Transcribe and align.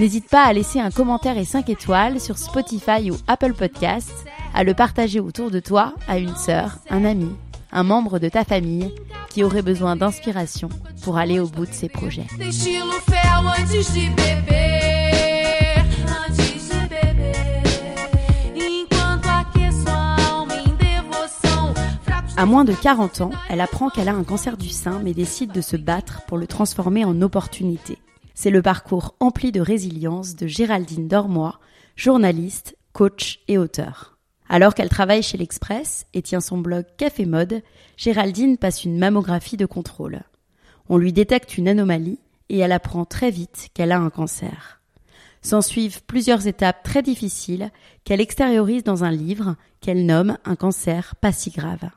n'hésite 0.00 0.30
pas 0.30 0.44
à 0.44 0.52
laisser 0.54 0.80
un 0.80 0.90
commentaire 0.90 1.36
et 1.36 1.44
5 1.44 1.68
étoiles 1.68 2.20
sur 2.20 2.38
Spotify 2.38 3.10
ou 3.10 3.16
Apple 3.26 3.52
Podcasts, 3.52 4.24
à 4.54 4.64
le 4.64 4.72
partager 4.72 5.20
autour 5.20 5.50
de 5.50 5.60
toi 5.60 5.92
à 6.08 6.16
une 6.16 6.34
sœur, 6.36 6.78
un 6.88 7.04
ami, 7.04 7.28
un 7.70 7.82
membre 7.82 8.18
de 8.18 8.30
ta 8.30 8.44
famille 8.44 8.94
qui 9.28 9.44
aurait 9.44 9.60
besoin 9.60 9.96
d'inspiration 9.96 10.70
pour 11.02 11.18
aller 11.18 11.38
au 11.38 11.48
bout 11.48 11.66
de 11.66 11.72
ses 11.72 11.90
projets. 11.90 12.26
À 22.38 22.46
moins 22.46 22.64
de 22.64 22.72
40 22.72 23.20
ans, 23.20 23.30
elle 23.50 23.60
apprend 23.60 23.90
qu'elle 23.90 24.08
a 24.08 24.14
un 24.14 24.24
cancer 24.24 24.56
du 24.56 24.70
sein 24.70 25.02
mais 25.04 25.12
décide 25.12 25.52
de 25.52 25.60
se 25.60 25.76
battre 25.76 26.22
pour 26.26 26.38
le 26.38 26.46
transformer 26.46 27.04
en 27.04 27.20
opportunité. 27.20 27.98
C'est 28.42 28.48
le 28.48 28.62
parcours 28.62 29.16
empli 29.20 29.52
de 29.52 29.60
résilience 29.60 30.34
de 30.34 30.46
Géraldine 30.46 31.08
Dormoy, 31.08 31.52
journaliste, 31.94 32.74
coach 32.94 33.40
et 33.48 33.58
auteur. 33.58 34.16
Alors 34.48 34.74
qu'elle 34.74 34.88
travaille 34.88 35.22
chez 35.22 35.36
l'Express 35.36 36.06
et 36.14 36.22
tient 36.22 36.40
son 36.40 36.56
blog 36.56 36.86
Café 36.96 37.26
Mode, 37.26 37.60
Géraldine 37.98 38.56
passe 38.56 38.82
une 38.86 38.98
mammographie 38.98 39.58
de 39.58 39.66
contrôle. 39.66 40.22
On 40.88 40.96
lui 40.96 41.12
détecte 41.12 41.58
une 41.58 41.68
anomalie 41.68 42.18
et 42.48 42.56
elle 42.60 42.72
apprend 42.72 43.04
très 43.04 43.30
vite 43.30 43.68
qu'elle 43.74 43.92
a 43.92 43.98
un 43.98 44.08
cancer. 44.08 44.80
S'ensuivent 45.42 46.02
plusieurs 46.04 46.46
étapes 46.46 46.82
très 46.82 47.02
difficiles 47.02 47.70
qu'elle 48.04 48.22
extériorise 48.22 48.84
dans 48.84 49.04
un 49.04 49.12
livre 49.12 49.56
qu'elle 49.82 50.06
nomme 50.06 50.38
Un 50.46 50.56
cancer 50.56 51.14
pas 51.16 51.32
si 51.32 51.50
grave. 51.50 51.90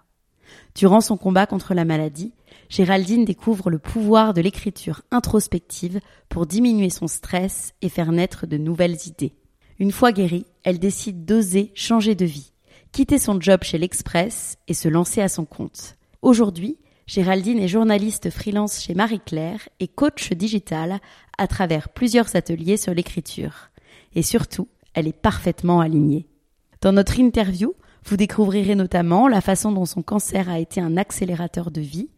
Durant 0.75 0.99
son 0.99 1.15
combat 1.15 1.45
contre 1.45 1.73
la 1.73 1.85
maladie, 1.85 2.33
Géraldine 2.69 3.25
découvre 3.25 3.69
le 3.69 3.79
pouvoir 3.79 4.33
de 4.33 4.41
l'écriture 4.41 5.01
introspective 5.11 5.99
pour 6.29 6.45
diminuer 6.45 6.89
son 6.89 7.07
stress 7.07 7.73
et 7.81 7.89
faire 7.89 8.11
naître 8.11 8.47
de 8.47 8.57
nouvelles 8.57 8.97
idées. 9.05 9.33
Une 9.79 9.91
fois 9.91 10.11
guérie, 10.11 10.45
elle 10.63 10.79
décide 10.79 11.25
d'oser 11.25 11.71
changer 11.75 12.15
de 12.15 12.25
vie, 12.25 12.53
quitter 12.91 13.17
son 13.17 13.39
job 13.39 13.63
chez 13.63 13.77
l'Express 13.77 14.57
et 14.67 14.73
se 14.73 14.87
lancer 14.87 15.21
à 15.21 15.29
son 15.29 15.45
compte. 15.45 15.97
Aujourd'hui, 16.21 16.77
Géraldine 17.05 17.59
est 17.59 17.67
journaliste 17.67 18.29
freelance 18.29 18.81
chez 18.81 18.93
Marie-Claire 18.93 19.67
et 19.79 19.87
coach 19.87 20.31
digital 20.31 20.99
à 21.37 21.47
travers 21.47 21.89
plusieurs 21.89 22.35
ateliers 22.35 22.77
sur 22.77 22.93
l'écriture. 22.93 23.69
Et 24.15 24.21
surtout, 24.21 24.69
elle 24.93 25.07
est 25.07 25.13
parfaitement 25.13 25.81
alignée. 25.81 26.27
Dans 26.81 26.93
notre 26.93 27.19
interview, 27.19 27.73
vous 28.05 28.17
découvrirez 28.17 28.75
notamment 28.75 29.27
la 29.27 29.41
façon 29.41 29.71
dont 29.71 29.85
son 29.85 30.01
cancer 30.01 30.49
a 30.49 30.59
été 30.59 30.81
un 30.81 30.97
accélérateur 30.97 31.71
de 31.71 31.81
vie, 31.81 32.09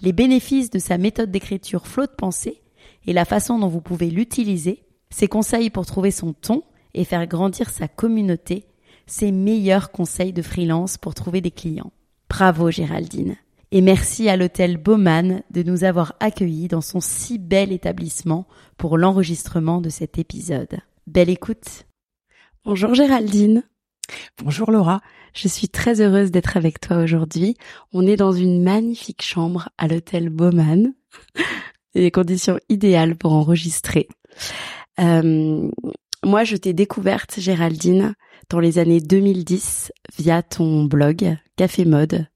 les 0.00 0.12
bénéfices 0.12 0.70
de 0.70 0.78
sa 0.78 0.98
méthode 0.98 1.30
d'écriture 1.30 1.86
flot 1.86 2.06
de 2.06 2.12
pensée 2.16 2.62
et 3.06 3.12
la 3.12 3.24
façon 3.24 3.58
dont 3.58 3.68
vous 3.68 3.80
pouvez 3.80 4.10
l'utiliser, 4.10 4.84
ses 5.10 5.28
conseils 5.28 5.70
pour 5.70 5.86
trouver 5.86 6.10
son 6.10 6.32
ton 6.32 6.62
et 6.94 7.04
faire 7.04 7.26
grandir 7.26 7.70
sa 7.70 7.88
communauté, 7.88 8.66
ses 9.06 9.32
meilleurs 9.32 9.90
conseils 9.90 10.32
de 10.32 10.42
freelance 10.42 10.96
pour 10.96 11.14
trouver 11.14 11.40
des 11.40 11.50
clients. 11.50 11.92
Bravo 12.28 12.70
Géraldine. 12.70 13.36
Et 13.70 13.80
merci 13.80 14.28
à 14.28 14.36
l'hôtel 14.36 14.76
Baumann 14.76 15.42
de 15.50 15.62
nous 15.62 15.84
avoir 15.84 16.14
accueillis 16.20 16.68
dans 16.68 16.80
son 16.80 17.00
si 17.00 17.38
bel 17.38 17.72
établissement 17.72 18.46
pour 18.76 18.98
l'enregistrement 18.98 19.80
de 19.80 19.88
cet 19.88 20.18
épisode. 20.18 20.78
Belle 21.06 21.30
écoute. 21.30 21.84
Bonjour 22.64 22.94
Géraldine. 22.94 23.64
Bonjour 24.42 24.70
Laura. 24.70 25.00
Je 25.34 25.48
suis 25.48 25.68
très 25.68 26.00
heureuse 26.00 26.30
d'être 26.30 26.56
avec 26.56 26.80
toi 26.80 26.98
aujourd'hui. 26.98 27.56
On 27.92 28.06
est 28.06 28.16
dans 28.16 28.32
une 28.32 28.62
magnifique 28.62 29.22
chambre 29.22 29.68
à 29.78 29.88
l'hôtel 29.88 30.30
Baumann. 30.30 30.94
Les 31.94 32.10
conditions 32.10 32.58
idéales 32.68 33.16
pour 33.16 33.32
enregistrer. 33.32 34.08
Euh, 35.00 35.70
moi, 36.24 36.44
je 36.44 36.56
t'ai 36.56 36.72
découverte, 36.72 37.38
Géraldine, 37.38 38.14
dans 38.48 38.58
les 38.58 38.78
années 38.78 39.00
2010 39.00 39.92
via 40.18 40.42
ton 40.42 40.84
blog 40.84 41.36
Café 41.56 41.84
Mode. 41.84 42.26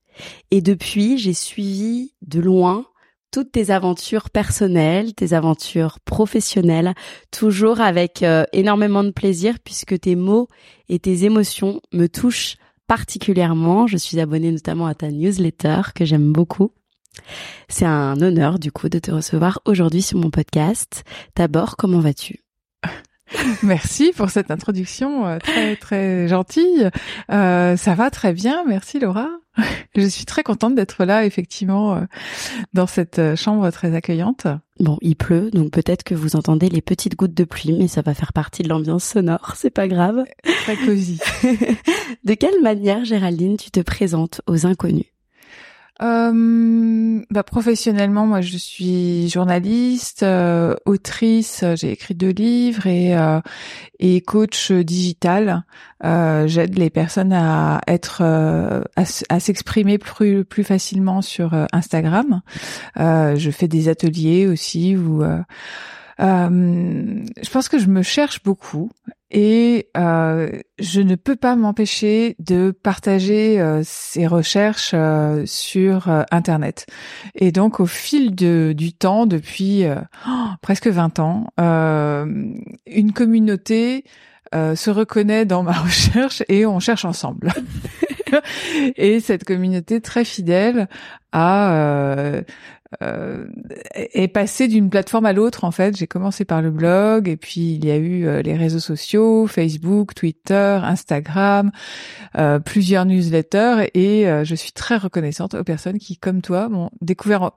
Et 0.51 0.61
depuis, 0.61 1.19
j'ai 1.19 1.33
suivi 1.33 2.13
de 2.23 2.41
loin 2.41 2.85
toutes 3.31 3.53
tes 3.53 3.71
aventures 3.71 4.31
personnelles, 4.31 5.15
tes 5.15 5.33
aventures 5.33 6.01
professionnelles, 6.01 6.95
toujours 7.31 7.81
avec 7.81 8.23
euh, 8.23 8.45
énormément 8.53 9.05
de 9.05 9.11
plaisir 9.11 9.57
puisque 9.63 9.99
tes 10.01 10.17
mots 10.17 10.49
et 10.89 10.99
tes 10.99 11.25
émotions 11.25 11.81
me 11.93 12.07
touchent 12.07 12.57
particulièrement. 12.87 13.87
Je 13.87 13.97
suis 13.97 14.19
abonnée 14.19 14.51
notamment 14.51 14.87
à 14.87 14.95
ta 14.95 15.11
newsletter 15.11 15.83
que 15.95 16.05
j'aime 16.05 16.33
beaucoup. 16.33 16.73
C'est 17.69 17.85
un 17.85 18.21
honneur 18.21 18.59
du 18.59 18.73
coup 18.73 18.89
de 18.89 18.99
te 18.99 19.11
recevoir 19.11 19.61
aujourd'hui 19.65 20.03
sur 20.03 20.19
mon 20.19 20.31
podcast. 20.31 21.05
D'abord, 21.37 21.77
comment 21.77 22.01
vas-tu? 22.01 22.48
Merci 23.63 24.13
pour 24.17 24.31
cette 24.31 24.51
introduction 24.51 25.27
euh, 25.27 25.39
très 25.39 25.77
très 25.77 26.29
gentille. 26.29 26.91
Euh, 27.31 27.77
ça 27.77 27.95
va 27.95 28.11
très 28.11 28.33
bien, 28.33 28.65
merci 28.67 28.99
Laura. 28.99 29.29
Je 29.97 30.07
suis 30.07 30.25
très 30.25 30.43
contente 30.43 30.75
d'être 30.75 31.05
là 31.05 31.25
effectivement 31.25 31.95
euh, 31.95 32.01
dans 32.73 32.87
cette 32.87 33.21
chambre 33.37 33.71
très 33.71 33.95
accueillante. 33.95 34.47
Bon, 34.81 34.99
il 35.01 35.17
pleut, 35.17 35.51
donc 35.51 35.73
peut-être 35.73 36.05
que 36.05 36.15
vous 36.15 36.37
entendez 36.37 36.69
les 36.69 36.83
petites 36.83 37.17
gouttes 37.17 37.35
de 37.35 37.45
pluie, 37.45 37.73
mais 37.73 37.89
ça 37.89 38.03
va 38.03 38.15
faire 38.15 38.33
partie 38.33 38.63
de 38.63 38.69
l'ambiance 38.69 39.05
sonore, 39.05 39.55
c'est 39.57 39.71
pas 39.71 39.89
grave. 39.89 40.25
Très 40.63 40.77
cosy. 40.77 41.19
de 42.25 42.35
quelle 42.35 42.61
manière, 42.63 43.05
Géraldine, 43.05 43.57
tu 43.57 43.71
te 43.71 43.81
présentes 43.81 44.41
aux 44.47 44.67
inconnus? 44.67 45.07
Euh, 46.01 47.21
bah, 47.31 47.43
professionnellement, 47.43 48.27
moi, 48.27 48.41
je 48.41 48.57
suis 48.57 49.29
journaliste, 49.29 50.23
euh, 50.23 50.75
autrice. 50.85 51.65
J'ai 51.75 51.91
écrit 51.91 52.15
deux 52.15 52.31
livres 52.31 52.87
et 52.87 53.17
euh, 53.17 53.41
et 53.99 54.21
coach 54.21 54.71
digital. 54.71 55.65
Euh, 56.05 56.47
J'aide 56.47 56.79
les 56.79 56.91
personnes 56.91 57.33
à 57.33 57.81
être 57.89 58.21
euh, 58.23 58.83
à, 58.97 59.03
à 59.29 59.41
s'exprimer 59.41 59.99
plus 59.99 60.45
plus 60.45 60.65
facilement 60.65 61.21
sur 61.21 61.55
euh, 61.55 61.67
Instagram. 61.73 62.43
Euh, 62.99 63.35
je 63.37 63.51
fais 63.51 63.67
des 63.69 63.89
ateliers 63.89 64.47
aussi 64.47 64.97
où 64.97 65.25
euh, 66.21 67.25
je 67.43 67.51
pense 67.51 67.69
que 67.69 67.79
je 67.79 67.87
me 67.87 68.03
cherche 68.03 68.43
beaucoup 68.43 68.91
et 69.31 69.89
euh, 69.97 70.51
je 70.79 71.01
ne 71.01 71.15
peux 71.15 71.37
pas 71.37 71.55
m'empêcher 71.55 72.35
de 72.39 72.71
partager 72.71 73.61
euh, 73.61 73.83
ces 73.85 74.27
recherches 74.27 74.93
euh, 74.95 75.45
sur 75.45 76.09
Internet. 76.31 76.87
Et 77.35 77.53
donc 77.53 77.81
au 77.81 77.87
fil 77.87 78.35
de, 78.35 78.73
du 78.77 78.93
temps, 78.93 79.27
depuis 79.27 79.85
oh, 80.27 80.31
presque 80.63 80.87
20 80.87 81.19
ans, 81.19 81.47
une 81.59 83.13
communauté 83.13 84.05
se 84.53 84.91
reconnaît 84.91 85.45
dans 85.45 85.63
ma 85.63 85.73
recherche 85.83 86.43
et 86.49 86.65
on 86.65 86.81
cherche 86.81 87.05
ensemble. 87.05 87.53
et 88.97 89.21
cette 89.21 89.45
communauté 89.45 90.01
très 90.01 90.25
fidèle 90.25 90.89
a 91.33 92.43
euh, 93.03 93.47
est 93.93 94.29
passé 94.29 94.67
d'une 94.67 94.89
plateforme 94.89 95.27
à 95.27 95.33
l'autre 95.35 95.65
en 95.65 95.71
fait. 95.71 95.97
J'ai 95.97 96.07
commencé 96.07 96.45
par 96.45 96.63
le 96.63 96.71
blog 96.71 97.29
et 97.29 97.37
puis 97.37 97.75
il 97.75 97.85
y 97.85 97.91
a 97.91 97.97
eu 97.97 98.27
euh, 98.27 98.41
les 98.41 98.57
réseaux 98.57 98.79
sociaux, 98.79 99.47
Facebook, 99.47 100.15
Twitter, 100.15 100.81
Instagram, 100.83 101.71
euh, 102.39 102.59
plusieurs 102.59 103.05
newsletters 103.05 103.91
et 103.93 104.27
euh, 104.27 104.45
je 104.45 104.55
suis 104.55 104.73
très 104.73 104.97
reconnaissante 104.97 105.55
aux 105.55 105.65
personnes 105.65 105.99
qui, 105.99 106.17
comme 106.17 106.41
toi, 106.41 106.71
m'ont 106.71 106.91
découvert 107.03 107.51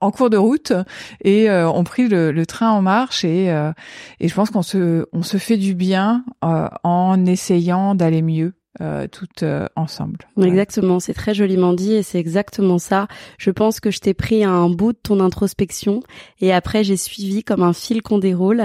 en, 0.00 0.10
cours 0.10 0.30
de 0.30 0.38
route 0.38 0.72
et 1.22 1.48
ont 1.50 1.84
pris 1.84 2.08
le, 2.08 2.32
le, 2.32 2.46
train 2.46 2.70
en 2.70 2.82
marche 2.82 3.24
et, 3.24 3.46
et 4.18 4.28
je 4.28 4.34
pense 4.34 4.50
qu'on 4.50 4.62
se 4.62 5.06
on 5.12 5.22
se 5.22 5.36
fait 5.36 5.58
du 5.58 5.76
bien 5.76 6.24
en 6.42 7.24
essayant 7.24 7.94
d'aller 7.94 8.20
mieux 8.20 8.54
euh, 8.80 9.08
toutes 9.08 9.42
euh, 9.42 9.66
ensemble. 9.74 10.18
Exactement, 10.40 11.00
c'est 11.00 11.12
très 11.12 11.34
joliment 11.34 11.72
dit 11.72 11.94
et 11.94 12.04
c'est 12.04 12.20
exactement 12.20 12.78
ça. 12.78 13.08
Je 13.36 13.50
pense 13.50 13.80
que 13.80 13.90
je 13.90 13.98
t'ai 13.98 14.14
pris 14.14 14.44
un 14.44 14.70
bout 14.70 14.92
de 14.92 14.98
ton 15.02 15.18
introspection 15.18 16.04
et 16.40 16.52
après 16.52 16.84
j'ai 16.84 16.96
suivi 16.96 17.42
comme 17.42 17.64
un 17.64 17.72
fil 17.72 18.00
qu'on 18.00 18.18
déroule 18.18 18.62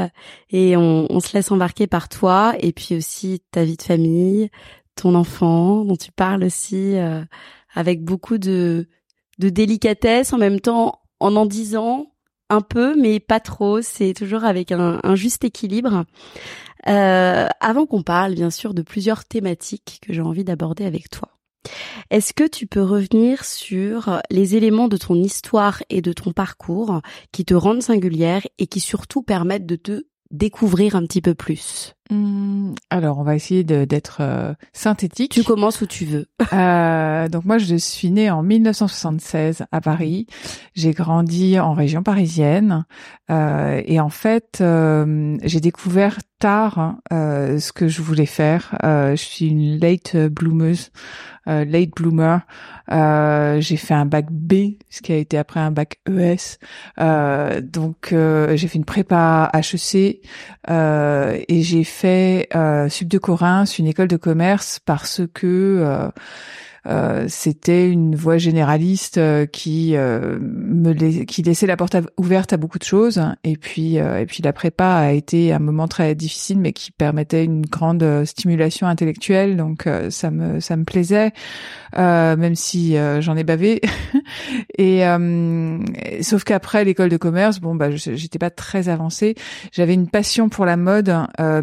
et 0.52 0.78
on, 0.78 1.07
on, 1.10 1.19
se 1.19 1.34
laisse 1.34 1.52
embarquer 1.52 1.88
par 1.88 2.07
toi 2.07 2.54
et 2.60 2.72
puis 2.72 2.96
aussi 2.96 3.42
ta 3.50 3.63
vie 3.63 3.78
de 3.78 3.81
famille, 3.81 4.52
ton 4.94 5.16
enfant 5.16 5.84
dont 5.84 5.98
tu 5.98 6.12
parles 6.12 6.44
aussi 6.44 6.96
euh, 6.98 7.24
avec 7.74 8.04
beaucoup 8.04 8.38
de, 8.38 8.88
de 9.40 9.50
délicatesse 9.50 10.34
en 10.34 10.38
même 10.38 10.60
temps 10.60 11.02
en 11.19 11.36
en 11.36 11.48
disant 11.48 12.12
un 12.50 12.62
peu 12.62 12.95
mais 13.00 13.19
pas 13.19 13.39
trop. 13.39 13.81
C'est 13.81 14.13
toujours 14.13 14.44
avec 14.44 14.71
un, 14.71 15.00
juste 15.15 15.44
équilibre. 15.44 16.06
Euh, 16.88 17.47
avant 17.59 17.86
qu'on 17.86 18.03
parle 18.03 18.36
bien 18.36 18.51
sûr 18.51 18.74
de 18.74 18.83
plusieurs 18.83 19.25
thématiques 19.25 20.00
que 20.01 20.13
j'ai 20.13 20.21
envie 20.21 20.44
d'aborder 20.44 20.86
avec 20.86 21.09
toi, 21.09 21.30
est-ce 22.12 22.33
que 22.33 22.47
tu 22.47 22.68
peux 22.68 22.83
revenir 22.83 23.44
sur 23.44 24.21
les 24.30 24.56
éléments 24.56 24.88
de 24.88 24.97
ton 24.97 25.15
histoire 25.15 25.81
et 25.89 26.01
de 26.01 26.13
ton 26.13 26.31
parcours 26.31 27.01
qui 27.31 27.44
te 27.44 27.56
rendent 27.56 27.81
singulière 27.81 28.44
et 28.59 28.68
qui 28.68 28.80
surtout 28.80 29.24
permettent 29.24 29.65
de 29.65 29.75
te 29.75 30.03
découvrir 30.35 30.95
un 30.95 31.03
petit 31.03 31.21
peu 31.21 31.33
plus 31.33 31.95
Mmh, 32.11 32.75
alors, 32.91 33.17
on 33.17 33.23
va 33.23 33.35
essayer 33.35 33.63
d'être 33.63 34.17
euh, 34.19 34.53
synthétique. 34.73 35.31
Tu 35.31 35.43
commences 35.43 35.81
où 35.81 35.87
tu 35.87 36.05
veux. 36.05 36.27
euh, 36.53 37.27
donc 37.29 37.45
moi, 37.45 37.57
je 37.57 37.75
suis 37.75 38.11
née 38.11 38.29
en 38.29 38.43
1976 38.43 39.63
à 39.71 39.81
Paris. 39.81 40.27
J'ai 40.75 40.91
grandi 40.91 41.59
en 41.59 41.73
région 41.73 42.03
parisienne 42.03 42.85
euh, 43.31 43.81
et 43.85 43.99
en 43.99 44.09
fait, 44.09 44.59
euh, 44.61 45.37
j'ai 45.43 45.59
découvert 45.59 46.19
tard 46.37 46.97
euh, 47.11 47.59
ce 47.59 47.71
que 47.71 47.87
je 47.87 48.01
voulais 48.03 48.27
faire. 48.27 48.77
je 48.83 49.15
suis 49.15 49.47
une 49.47 49.79
late 49.79 50.15
bloomeuse, 50.15 50.91
late 51.45 51.92
bloomer. 51.95 52.39
j'ai 53.62 53.77
fait 53.77 53.94
un 53.94 54.06
bac 54.06 54.27
B, 54.31 54.77
ce 54.89 55.01
qui 55.01 55.12
a 55.12 55.18
été 55.18 55.38
après 55.38 55.59
un 55.59 55.71
bac 55.71 56.00
ES. 56.07 56.57
donc 57.62 58.09
j'ai 58.12 58.68
fait 58.68 58.77
une 58.77 58.86
prépa 58.86 59.51
HEC 59.53 60.21
et 60.68 61.62
j'ai 61.62 61.83
fait 61.83 62.47
euh, 62.56 62.89
Sub 62.89 63.07
de 63.07 63.18
Corinthe, 63.18 63.77
une 63.77 63.88
école 63.88 64.07
de 64.07 64.18
commerce, 64.18 64.80
parce 64.86 65.21
que 65.33 66.12
euh, 66.87 67.15
euh, 67.15 67.25
c'était 67.27 67.89
une 67.89 68.15
voie 68.15 68.37
généraliste 68.37 69.17
euh, 69.17 69.45
qui 69.45 69.95
euh, 69.95 70.37
me 70.39 70.93
qui 71.23 71.43
laissait 71.43 71.67
la 71.67 71.77
porte 71.77 71.95
ouverte 72.17 72.53
à 72.53 72.57
beaucoup 72.57 72.79
de 72.79 72.83
choses. 72.83 73.21
Et 73.43 73.57
puis 73.57 73.95
et 73.95 74.25
puis 74.25 74.41
la 74.43 74.53
prépa 74.53 74.85
a 74.85 75.11
été 75.11 75.53
un 75.53 75.59
moment 75.59 75.87
très 75.87 76.15
difficile 76.15 76.59
mais 76.59 76.73
qui 76.73 76.91
permettait 76.91 77.43
une 77.43 77.65
grande 77.65 78.25
stimulation 78.25 78.87
intellectuelle. 78.87 79.57
Donc 79.57 79.87
ça 80.09 80.31
me 80.31 80.59
ça 80.59 80.75
me 80.77 80.83
plaisait 80.83 81.31
même 81.95 82.55
si 82.55 82.95
j'en 83.19 83.35
ai 83.35 83.43
bavé. 83.43 83.81
Et 84.77 85.03
sauf 86.21 86.43
qu'après 86.43 86.85
l'école 86.85 87.09
de 87.09 87.17
commerce 87.17 87.59
bon 87.59 87.75
bah 87.75 87.91
j'étais 87.91 88.39
pas 88.39 88.49
très 88.49 88.89
avancée. 88.89 89.35
J'avais 89.71 89.93
une 89.93 90.09
passion 90.09 90.49
pour 90.49 90.65
la 90.65 90.77
mode 90.77 91.13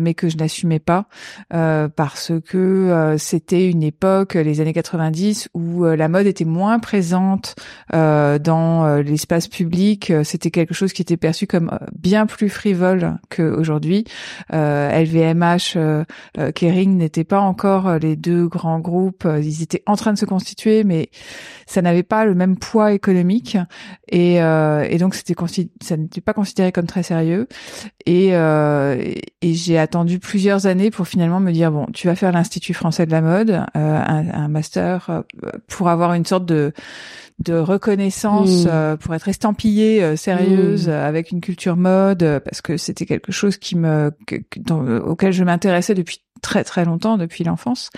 mais 0.01 0.15
que 0.15 0.29
je 0.29 0.37
n'assumais 0.37 0.81
pas 0.81 1.07
parce 1.51 2.33
que 2.47 3.17
c'était 3.19 3.69
une 3.69 3.83
époque 3.83 4.35
les 4.35 4.61
années 4.61 4.73
90 4.73 5.12
où 5.55 5.85
euh, 5.85 5.97
la 5.97 6.09
mode 6.09 6.27
était 6.27 6.45
moins 6.45 6.79
présente 6.79 7.55
euh, 7.95 8.39
dans 8.39 8.85
euh, 8.85 9.03
l'espace 9.03 9.49
public. 9.49 10.13
C'était 10.25 10.51
quelque 10.51 10.75
chose 10.75 10.93
qui 10.93 11.03
était 11.03 11.17
perçu 11.17 11.47
comme 11.47 11.79
bien 11.99 12.27
plus 12.27 12.49
frivole 12.49 13.19
qu'aujourd'hui. 13.35 14.05
LVMH, 14.51 15.77
Kering 16.55 16.97
n'étaient 16.97 17.25
pas 17.25 17.41
encore 17.41 17.99
les 17.99 18.17
deux 18.17 18.47
grands 18.49 18.81
groupes. 18.81 19.27
Ils 19.27 19.63
étaient 19.63 19.83
en 19.87 19.97
train 19.97 20.13
de 20.13 20.19
se 20.19 20.25
constituer, 20.25 20.85
mais 20.85 21.11
ça 21.73 21.83
n'avait 21.83 22.03
pas 22.03 22.25
le 22.25 22.35
même 22.35 22.57
poids 22.57 22.93
économique 22.93 23.57
et, 24.09 24.37
et 24.37 24.99
donc 24.99 25.15
c'était 25.15 25.35
ça 25.81 25.97
n'était 25.97 26.21
pas 26.21 26.35
considéré 26.35 26.73
comme 26.73 26.87
très 26.87 27.03
sérieux. 27.03 27.49
Et, 28.07 28.29
et 28.29 29.55
j'ai 29.55 29.79
attendu 29.79 30.19
plusieurs 30.19 30.67
années 30.67 30.91
pour 30.91 31.09
finalement 31.09 31.41
me 31.41 31.53
dire 31.53 31.73
bon, 31.73 31.87
tu 31.93 32.07
vas 32.07 32.15
faire 32.15 32.33
l'Institut 32.33 32.75
français 32.75 33.07
de 33.07 33.11
la 33.11 33.21
mode, 33.21 33.65
un, 33.75 34.29
un 34.33 34.49
master 34.49 35.11
euh, 35.11 35.23
pour 35.69 35.89
avoir 35.89 36.15
une 36.15 36.27
sorte 36.27 36.47
de 36.47 36.73
de 37.39 37.55
reconnaissance, 37.55 38.67
mm. 38.67 38.69
euh, 38.71 38.97
pour 38.97 39.15
être 39.15 39.27
estampillée 39.27 40.03
euh, 40.03 40.17
sérieuse 40.17 40.89
mm. 40.89 40.93
avec 40.93 41.33
une 41.33 41.41
culture 41.41 41.77
mode, 41.77 42.41
parce 42.45 42.61
que 42.61 42.77
c'était 42.77 43.07
quelque 43.07 43.33
chose 43.33 43.57
qui 43.57 43.77
me 43.77 44.13
auquel 45.05 45.33
je 45.33 45.43
m'intéressais 45.43 45.95
depuis 45.95 46.23
très 46.43 46.65
très 46.65 46.85
longtemps 46.85 47.17
depuis 47.17 47.45
l'enfance. 47.45 47.89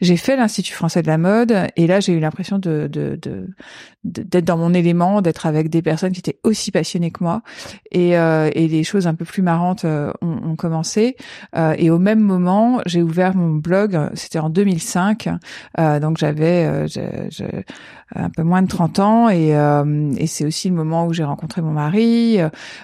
J'ai 0.00 0.16
fait 0.16 0.36
l'Institut 0.36 0.72
français 0.72 1.02
de 1.02 1.08
la 1.08 1.18
mode 1.18 1.54
et 1.76 1.86
là 1.86 2.00
j'ai 2.00 2.12
eu 2.12 2.20
l'impression 2.20 2.58
de, 2.58 2.88
de, 2.90 3.18
de, 3.20 3.48
d'être 4.04 4.44
dans 4.44 4.56
mon 4.56 4.72
élément, 4.72 5.20
d'être 5.20 5.44
avec 5.44 5.68
des 5.68 5.82
personnes 5.82 6.12
qui 6.12 6.20
étaient 6.20 6.38
aussi 6.44 6.70
passionnées 6.70 7.10
que 7.10 7.22
moi 7.22 7.42
et, 7.90 8.16
euh, 8.16 8.48
et 8.54 8.68
les 8.68 8.84
choses 8.84 9.06
un 9.06 9.14
peu 9.14 9.24
plus 9.24 9.42
marrantes 9.42 9.84
euh, 9.84 10.12
ont, 10.22 10.50
ont, 10.50 10.56
commencé. 10.56 11.16
Euh, 11.56 11.74
et 11.76 11.90
au 11.90 11.98
même 11.98 12.20
moment, 12.20 12.80
j'ai 12.86 13.02
ouvert 13.02 13.34
mon 13.34 13.50
blog, 13.56 13.98
c'était 14.14 14.38
en 14.38 14.48
2005, 14.48 15.28
euh, 15.78 16.00
donc 16.00 16.18
j'avais 16.18 16.66
euh, 16.66 16.86
un 18.14 18.30
peu 18.30 18.42
moins 18.42 18.62
de 18.62 18.68
30 18.68 18.98
ans 19.00 19.28
et, 19.28 19.50
et 20.16 20.26
c'est 20.26 20.44
aussi 20.44 20.68
le 20.68 20.74
moment 20.74 21.06
où 21.06 21.12
j'ai 21.12 21.24
rencontré 21.24 21.62
mon 21.62 21.72
mari, 21.72 22.38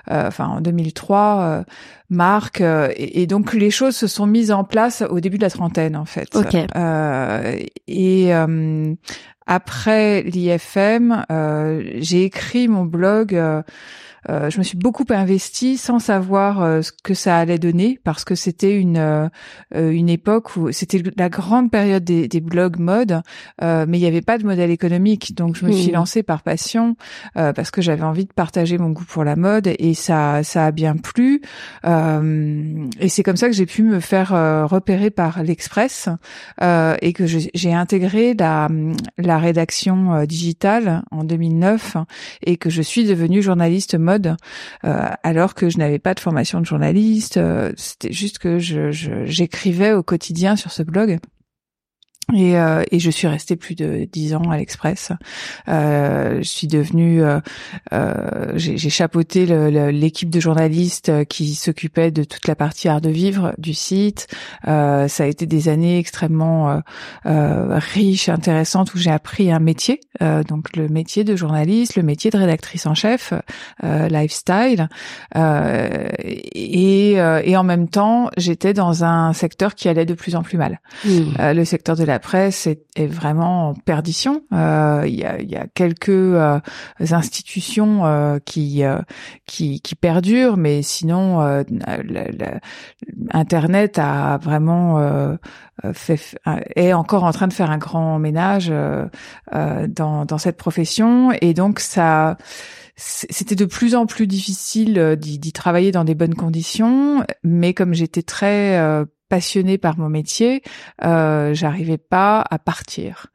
enfin 0.08 0.46
en 0.46 0.60
2003 0.60 1.64
marque 2.10 2.60
et, 2.60 3.22
et, 3.22 3.26
donc 3.26 3.52
les 3.52 3.70
choses 3.70 3.96
se 3.96 4.06
sont 4.06 4.26
mises 4.26 4.52
en 4.52 4.64
place 4.64 5.02
au 5.08 5.20
début 5.20 5.38
de 5.38 5.42
la 5.42 5.50
trentaine 5.50 5.96
en 5.96 6.04
fait. 6.04 6.36
Euh, 6.76 7.58
et 7.86 8.34
euh, 8.34 8.94
après 9.46 10.22
l'IFM, 10.22 11.24
euh, 11.30 11.82
j'ai 11.96 12.24
écrit 12.24 12.68
mon 12.68 12.84
blog 12.84 13.40
euh, 14.28 14.50
je 14.50 14.58
me 14.58 14.64
suis 14.64 14.76
beaucoup 14.76 15.04
investie 15.10 15.76
sans 15.76 15.98
savoir 15.98 16.62
euh, 16.62 16.82
ce 16.82 16.90
que 17.02 17.14
ça 17.14 17.38
allait 17.38 17.58
donner 17.58 18.00
parce 18.02 18.24
que 18.24 18.34
c'était 18.34 18.76
une 18.76 18.98
euh, 18.98 19.28
une 19.72 20.08
époque 20.08 20.56
où 20.56 20.72
c'était 20.72 21.02
la 21.16 21.28
grande 21.28 21.70
période 21.70 22.04
des, 22.04 22.28
des 22.28 22.40
blogs 22.40 22.78
mode, 22.78 23.22
mais 23.60 23.98
il 23.98 24.00
n'y 24.00 24.06
avait 24.06 24.22
pas 24.22 24.38
de 24.38 24.44
modèle 24.44 24.70
économique. 24.70 25.34
Donc 25.34 25.56
je 25.56 25.66
me 25.66 25.72
suis 25.72 25.90
mmh. 25.90 25.94
lancée 25.94 26.22
par 26.22 26.42
passion 26.42 26.96
parce 27.34 27.70
que 27.70 27.82
j'avais 27.82 28.02
envie 28.02 28.24
de 28.24 28.32
partager 28.32 28.78
mon 28.78 28.90
goût 28.90 29.04
pour 29.04 29.24
la 29.24 29.36
mode 29.36 29.68
et 29.78 29.94
ça 29.94 30.42
ça 30.42 30.66
a 30.66 30.70
bien 30.70 30.96
plu. 30.96 31.42
et 31.84 33.08
c'est 33.08 33.22
comme 33.22 33.36
ça 33.36 33.48
que 33.48 33.54
j'ai 33.54 33.66
pu 33.66 33.82
me 33.82 34.00
faire 34.00 34.30
repérer 34.68 35.10
par 35.10 35.42
l'Express 35.42 36.08
et 36.60 37.12
que 37.12 37.26
j'ai 37.26 37.74
intégré 37.74 38.34
la 38.34 38.68
la 39.18 39.38
rédaction 39.38 40.24
digitale 40.24 41.02
en 41.10 41.24
2009 41.24 41.96
et 42.44 42.56
que 42.56 42.70
je 42.70 42.82
suis 42.82 43.04
devenue 43.04 43.42
journaliste 43.42 43.96
mode 43.98 44.15
euh, 44.84 45.08
alors 45.22 45.54
que 45.54 45.68
je 45.68 45.78
n'avais 45.78 45.98
pas 45.98 46.14
de 46.14 46.20
formation 46.20 46.60
de 46.60 46.66
journaliste. 46.66 47.36
Euh, 47.36 47.72
c'était 47.76 48.12
juste 48.12 48.38
que 48.38 48.58
j'écrivais 48.58 49.92
au 49.92 50.02
quotidien 50.02 50.56
sur 50.56 50.72
ce 50.72 50.82
blog. 50.82 51.18
Et, 52.34 52.58
euh, 52.58 52.82
et 52.90 52.98
je 52.98 53.08
suis 53.08 53.28
restée 53.28 53.54
plus 53.54 53.76
de 53.76 54.08
dix 54.10 54.34
ans 54.34 54.50
à 54.50 54.56
l'Express. 54.56 55.12
Euh, 55.68 56.38
je 56.38 56.48
suis 56.48 56.66
devenue, 56.66 57.22
euh, 57.22 57.38
euh, 57.92 58.52
j'ai 58.56 58.76
j'ai 58.78 58.90
chapeauté 58.90 59.46
le- 59.46 59.70
le- 59.70 59.90
l'équipe 59.90 60.28
de 60.28 60.40
journalistes 60.40 61.08
euh, 61.08 61.22
qui 61.24 61.54
s'occupait 61.54 62.10
de 62.10 62.24
toute 62.24 62.48
la 62.48 62.56
partie 62.56 62.88
art 62.88 63.00
de 63.00 63.10
vivre 63.10 63.54
du 63.58 63.74
site. 63.74 64.26
Euh, 64.66 65.06
ça 65.06 65.22
a 65.22 65.26
été 65.26 65.46
des 65.46 65.68
années 65.68 65.98
extrêmement 66.00 66.82
riches, 67.24 68.28
intéressantes 68.28 68.94
où 68.94 68.98
j'ai 68.98 69.10
appris 69.12 69.52
un 69.52 69.60
métier, 69.60 70.00
euh, 70.20 70.42
donc 70.42 70.76
le 70.76 70.88
métier 70.88 71.22
de 71.22 71.36
journaliste, 71.36 71.94
le 71.94 72.02
métier 72.02 72.30
de 72.32 72.38
rédactrice 72.38 72.86
en 72.86 72.94
chef, 72.94 73.34
euh, 73.84 74.08
lifestyle. 74.08 74.88
Euh, 75.36 76.08
et, 76.18 77.12
et 77.12 77.56
en 77.56 77.62
même 77.64 77.88
temps, 77.88 78.30
j'étais 78.36 78.72
dans 78.74 79.04
un 79.04 79.32
secteur 79.32 79.76
qui 79.76 79.88
allait 79.88 80.06
de 80.06 80.14
plus 80.14 80.34
en 80.34 80.42
plus 80.42 80.58
mal. 80.58 80.80
Euh, 81.38 81.52
le 81.54 81.64
secteur 81.64 81.96
de 81.96 82.04
la 82.04 82.15
presse 82.18 82.66
est, 82.66 83.06
vraiment 83.06 83.70
en 83.70 83.74
perdition. 83.74 84.42
Euh, 84.52 85.02
Il 85.06 85.14
y, 85.14 85.24
a, 85.24 85.40
y 85.42 85.56
a 85.56 85.66
quelques 85.74 86.08
euh, 86.08 86.58
institutions 87.00 88.06
euh, 88.06 88.38
qui, 88.44 88.84
euh, 88.84 88.98
qui 89.46 89.80
qui 89.80 89.94
perdurent, 89.94 90.56
mais 90.56 90.82
sinon, 90.82 91.40
euh, 91.42 91.62
la- 91.86 92.30
la- 92.30 92.60
Internet 93.32 93.98
a 93.98 94.38
vraiment 94.38 95.36
fait 95.92 96.18
est 96.74 96.92
encore 96.92 97.24
en 97.24 97.32
train 97.32 97.46
de 97.48 97.52
faire 97.52 97.70
un 97.70 97.78
grand 97.78 98.18
ménage 98.18 98.72
dans 99.52 100.24
dans 100.24 100.38
cette 100.38 100.56
profession, 100.56 101.32
et 101.40 101.54
donc 101.54 101.80
ça 101.80 102.36
c'était 102.96 103.54
de 103.56 103.66
plus 103.66 103.94
en 103.94 104.06
plus 104.06 104.26
difficile 104.26 105.16
d'y 105.18 105.52
travailler 105.52 105.92
dans 105.92 106.04
des 106.04 106.14
bonnes 106.14 106.34
conditions, 106.34 107.24
mais 107.44 107.74
comme 107.74 107.92
j'étais 107.92 108.22
très 108.22 109.04
passionnée 109.28 109.78
par 109.78 109.98
mon 109.98 110.08
métier, 110.08 110.62
euh, 111.04 111.54
j'arrivais 111.54 111.98
pas 111.98 112.44
à 112.48 112.58
partir. 112.58 113.26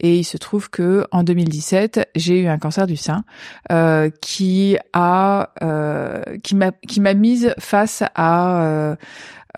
Et 0.00 0.16
il 0.16 0.24
se 0.24 0.36
trouve 0.36 0.70
que 0.70 1.06
en 1.10 1.22
2017, 1.22 2.10
j'ai 2.14 2.40
eu 2.40 2.46
un 2.46 2.58
cancer 2.58 2.86
du 2.86 2.96
sein 2.96 3.24
euh, 3.70 4.10
qui 4.20 4.76
a 4.92 5.52
euh, 5.62 6.22
qui 6.42 6.54
m'a 6.54 6.72
qui 6.72 7.00
m'a 7.00 7.14
mise 7.14 7.54
face 7.58 8.02
à 8.14 8.96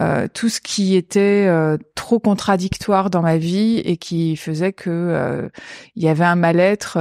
euh, 0.02 0.28
tout 0.32 0.50
ce 0.50 0.60
qui 0.60 0.94
était 0.94 1.46
euh, 1.48 1.78
trop 1.94 2.18
contradictoire 2.18 3.08
dans 3.08 3.22
ma 3.22 3.38
vie 3.38 3.78
et 3.78 3.96
qui 3.96 4.36
faisait 4.36 4.74
que 4.74 4.90
euh, 4.90 5.48
il 5.94 6.02
y 6.02 6.08
avait 6.08 6.24
un 6.24 6.36
mal-être 6.36 6.98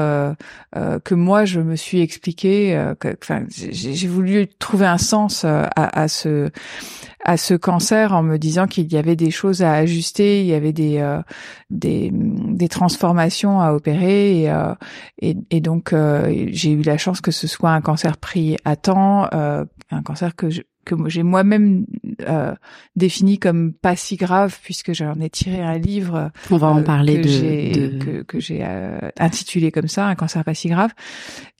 que 1.03 1.15
moi 1.15 1.45
je 1.45 1.59
me 1.59 1.75
suis 1.75 2.01
expliqué. 2.01 2.77
Enfin, 3.21 3.43
j'ai 3.49 4.07
voulu 4.07 4.47
trouver 4.47 4.85
un 4.85 4.97
sens 4.97 5.45
à, 5.45 6.07
ce 6.07 7.53
cancer 7.55 8.13
en 8.13 8.23
me 8.23 8.37
disant 8.37 8.67
qu'il 8.67 8.91
y 8.91 8.97
avait 8.97 9.15
des 9.15 9.31
choses 9.31 9.61
à 9.61 9.73
ajuster, 9.73 10.41
il 10.41 10.47
y 10.47 10.53
avait 10.53 10.73
des 10.73 12.69
transformations 12.69 13.61
à 13.61 13.73
opérer 13.73 14.43
et 14.43 15.35
et, 15.49 15.61
donc 15.61 15.93
j'ai 15.93 16.71
eu 16.71 16.81
la 16.81 16.97
chance 16.97 17.21
que 17.21 17.31
ce 17.31 17.47
soit 17.47 17.71
un 17.71 17.81
cancer 17.81 18.17
pris 18.17 18.57
à 18.65 18.75
temps, 18.75 19.29
un 19.31 20.01
cancer 20.03 20.35
que 20.35 20.49
je, 20.49 20.61
que 20.85 20.95
j'ai 21.09 21.23
moi-même 21.23 21.85
euh, 22.21 22.53
défini 22.95 23.39
comme 23.39 23.73
pas 23.73 23.95
si 23.97 24.15
grave 24.15 24.57
puisque 24.63 24.93
j'en 24.93 25.19
ai 25.19 25.29
tiré 25.29 25.61
un 25.61 25.77
livre 25.77 26.31
On 26.51 26.57
va 26.57 26.67
en 26.67 26.79
euh, 26.79 26.83
parler 26.83 27.17
que 27.17 27.23
de, 27.23 27.27
j'ai 27.27 27.71
de- 27.71 27.99
que, 28.03 28.21
que 28.23 28.39
j'ai 28.39 28.59
euh, 28.63 28.97
intitulé 29.19 29.71
comme 29.71 29.87
ça 29.89 30.05
un 30.07 30.15
cancer 30.15 30.43
pas 30.43 30.53
si 30.53 30.69
grave. 30.69 30.91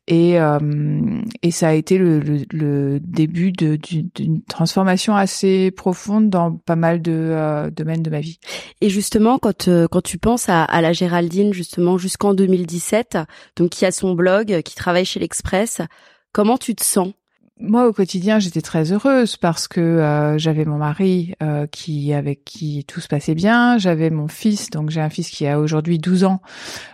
Et 0.08 0.40
euh, 0.40 0.60
et 1.42 1.50
ça 1.50 1.70
a 1.70 1.74
été 1.74 1.98
le, 1.98 2.20
le, 2.20 2.44
le 2.52 3.00
début 3.00 3.52
de- 3.52 3.76
d'une 3.76 4.08
d'une 4.14 4.44
transformation 4.44 5.16
assez 5.16 5.72
profonde 5.72 6.30
dans 6.30 6.52
pas 6.56 6.76
mal 6.76 7.02
de 7.02 7.12
euh, 7.12 7.72
domaines 7.72 8.04
de 8.04 8.12
ma 8.12 8.20
vie. 8.20 8.38
Et 8.82 8.92
justement, 8.92 9.40
quand 9.40 9.68
euh, 9.68 9.88
quand 9.90 10.02
tu 10.04 10.20
penses 10.20 10.48
à, 10.48 10.64
à 10.64 10.82
la 10.82 10.94
Géraldine, 10.94 11.54
justement 11.54 11.98
jusqu'en 11.98 12.36
2017, 12.36 13.18
donc 13.56 13.72
qui 13.72 13.84
a 13.84 13.92
son 13.92 14.14
blog, 14.14 14.62
qui 14.62 14.76
travaille 14.76 15.06
chez 15.06 15.20
l'Express, 15.20 15.82
comment 16.32 16.60
tu 16.60 16.76
te 16.76 16.84
sens? 16.86 17.12
Moi 17.60 17.88
au 17.88 17.94
quotidien 17.94 18.40
j'étais 18.40 18.62
très 18.62 18.92
heureuse 18.92 19.38
parce 19.38 19.68
que 19.68 19.80
euh, 19.80 20.38
j'avais 20.38 20.66
mon 20.66 20.78
mari 20.78 21.34
euh, 21.42 21.68
qui 21.68 22.14
avec 22.14 22.44
qui 22.44 22.84
tout 22.86 23.00
se 23.00 23.08
passait 23.08 23.36
bien. 23.36 23.78
J'avais 23.78 24.10
mon 24.10 24.28
fils 24.28 24.70
donc 24.70 24.90
j'ai 24.90 25.02
un 25.02 25.10
fils 25.10 25.30
qui 25.30 25.48
a 25.48 25.60
aujourd'hui 25.60 25.98
12 25.98 26.26
ans 26.26 26.42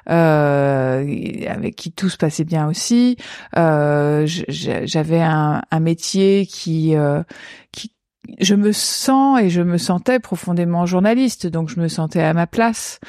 euh, 0.09 1.03
avec 1.47 1.75
qui 1.75 1.91
tout 1.91 2.09
se 2.09 2.17
passait 2.17 2.43
bien 2.43 2.67
aussi. 2.67 3.17
Euh, 3.57 4.25
j'avais 4.27 5.21
un, 5.21 5.61
un 5.71 5.79
métier 5.79 6.45
qui 6.45 6.95
euh, 6.95 7.23
qui 7.71 7.91
je 8.39 8.53
me 8.55 8.71
sens 8.71 9.41
et 9.41 9.49
je 9.49 9.61
me 9.61 9.77
sentais 9.77 10.19
profondément 10.19 10.85
journaliste, 10.85 11.47
donc 11.47 11.69
je 11.69 11.79
me 11.79 11.87
sentais 11.87 12.21
à 12.21 12.33
ma 12.33 12.45
place. 12.47 12.99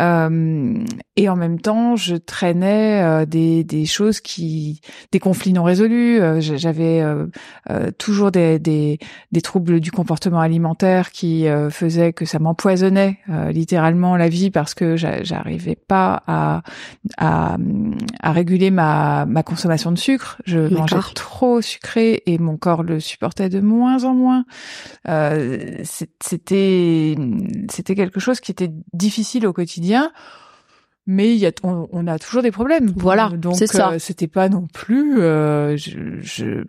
Euh, 0.00 0.84
et 1.16 1.28
en 1.28 1.36
même 1.36 1.58
temps, 1.60 1.96
je 1.96 2.14
traînais 2.16 3.02
euh, 3.02 3.26
des, 3.26 3.64
des 3.64 3.86
choses 3.86 4.20
qui, 4.20 4.80
des 5.10 5.18
conflits 5.18 5.52
non 5.52 5.64
résolus. 5.64 6.20
Euh, 6.20 6.40
J'avais 6.40 7.00
euh, 7.00 7.26
euh, 7.70 7.90
toujours 7.98 8.30
des, 8.30 8.58
des, 8.58 8.98
des 9.32 9.40
troubles 9.40 9.80
du 9.80 9.90
comportement 9.90 10.40
alimentaire 10.40 11.10
qui 11.10 11.48
euh, 11.48 11.70
faisaient 11.70 12.12
que 12.12 12.24
ça 12.26 12.38
m'empoisonnait 12.38 13.18
euh, 13.30 13.50
littéralement 13.50 14.16
la 14.16 14.28
vie 14.28 14.50
parce 14.50 14.74
que 14.74 14.96
j'a- 14.96 15.22
j'arrivais 15.22 15.76
pas 15.76 16.22
à, 16.26 16.62
à, 17.16 17.56
à 18.22 18.32
réguler 18.32 18.70
ma, 18.70 19.24
ma 19.26 19.42
consommation 19.42 19.90
de 19.92 19.98
sucre. 19.98 20.40
Je 20.44 20.58
mangeais 20.76 20.96
trop 21.14 21.60
sucré 21.62 22.22
et 22.26 22.38
mon 22.38 22.56
corps 22.58 22.82
le 22.82 23.00
supportait 23.00 23.48
de 23.48 23.60
moins 23.60 24.04
en 24.04 24.14
moins. 24.14 24.44
Euh, 25.08 25.82
c'était 25.84 27.16
c'était 27.70 27.94
quelque 27.94 28.20
chose 28.20 28.40
qui 28.40 28.50
était 28.50 28.70
difficile 28.92 29.46
au 29.46 29.52
quotidien 29.52 30.12
mais 31.08 31.34
y 31.34 31.46
a 31.46 31.50
on, 31.64 31.88
on 31.90 32.06
a 32.06 32.18
toujours 32.20 32.42
des 32.42 32.52
problèmes. 32.52 32.92
Voilà, 32.94 33.30
donc 33.36 33.56
euh, 33.94 33.98
c'était 33.98 34.28
pas 34.28 34.48
non 34.48 34.66
plus 34.72 35.20
euh, 35.20 35.76
je, 35.76 36.20
je- 36.20 36.62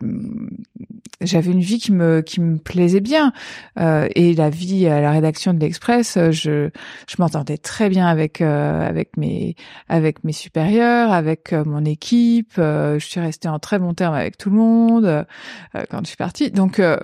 j'avais 1.22 1.52
une 1.52 1.60
vie 1.60 1.80
qui 1.80 1.92
me 1.92 2.22
qui 2.22 2.40
me 2.40 2.58
plaisait 2.58 3.02
bien. 3.02 3.34
Euh, 3.80 4.08
et 4.16 4.34
la 4.34 4.50
vie 4.50 4.88
à 4.88 5.02
la 5.02 5.12
rédaction 5.12 5.54
de 5.54 5.60
l'Express 5.60 6.16
euh, 6.18 6.32
je 6.32 6.70
je 7.08 7.16
m'entendais 7.20 7.58
très 7.58 7.90
bien 7.90 8.08
avec 8.08 8.40
euh, 8.42 8.88
avec 8.88 9.18
mes 9.18 9.56
avec 9.90 10.24
mes 10.24 10.32
supérieurs 10.34 11.12
avec 11.12 11.52
euh, 11.54 11.64
mon 11.66 11.84
équipe. 11.86 12.54
Euh, 12.58 12.98
je 13.00 13.06
suis 13.06 13.20
restée 13.20 13.50
en 13.50 13.60
très 13.60 13.80
bon 13.80 13.94
terme 13.94 14.14
avec 14.16 14.38
tout 14.38 14.50
le 14.50 14.56
monde 14.56 15.06
euh, 15.06 15.24
quand 15.90 16.00
je 16.04 16.08
suis 16.08 16.18
partie. 16.18 16.52
Donc 16.52 16.80
euh, 16.80 16.98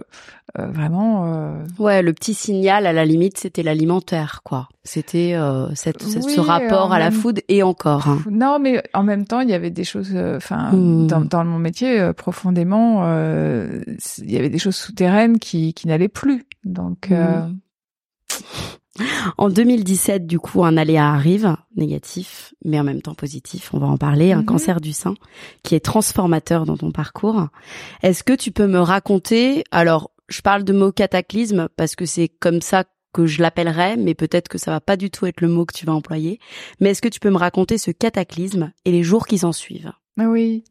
euh, 0.57 0.67
vraiment 0.67 1.25
euh, 1.33 1.63
Ouais, 1.79 2.01
le 2.01 2.13
petit 2.13 2.33
signal 2.33 2.85
à 2.85 2.93
la 2.93 3.03
limite, 3.03 3.37
c'était 3.37 3.63
l'alimentaire, 3.63 4.39
quoi. 4.45 4.69
C'était 4.83 5.33
euh, 5.33 5.67
cette, 5.73 6.01
ce- 6.03 6.19
Oui, 6.19 6.33
ce 6.35 6.39
rapport 6.39 6.93
à 6.93 6.99
la 6.99 7.09
même- 7.09 7.19
food 7.25 7.41
et 7.47 7.63
encore. 7.63 8.07
Non, 8.29 8.59
mais 8.59 8.83
en 8.93 9.03
même 9.03 9.25
temps, 9.25 9.39
il 9.41 9.49
y 9.49 9.53
avait 9.53 9.71
des 9.71 9.83
choses, 9.83 10.11
euh, 10.13 10.37
enfin, 10.37 10.71
Hmm. 10.71 11.07
dans, 11.07 11.21
dans 11.21 11.43
mon 11.45 11.57
métier, 11.59 11.99
euh, 11.99 12.13
profondément, 12.13 13.01
euh, 13.05 13.81
il 14.19 14.31
y 14.31 14.37
avait 14.37 14.49
des 14.49 14.59
choses 14.59 14.75
souterraines 14.75 15.39
qui, 15.39 15.73
qui 15.73 15.87
n'allaient 15.87 16.07
plus. 16.07 16.45
Donc, 16.63 17.11
euh, 17.11 17.41
En 19.37 19.49
2017, 19.49 20.25
du 20.25 20.39
coup, 20.39 20.63
un 20.63 20.77
aléa 20.77 21.11
arrive, 21.11 21.57
négatif, 21.75 22.53
mais 22.63 22.79
en 22.79 22.83
même 22.85 23.01
temps 23.01 23.13
positif. 23.13 23.71
On 23.73 23.77
va 23.79 23.87
en 23.87 23.97
parler. 23.97 24.31
Un 24.31 24.39
Mhm. 24.39 24.45
cancer 24.45 24.79
du 24.79 24.93
sein 24.93 25.15
qui 25.63 25.75
est 25.75 25.81
transformateur 25.81 26.65
dans 26.65 26.77
ton 26.77 26.91
parcours. 26.91 27.47
Est-ce 28.03 28.23
que 28.23 28.31
tu 28.31 28.51
peux 28.51 28.67
me 28.67 28.79
raconter 28.79 29.65
Alors, 29.71 30.11
je 30.29 30.39
parle 30.41 30.63
de 30.63 30.71
mot 30.71 30.93
cataclysme 30.93 31.67
parce 31.75 31.95
que 31.97 32.05
c'est 32.05 32.29
comme 32.29 32.61
ça 32.61 32.85
que 33.15 33.25
je 33.25 33.41
l'appellerais, 33.41 33.95
mais 33.95 34.13
peut-être 34.13 34.49
que 34.49 34.57
ça 34.57 34.71
va 34.71 34.81
pas 34.81 34.97
du 34.97 35.09
tout 35.09 35.25
être 35.25 35.39
le 35.39 35.47
mot 35.47 35.65
que 35.65 35.73
tu 35.73 35.85
vas 35.85 35.93
employer. 35.93 36.39
Mais 36.81 36.89
est-ce 36.89 37.01
que 37.01 37.07
tu 37.07 37.21
peux 37.21 37.29
me 37.31 37.37
raconter 37.37 37.77
ce 37.77 37.91
cataclysme 37.91 38.73
et 38.83 38.91
les 38.91 39.03
jours 39.03 39.25
qui 39.25 39.37
s'en 39.37 39.53
suivent? 39.53 39.93
Ah 40.17 40.29
oui, 40.29 40.63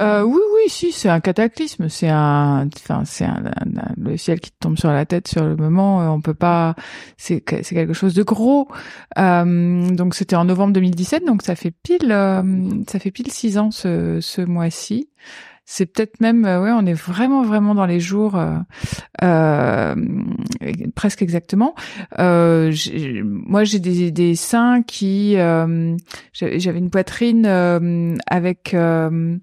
euh, 0.00 0.22
oui, 0.22 0.38
oui, 0.54 0.68
si, 0.70 0.92
c'est 0.92 1.08
un 1.08 1.18
cataclysme, 1.18 1.88
c'est 1.88 2.08
un, 2.08 2.68
enfin, 2.76 3.02
c'est 3.04 3.24
un, 3.24 3.42
un- 3.46 3.92
le 4.00 4.16
ciel 4.16 4.38
qui 4.38 4.50
te 4.52 4.56
tombe 4.60 4.78
sur 4.78 4.90
la 4.92 5.04
tête 5.06 5.26
sur 5.26 5.44
le 5.44 5.56
moment. 5.56 6.02
euh, 6.02 6.08
On 6.08 6.20
peut 6.20 6.34
pas, 6.34 6.76
c'est, 7.16 7.42
c'est 7.62 7.74
quelque 7.74 7.94
chose 7.94 8.14
de 8.14 8.22
gros. 8.22 8.68
Euh, 9.18 9.90
donc 9.90 10.14
c'était 10.14 10.36
en 10.36 10.44
novembre 10.44 10.72
2017, 10.74 11.24
donc 11.26 11.42
ça 11.42 11.56
fait 11.56 11.72
pile, 11.82 12.12
euh, 12.12 12.42
ça 12.88 13.00
fait 13.00 13.10
pile 13.10 13.30
six 13.32 13.58
ans 13.58 13.72
ce, 13.72 14.18
ce 14.20 14.40
mois-ci. 14.42 15.08
C'est 15.68 15.86
peut-être 15.86 16.20
même, 16.20 16.44
euh, 16.44 16.62
ouais, 16.62 16.70
on 16.72 16.86
est 16.86 16.94
vraiment, 16.94 17.42
vraiment 17.42 17.74
dans 17.74 17.86
les 17.86 17.98
jours, 17.98 18.36
euh, 18.36 18.56
euh, 19.24 19.96
presque 20.94 21.22
exactement. 21.22 21.74
Euh, 22.20 22.72
moi, 23.24 23.64
j'ai 23.64 23.80
des, 23.80 24.12
des 24.12 24.36
seins 24.36 24.82
qui, 24.82 25.34
j'avais 25.34 26.78
une 26.78 26.90
poitrine 26.90 27.46
avec 28.28 28.74
une, 28.74 29.40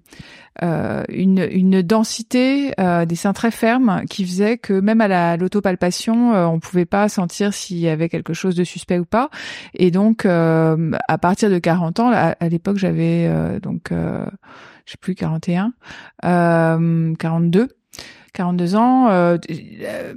une 1.10 1.82
densité 1.82 2.72
des 3.06 3.16
seins 3.16 3.32
très 3.34 3.50
fermes 3.50 4.02
qui 4.08 4.24
faisait 4.24 4.56
que 4.56 4.72
même 4.72 5.02
à 5.02 5.08
la- 5.08 5.36
l'autopalpation, 5.36 6.34
euh, 6.34 6.46
on 6.46 6.58
pouvait 6.58 6.86
pas 6.86 7.10
sentir 7.10 7.52
s'il 7.52 7.78
y 7.78 7.88
avait 7.88 8.08
quelque 8.08 8.32
chose 8.32 8.54
de 8.54 8.64
suspect 8.64 8.98
ou 8.98 9.04
pas. 9.04 9.28
Et 9.74 9.90
donc, 9.90 10.24
à 10.24 11.18
partir 11.20 11.50
de 11.50 11.58
40 11.58 12.00
ans, 12.00 12.10
à, 12.10 12.34
à 12.40 12.48
l'époque, 12.48 12.78
j'avais 12.78 13.28
donc, 13.62 13.90
je 14.84 14.92
sais 14.92 14.98
plus 15.00 15.14
41, 15.14 15.72
euh, 16.24 17.14
42. 17.18 17.68
42 18.32 18.74
ans. 18.74 19.10
euh, 19.10 19.38
euh, 19.84 20.14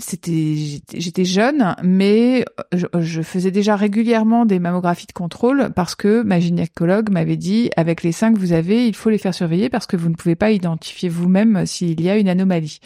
c'était, 0.00 0.56
j'étais- 0.92 1.24
jeune, 1.24 1.76
mais 1.84 2.44
je, 2.72 2.86
je 2.98 3.22
faisais 3.22 3.52
déjà 3.52 3.76
régulièrement 3.76 4.44
des 4.44 4.58
mammographies 4.58 5.06
de 5.06 5.12
contrôle 5.12 5.70
parce 5.76 5.94
que 5.94 6.22
ma 6.22 6.40
gynécologue 6.40 7.10
m'avait 7.10 7.36
dit 7.36 7.70
avec 7.76 8.02
les 8.02 8.10
seins 8.10 8.32
que 8.32 8.40
vous 8.40 8.52
avez, 8.52 8.88
il 8.88 8.96
faut 8.96 9.08
les 9.10 9.18
faire 9.18 9.34
surveiller 9.34 9.68
parce 9.68 9.86
que 9.86 9.96
vous 9.96 10.08
ne 10.08 10.14
pouvez 10.16 10.34
pas 10.34 10.50
identifier 10.50 11.08
vous-même 11.08 11.64
s'il 11.64 12.00
y 12.00 12.10
a 12.10 12.16
une 12.16 12.28
anomalie. 12.28 12.80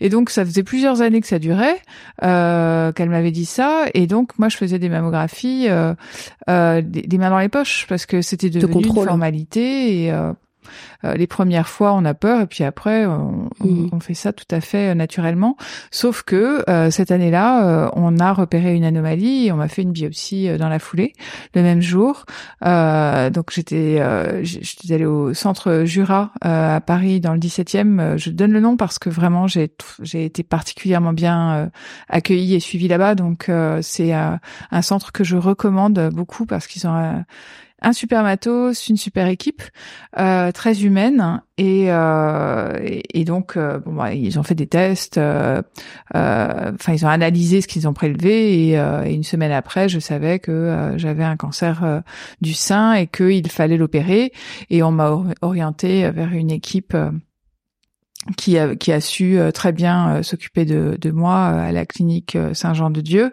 Et 0.00 0.08
donc 0.08 0.30
ça 0.30 0.44
faisait 0.44 0.64
plusieurs 0.64 1.00
années 1.00 1.20
que 1.20 1.28
ça 1.28 1.38
durait, 1.38 1.76
euh, 2.24 2.90
qu'elle 2.90 3.10
m'avait 3.10 3.30
dit 3.30 3.46
ça, 3.46 3.84
et 3.94 4.08
donc 4.08 4.36
moi 4.40 4.48
je 4.48 4.56
faisais 4.56 4.80
des 4.80 4.88
mammographies, 4.88 5.66
euh, 5.68 5.94
euh, 6.48 6.82
des, 6.82 7.02
des 7.02 7.18
mains 7.18 7.30
dans 7.30 7.38
les 7.38 7.48
poches 7.50 7.86
parce 7.88 8.04
que 8.06 8.20
c'était 8.20 8.50
devenu 8.50 8.72
une 8.72 8.86
contrôle. 8.86 9.06
formalité 9.06 10.06
et 10.06 10.10
euh, 11.04 11.14
les 11.14 11.26
premières 11.26 11.68
fois, 11.68 11.92
on 11.94 12.04
a 12.04 12.14
peur 12.14 12.40
et 12.42 12.46
puis 12.46 12.64
après, 12.64 13.06
on, 13.06 13.48
on- 13.60 13.88
on 13.92 14.00
fait 14.00 14.14
ça 14.14 14.32
tout 14.32 14.44
à 14.50 14.60
fait 14.60 14.90
euh, 14.90 14.94
naturellement. 14.94 15.56
Sauf 15.90 16.22
que 16.22 16.62
euh, 16.68 16.90
cette 16.90 17.10
année-là, 17.10 17.66
euh, 17.86 17.90
on 17.94 18.18
a 18.18 18.32
repéré 18.32 18.74
une 18.74 18.84
anomalie 18.84 19.46
et 19.46 19.52
on 19.52 19.56
m'a 19.56 19.68
fait 19.68 19.82
une 19.82 19.92
biopsie 19.92 20.48
euh, 20.48 20.58
dans 20.58 20.68
la 20.68 20.78
foulée 20.78 21.12
le 21.54 21.62
même 21.62 21.80
jour. 21.80 22.24
Euh, 22.64 23.30
donc 23.30 23.50
j'étais, 23.52 23.98
euh, 24.00 24.42
j'étais 24.44 24.94
allée 24.94 25.06
au 25.06 25.34
centre 25.34 25.82
Jura 25.84 26.32
euh, 26.44 26.76
à 26.76 26.80
Paris 26.80 27.20
dans 27.20 27.32
le 27.34 27.38
17e. 27.40 28.00
Euh, 28.00 28.16
Je 28.16 28.30
donne 28.30 28.52
le 28.52 28.60
nom 28.60 28.76
parce 28.76 28.98
que 28.98 29.10
vraiment 29.10 29.46
j'ai 29.46 29.70
j'ai 30.02 30.24
été 30.24 30.42
particulièrement 30.42 31.12
bien 31.12 31.54
euh, 31.54 31.66
accueillie 32.08 32.54
et 32.54 32.60
suivie 32.60 32.88
là-bas. 32.88 33.14
Donc 33.14 33.48
euh, 33.48 33.80
c'est 33.82 34.14
euh, 34.14 34.36
un 34.70 34.82
centre 34.82 35.12
que 35.12 35.24
je 35.24 35.36
recommande 35.36 36.10
beaucoup 36.12 36.46
parce 36.46 36.66
qu'ils 36.66 36.86
ont 36.86 37.24
un, 37.84 37.92
super 37.92 38.22
matos, 38.22 38.88
une 38.88 38.96
super 38.96 39.26
équipe, 39.28 39.62
euh, 40.18 40.50
très 40.52 40.82
humaine 40.82 41.42
et, 41.58 41.86
euh, 41.88 42.78
et, 42.82 43.24
donc 43.24 43.56
euh, 43.56 43.78
bon 43.78 43.94
bah, 43.94 44.12
ils 44.14 44.38
ont 44.38 44.42
fait 44.42 44.54
des 44.54 44.66
tests, 44.66 45.18
enfin 45.18 46.92
ils 46.92 47.04
ont 47.04 47.08
analysé 47.08 47.60
ce 47.60 47.68
qu'ils 47.68 47.86
ont 47.86 47.92
prélevé 47.92 48.68
et, 48.68 48.72
et 48.72 49.12
une 49.12 49.22
semaine 49.24 49.52
après 49.52 49.88
je 49.88 49.98
savais 49.98 50.38
que 50.38 50.94
j'avais 50.96 51.24
un 51.24 51.36
cancer 51.36 52.02
du 52.40 52.54
sein 52.54 52.94
et 52.94 53.06
qu'il 53.06 53.48
fallait 53.50 53.76
l'opérer 53.76 54.32
et 54.70 54.82
on 54.82 54.90
m'a 54.90 55.10
or- 55.10 55.26
orienté 55.42 56.10
vers 56.10 56.32
une 56.32 56.50
équipe 56.50 56.96
qui 58.36 58.58
a, 58.58 58.74
qui 58.74 58.92
a 58.92 59.00
su 59.00 59.38
euh, 59.38 59.50
très 59.50 59.72
bien 59.72 60.16
euh, 60.16 60.22
s'occuper 60.22 60.64
de, 60.64 60.96
de 61.00 61.10
moi 61.10 61.52
euh, 61.52 61.68
à 61.68 61.72
la 61.72 61.84
clinique 61.84 62.36
Saint-Jean-de-Dieu 62.52 63.32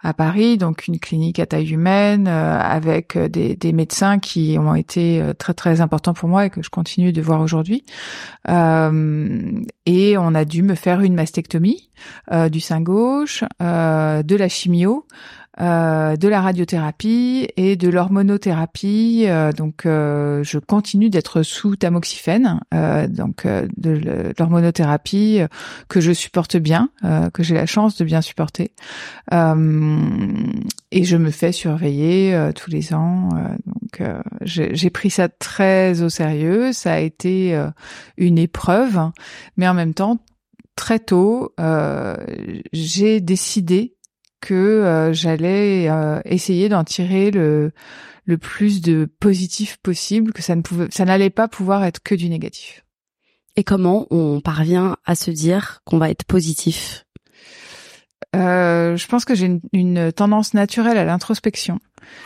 à 0.00 0.14
Paris, 0.14 0.58
donc 0.58 0.86
une 0.86 0.98
clinique 1.00 1.40
à 1.40 1.46
taille 1.46 1.72
humaine 1.72 2.28
avec 2.28 3.18
des, 3.18 3.56
des 3.56 3.72
médecins 3.72 4.18
qui 4.18 4.56
ont 4.58 4.74
été 4.76 5.22
très 5.38 5.54
très 5.54 5.80
importants 5.80 6.14
pour 6.14 6.28
moi 6.28 6.46
et 6.46 6.50
que 6.50 6.62
je 6.62 6.70
continue 6.70 7.12
de 7.12 7.20
voir 7.20 7.40
aujourd'hui. 7.40 7.84
Euh, 8.48 9.62
et 9.86 10.16
on 10.18 10.34
a 10.34 10.44
dû 10.44 10.62
me 10.62 10.74
faire 10.74 11.00
une 11.00 11.14
mastectomie 11.14 11.90
euh, 12.32 12.48
du 12.48 12.60
sein 12.60 12.80
gauche, 12.80 13.44
euh, 13.62 14.22
de 14.22 14.36
la 14.36 14.48
chimio, 14.48 15.06
euh, 15.60 16.16
de 16.16 16.28
la 16.28 16.40
radiothérapie 16.40 17.48
et 17.56 17.76
de 17.76 17.88
l'hormonothérapie. 17.88 19.24
Euh, 19.26 19.52
donc, 19.52 19.86
euh, 19.86 20.44
je 20.44 20.58
continue 20.58 21.10
d'être 21.10 21.42
sous 21.42 21.74
tamoxifène, 21.74 22.60
euh, 22.72 23.08
donc 23.08 23.44
euh, 23.44 23.66
de 23.76 24.32
l'hormonothérapie 24.38 25.40
que 25.88 26.00
je 26.00 26.12
supporte 26.12 26.56
bien, 26.56 26.90
que 27.32 27.42
j'ai 27.42 27.54
la 27.54 27.66
chance 27.66 27.96
de 27.96 28.04
bien 28.04 28.20
supporter. 28.20 28.72
Et 29.32 31.04
je 31.04 31.16
me 31.16 31.30
fais 31.30 31.52
surveiller 31.52 32.50
tous 32.54 32.70
les 32.70 32.94
ans. 32.94 33.28
donc, 33.66 34.02
j'ai 34.42 34.90
pris 34.90 35.10
ça 35.10 35.28
très 35.28 36.02
au 36.02 36.08
sérieux. 36.08 36.72
Ça 36.72 36.94
a 36.94 36.98
été 36.98 37.60
une 38.16 38.38
épreuve, 38.38 39.10
mais 39.56 39.68
en 39.68 39.74
même 39.74 39.94
temps, 39.94 40.18
très 40.76 40.98
tôt, 40.98 41.54
j'ai 42.72 43.20
décidé 43.20 43.97
que 44.40 44.54
euh, 44.54 45.12
j'allais 45.12 45.88
euh, 45.88 46.20
essayer 46.24 46.68
d'en 46.68 46.84
tirer 46.84 47.30
le 47.30 47.72
le 48.24 48.36
plus 48.36 48.82
de 48.82 49.08
positif 49.20 49.78
possible, 49.78 50.34
que 50.34 50.42
ça 50.42 50.54
ne 50.54 50.60
pouvait, 50.60 50.88
ça 50.90 51.06
n'allait 51.06 51.30
pas 51.30 51.48
pouvoir 51.48 51.82
être 51.84 52.02
que 52.02 52.14
du 52.14 52.28
négatif. 52.28 52.84
Et 53.56 53.64
comment 53.64 54.06
on 54.10 54.42
parvient 54.42 54.98
à 55.06 55.14
se 55.14 55.30
dire 55.30 55.80
qu'on 55.86 55.96
va 55.96 56.10
être 56.10 56.24
positif? 56.24 57.06
Euh, 58.36 58.96
je 58.98 59.06
pense 59.06 59.24
que 59.24 59.34
j'ai 59.34 59.46
une, 59.46 59.60
une 59.72 60.12
tendance 60.12 60.52
naturelle 60.52 60.98
à 60.98 61.04
l'introspection 61.06 61.80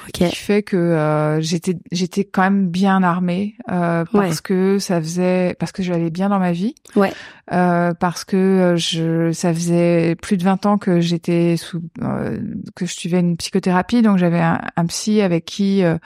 Ok. 0.09 0.29
qui 0.29 0.37
fait 0.37 0.63
que 0.63 0.77
euh, 0.77 1.41
j'étais 1.41 1.77
j'étais 1.93 2.25
quand 2.25 2.43
même 2.43 2.69
bien 2.69 3.03
armée 3.03 3.55
euh, 3.71 4.05
parce 4.13 4.41
que 4.41 4.79
ça 4.79 5.01
faisait 5.01 5.55
parce 5.59 5.73
que 5.73 5.83
j'allais 5.83 6.11
bien 6.11 6.29
dans 6.29 6.39
ma 6.39 6.53
vie 6.53 6.75
Ouais. 6.97 7.13
euh, 7.53 7.95
parce 7.95 8.25
que 8.25 8.37
euh, 8.37 8.77
je 8.77 9.33
ça 9.33 9.53
faisait 9.55 10.17
plus 10.17 10.37
de 10.37 10.45
20 10.45 10.67
ans 10.67 10.79
que 10.79 11.01
j'étais 11.01 11.57
sous 11.57 11.83
euh, 12.03 12.39
que 12.75 12.85
je 12.87 12.93
suivais 12.93 13.21
une 13.21 13.37
psychothérapie 13.37 14.03
donc 14.03 14.19
j'avais 14.19 14.41
un, 14.41 14.61
un 14.77 14.87
psy 14.87 15.21
avec 15.21 15.45
qui 15.45 15.85
euh, 15.85 15.97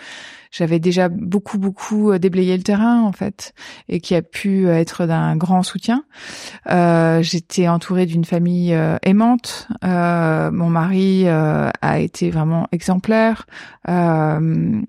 j'avais 0.52 0.78
déjà 0.78 1.08
beaucoup 1.10 1.58
beaucoup 1.58 2.16
déblayé 2.18 2.56
le 2.56 2.62
terrain 2.62 3.02
en 3.02 3.12
fait 3.12 3.52
et 3.88 4.00
qui 4.00 4.14
a 4.14 4.22
pu 4.22 4.68
être 4.68 5.04
d'un 5.06 5.36
grand 5.36 5.62
soutien. 5.62 6.04
Euh, 6.70 7.20
J'étais 7.20 7.68
entourée 7.68 8.06
d'une 8.06 8.24
famille 8.24 8.72
euh, 8.72 8.96
aimante. 9.02 9.68
Euh, 9.84 10.50
mon 10.50 10.70
mari 10.70 11.24
euh, 11.26 11.68
a 11.82 11.98
été 11.98 12.30
vraiment 12.30 12.68
exemplaire. 12.72 13.46
Euh, 13.88 14.82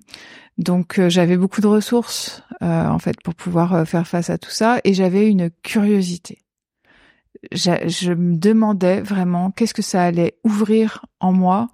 donc 0.58 0.98
euh, 0.98 1.10
j'avais 1.10 1.38
beaucoup 1.38 1.62
de 1.62 1.68
ressources 1.68 2.44
euh, 2.64 2.88
en 2.88 3.00
fait 3.00 3.22
pour 3.22 3.36
pouvoir 3.36 3.88
faire 3.88 4.08
face 4.08 4.30
à 4.30 4.38
tout 4.38 4.50
ça 4.50 4.80
et 4.84 4.94
j'avais 4.94 5.30
une 5.30 5.52
curiosité. 5.64 6.40
Je 7.52 8.14
me 8.14 8.36
demandais 8.36 9.02
vraiment 9.02 9.52
qu'est-ce 9.52 9.76
que 9.76 9.84
ça 9.84 10.04
allait 10.04 10.40
ouvrir 10.44 11.06
en 11.20 11.32
moi. 11.32 11.68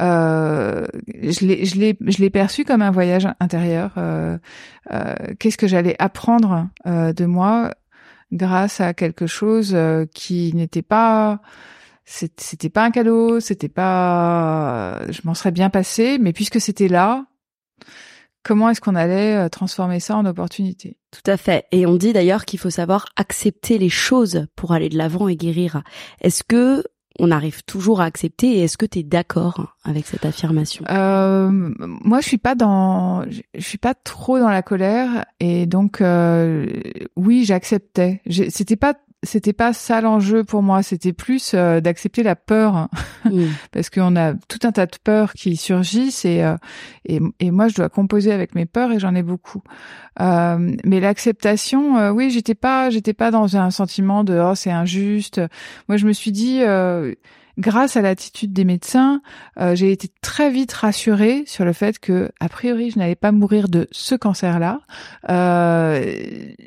Je 0.00 2.20
l'ai, 2.20 2.30
perçu 2.30 2.64
comme 2.64 2.82
un 2.82 2.90
voyage 2.90 3.28
intérieur. 3.38 3.94
Qu'est-ce 5.38 5.56
que 5.56 5.68
j'allais 5.68 5.94
apprendre 6.00 6.68
de 6.84 7.24
moi 7.26 7.74
grâce 8.32 8.80
à 8.80 8.92
quelque 8.92 9.28
chose 9.28 9.76
qui 10.14 10.52
n'était 10.52 10.82
pas 10.82 11.40
c'était 12.08 12.70
pas 12.70 12.84
un 12.84 12.90
cadeau, 12.90 13.38
c'était 13.38 13.68
pas 13.68 15.02
je 15.10 15.20
m'en 15.24 15.34
serais 15.34 15.50
bien 15.50 15.68
passé, 15.68 16.18
mais 16.18 16.32
puisque 16.32 16.60
c'était 16.60 16.88
là, 16.88 17.26
comment 18.42 18.70
est-ce 18.70 18.80
qu'on 18.80 18.94
allait 18.94 19.36
euh, 19.36 19.48
transformer 19.48 20.00
ça 20.00 20.16
en 20.16 20.24
opportunité? 20.24 20.96
Tout 21.10 21.30
à 21.30 21.36
fait. 21.36 21.66
Et 21.70 21.86
on 21.86 21.96
dit 21.96 22.14
d'ailleurs 22.14 22.46
qu'il 22.46 22.58
faut 22.58 22.70
savoir 22.70 23.06
accepter 23.16 23.76
les 23.76 23.90
choses 23.90 24.46
pour 24.56 24.72
aller 24.72 24.88
de 24.88 24.96
l'avant 24.96 25.28
et 25.28 25.36
guérir. 25.36 25.82
Est-ce 26.22 26.42
que 26.44 26.82
on 27.18 27.30
arrive 27.30 27.62
toujours 27.64 28.00
à 28.00 28.04
accepter 28.04 28.58
et 28.58 28.60
est-ce 28.64 28.78
que 28.78 28.86
tu 28.86 29.00
es 29.00 29.02
d'accord 29.02 29.76
avec 29.84 30.06
cette 30.06 30.24
affirmation? 30.24 30.84
Euh, 30.88 31.50
moi, 31.50 32.20
je 32.20 32.28
suis 32.28 32.38
pas 32.38 32.54
dans, 32.54 33.24
je 33.28 33.60
suis 33.60 33.78
pas 33.78 33.94
trop 33.94 34.38
dans 34.38 34.48
la 34.48 34.62
colère 34.62 35.24
et 35.40 35.66
donc 35.66 36.00
euh, 36.00 36.66
oui, 37.16 37.44
j'acceptais. 37.44 38.22
C'était 38.50 38.76
pas, 38.76 38.94
c'était 39.22 39.52
pas 39.52 39.72
ça 39.72 40.00
l'enjeu 40.00 40.44
pour 40.44 40.62
moi. 40.62 40.82
C'était 40.82 41.12
plus 41.12 41.52
euh, 41.54 41.80
d'accepter 41.80 42.22
la 42.22 42.36
peur 42.36 42.88
Mm. 43.24 43.46
parce 43.72 43.90
qu'on 43.90 44.16
a 44.16 44.34
tout 44.34 44.58
un 44.64 44.72
tas 44.72 44.86
de 44.86 44.96
peurs 45.02 45.32
qui 45.32 45.56
surgissent 45.56 46.24
et 46.24 46.42
euh, 46.42 46.56
et, 47.04 47.20
et 47.40 47.50
moi, 47.50 47.68
je 47.68 47.74
dois 47.74 47.88
composer 47.88 48.32
avec 48.32 48.54
mes 48.54 48.66
peurs 48.66 48.92
et 48.92 48.98
j'en 48.98 49.14
ai 49.14 49.22
beaucoup. 49.22 49.62
Euh, 50.20 50.76
mais 50.84 51.00
l'acceptation, 51.00 51.96
euh, 51.98 52.10
oui, 52.10 52.30
j'étais 52.30 52.54
pas, 52.54 52.90
j'étais 52.90 53.14
pas 53.14 53.30
dans 53.30 53.56
un 53.56 53.70
sentiment 53.70 54.24
de 54.24 54.38
oh 54.38 54.54
c'est 54.54 54.70
injuste. 54.70 55.40
Moi, 55.88 55.96
je 55.96 56.06
me 56.06 56.12
suis 56.12 56.32
dit. 56.32 56.60
Grâce 57.58 57.96
à 57.96 58.02
l'attitude 58.02 58.52
des 58.52 58.64
médecins, 58.64 59.20
euh, 59.58 59.74
j'ai 59.74 59.90
été 59.90 60.08
très 60.22 60.48
vite 60.48 60.72
rassurée 60.72 61.42
sur 61.46 61.64
le 61.64 61.72
fait 61.72 61.98
que, 61.98 62.30
a 62.38 62.48
priori, 62.48 62.90
je 62.90 63.00
n'allais 63.00 63.16
pas 63.16 63.32
mourir 63.32 63.68
de 63.68 63.88
ce 63.90 64.14
cancer-là. 64.14 64.80
Euh, 65.28 66.14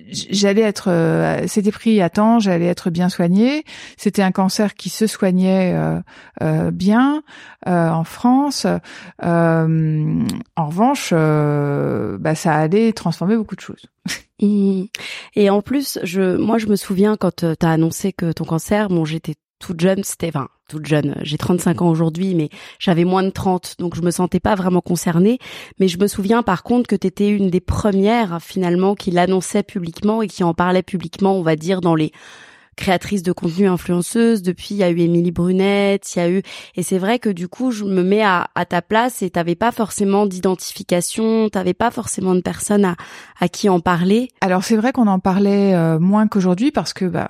j'allais 0.09 0.63
être, 0.63 0.89
euh, 0.91 1.45
c'était 1.47 1.71
pris 1.71 2.01
à 2.01 2.09
temps, 2.09 2.39
j'allais 2.39 2.65
être 2.65 2.89
bien 2.89 3.07
soignée. 3.07 3.63
C'était 3.95 4.21
un 4.21 4.33
cancer 4.33 4.75
qui 4.75 4.89
se 4.89 5.07
soignait 5.07 5.73
euh, 5.73 5.99
euh, 6.41 6.71
bien 6.71 7.23
en 7.65 8.03
France. 8.03 8.65
En 9.21 9.67
revanche, 10.57 11.13
bah, 11.13 12.35
ça 12.35 12.53
allait 12.53 12.91
transformer 12.91 13.37
beaucoup 13.37 13.55
de 13.55 13.61
choses. 13.61 13.85
Et 14.41 15.49
en 15.49 15.61
plus, 15.61 15.99
je, 16.03 16.35
moi, 16.35 16.57
je 16.57 16.67
me 16.67 16.75
souviens 16.75 17.15
quand 17.15 17.37
tu 17.37 17.45
as 17.45 17.71
annoncé 17.71 18.11
que 18.11 18.33
ton 18.33 18.43
cancer, 18.43 18.89
bon, 18.89 19.05
j'étais 19.05 19.35
toute 19.61 19.79
jeune, 19.79 20.03
c'était, 20.03 20.29
enfin, 20.29 20.49
toute 20.67 20.85
jeune, 20.85 21.15
j'ai 21.21 21.37
35 21.37 21.81
ans 21.81 21.89
aujourd'hui, 21.89 22.33
mais 22.35 22.49
j'avais 22.79 23.05
moins 23.05 23.23
de 23.23 23.29
30, 23.29 23.75
donc 23.79 23.95
je 23.95 24.01
me 24.01 24.11
sentais 24.11 24.39
pas 24.39 24.55
vraiment 24.55 24.81
concernée. 24.81 25.37
Mais 25.79 25.87
je 25.87 25.97
me 25.99 26.07
souviens 26.07 26.43
par 26.43 26.63
contre 26.63 26.87
que 26.87 26.95
tu 26.95 27.07
étais 27.07 27.29
une 27.29 27.49
des 27.49 27.61
premières, 27.61 28.41
finalement, 28.41 28.95
qui 28.95 29.11
l'annonçait 29.11 29.63
publiquement 29.63 30.21
et 30.21 30.27
qui 30.27 30.43
en 30.43 30.53
parlait 30.53 30.83
publiquement, 30.83 31.37
on 31.37 31.43
va 31.43 31.55
dire, 31.55 31.79
dans 31.79 31.95
les 31.95 32.11
créatrice 32.75 33.23
de 33.23 33.31
contenu 33.31 33.67
influenceuse. 33.67 34.41
Depuis, 34.41 34.69
il 34.71 34.77
y 34.77 34.83
a 34.83 34.89
eu 34.89 34.99
Émilie 34.99 35.31
Brunette, 35.31 36.15
il 36.15 36.19
y 36.19 36.21
a 36.21 36.29
eu 36.29 36.41
et 36.75 36.83
c'est 36.83 36.97
vrai 36.97 37.19
que 37.19 37.29
du 37.29 37.47
coup, 37.47 37.71
je 37.71 37.83
me 37.83 38.03
mets 38.03 38.23
à, 38.23 38.47
à 38.55 38.65
ta 38.65 38.81
place 38.81 39.21
et 39.21 39.29
t'avais 39.29 39.55
pas 39.55 39.71
forcément 39.71 40.25
d'identification, 40.25 41.49
t'avais 41.49 41.73
pas 41.73 41.91
forcément 41.91 42.35
de 42.35 42.41
personne 42.41 42.85
à, 42.85 42.95
à 43.39 43.49
qui 43.49 43.69
en 43.69 43.79
parler. 43.79 44.29
Alors 44.41 44.63
c'est 44.63 44.77
vrai 44.77 44.91
qu'on 44.91 45.07
en 45.07 45.19
parlait 45.19 45.73
euh, 45.73 45.99
moins 45.99 46.27
qu'aujourd'hui 46.27 46.71
parce 46.71 46.93
que 46.93 47.05
bah, 47.05 47.27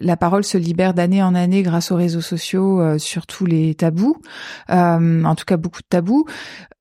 la 0.00 0.16
parole 0.16 0.44
se 0.44 0.58
libère 0.58 0.94
d'année 0.94 1.22
en 1.22 1.34
année 1.34 1.62
grâce 1.62 1.90
aux 1.90 1.96
réseaux 1.96 2.20
sociaux 2.20 2.80
euh, 2.80 2.98
sur 2.98 3.26
tous 3.26 3.46
les 3.46 3.74
tabous, 3.74 4.16
Euh, 4.70 5.24
en 5.24 5.34
tout 5.34 5.44
cas 5.44 5.56
beaucoup 5.56 5.80
de 5.80 5.86
tabous. 5.88 6.24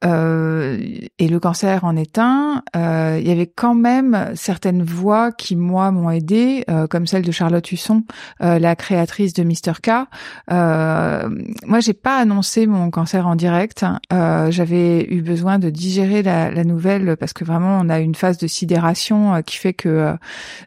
Euh, 0.04 0.78
et 1.18 1.28
le 1.28 1.40
cancer 1.40 1.84
en 1.84 1.96
est 1.96 2.20
un. 2.20 2.62
Euh, 2.76 3.18
il 3.20 3.28
y 3.28 3.32
avait 3.32 3.48
quand 3.48 3.74
même 3.74 4.32
certaines 4.36 4.84
voix 4.84 5.32
qui 5.32 5.56
moi 5.56 5.90
m'ont 5.92 6.12
aidé, 6.12 6.64
euh, 6.70 6.86
comme 6.86 7.08
celle 7.08 7.24
de 7.24 7.32
Charlotte 7.32 7.72
Husson, 7.72 7.95
euh, 8.42 8.60
la 8.60 8.76
créatrice 8.76 9.34
de 9.34 9.44
Mister 9.44 9.74
K. 9.82 10.08
Euh, 10.52 11.30
moi, 11.66 11.80
j'ai 11.80 11.94
pas 11.94 12.18
annoncé 12.18 12.68
mon 12.68 12.90
cancer 12.90 13.28
en 13.28 13.36
direct. 13.36 13.86
Euh, 14.12 14.52
J'avais 14.52 15.06
eu 15.10 15.22
besoin 15.22 15.60
de 15.60 15.70
digérer 15.70 16.24
la, 16.24 16.64
nouvelle 16.66 17.16
parce 17.18 17.34
que 17.34 17.44
vraiment 17.44 17.80
on 17.80 17.90
a 17.90 18.00
une 18.00 18.16
phase 18.16 18.40
de 18.40 18.48
sidération 18.48 19.36
euh, 19.36 19.42
qui 19.42 19.58
fait 19.58 19.74
que 19.74 20.16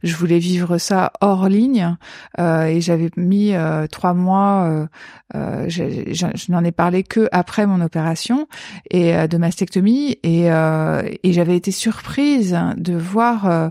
je 0.05 0.15
voulais 0.15 0.39
vivre 0.39 0.79
ça 0.79 1.13
hors 1.21 1.49
ligne 1.49 1.97
et 2.39 2.81
j'avais 2.81 3.11
mis 3.17 3.53
trois 3.91 4.15
mois. 4.15 4.87
je 5.35 6.53
n'en 6.53 6.65
ai 6.65 6.73
parlé 6.73 7.03
que 7.03 7.29
après 7.33 7.67
mon 7.67 7.81
opération 7.81 8.47
et 8.91 9.27
de 9.27 9.37
mastectomie 9.39 10.19
et, 10.23 10.47
et 10.47 11.33
j'avais 11.33 11.57
été 11.57 11.73
surprise 11.73 12.59
de 12.77 12.95
voir 12.95 13.71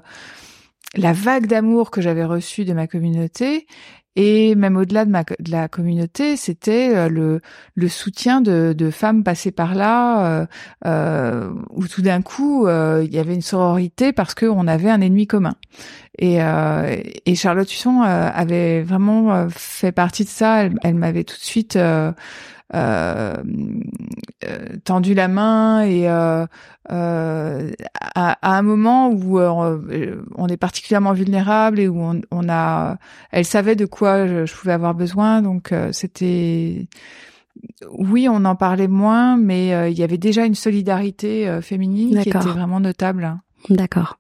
la 0.98 1.14
vague 1.14 1.48
d'amour 1.48 1.92
que 1.92 2.02
j'avais 2.02 2.26
reçue 2.26 2.66
de 2.66 2.74
ma 2.74 2.88
communauté 2.88 3.68
et 4.20 4.56
même 4.56 4.78
au-delà 4.78 5.06
de, 5.06 5.12
ma, 5.12 5.22
de 5.24 5.52
la 5.52 5.68
communauté, 5.68 6.38
c'était 6.38 6.90
euh, 6.96 7.08
le, 7.08 7.40
le 7.76 7.88
soutien 7.88 8.42
de, 8.42 8.74
de 8.76 8.90
femmes 8.90 9.24
passées 9.24 9.52
par 9.52 9.76
là, 9.76 10.26
euh, 10.26 10.46
euh, 10.88 11.52
où 11.70 11.88
tout 11.88 12.02
d'un 12.02 12.24
coup, 12.24 12.68
il 12.68 13.14
y 13.14 13.20
avait 13.20 13.36
une 13.36 13.44
sororité 13.44 14.14
parce 14.14 14.34
qu'on 14.34 14.68
avait 14.68 14.90
un 14.90 15.02
ennemi 15.02 15.28
commun. 15.28 15.54
Et, 16.18 16.40
et 17.28 17.36
Charlotte 17.36 17.72
Husson 17.72 18.02
avait 18.02 18.82
vraiment 18.82 19.48
fait 19.50 19.92
partie 19.92 20.24
de 20.24 20.30
ça. 20.30 20.64
Elle, 20.82 20.96
m'avait 20.96 21.24
tout 21.24 21.36
de 21.36 21.44
suite 21.44 21.78
tendu 24.84 25.14
la 25.14 25.28
main 25.28 25.82
et 25.82 26.10
euh, 26.10 26.46
euh, 26.92 27.72
à, 28.16 28.38
à 28.42 28.58
un 28.58 28.62
moment 28.62 29.10
où 29.10 29.40
euh, 29.40 30.22
on 30.36 30.48
est 30.48 30.58
particulièrement 30.58 31.14
vulnérable 31.14 31.80
et 31.80 31.88
où 31.88 32.00
on, 32.02 32.22
on 32.32 32.50
a, 32.50 32.98
elle 33.32 33.46
savait 33.46 33.76
de 33.76 33.86
quoi 33.86 34.28
je, 34.28 34.46
je 34.46 34.54
pouvais 34.54 34.74
avoir 34.74 34.96
besoin, 34.96 35.42
donc 35.42 35.72
euh, 35.72 35.92
c'était 35.92 36.88
oui, 37.92 38.28
on 38.30 38.46
en 38.46 38.56
parlait 38.56 38.88
moins, 38.88 39.38
mais 39.38 39.74
euh, 39.74 39.90
il 39.90 39.98
y 39.98 40.04
avait 40.04 40.18
déjà 40.18 40.46
une 40.46 40.56
solidarité 40.56 41.48
euh, 41.48 41.62
féminine 41.62 42.22
qui 42.22 42.30
était 42.30 42.38
vraiment 42.38 42.80
notable. 42.80 43.40
D'accord. 43.70 44.20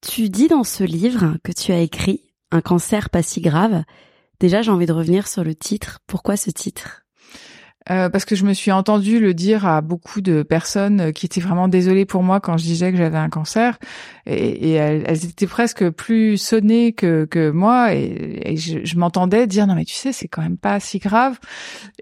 Tu 0.00 0.28
dis 0.28 0.48
dans 0.48 0.64
ce 0.64 0.84
livre 0.84 1.36
que 1.42 1.52
tu 1.52 1.72
as 1.72 1.80
écrit 1.80 2.20
Un 2.52 2.60
cancer 2.60 3.10
pas 3.10 3.22
si 3.22 3.40
grave. 3.40 3.82
Déjà, 4.40 4.62
j'ai 4.62 4.70
envie 4.70 4.86
de 4.86 4.92
revenir 4.92 5.26
sur 5.26 5.44
le 5.44 5.54
titre. 5.54 6.00
Pourquoi 6.06 6.36
ce 6.36 6.50
titre? 6.50 7.03
Euh, 7.90 8.08
parce 8.08 8.24
que 8.24 8.34
je 8.34 8.44
me 8.44 8.54
suis 8.54 8.72
entendue 8.72 9.20
le 9.20 9.34
dire 9.34 9.66
à 9.66 9.82
beaucoup 9.82 10.22
de 10.22 10.42
personnes 10.42 11.00
euh, 11.00 11.12
qui 11.12 11.26
étaient 11.26 11.42
vraiment 11.42 11.68
désolées 11.68 12.06
pour 12.06 12.22
moi 12.22 12.40
quand 12.40 12.56
je 12.56 12.64
disais 12.64 12.90
que 12.90 12.96
j'avais 12.96 13.18
un 13.18 13.28
cancer. 13.28 13.78
Et, 14.26 14.72
elles, 14.72 15.24
étaient 15.26 15.46
presque 15.46 15.90
plus 15.90 16.38
sonnées 16.38 16.94
que, 16.94 17.26
que 17.26 17.50
moi. 17.50 17.94
Et, 17.94 18.52
et 18.52 18.56
je, 18.56 18.78
je 18.84 18.96
m'entendais 18.96 19.46
dire 19.46 19.66
non 19.66 19.74
mais 19.74 19.84
tu 19.84 19.94
sais 19.94 20.12
c'est 20.12 20.28
quand 20.28 20.40
même 20.40 20.56
pas 20.56 20.80
si 20.80 20.98
grave. 20.98 21.38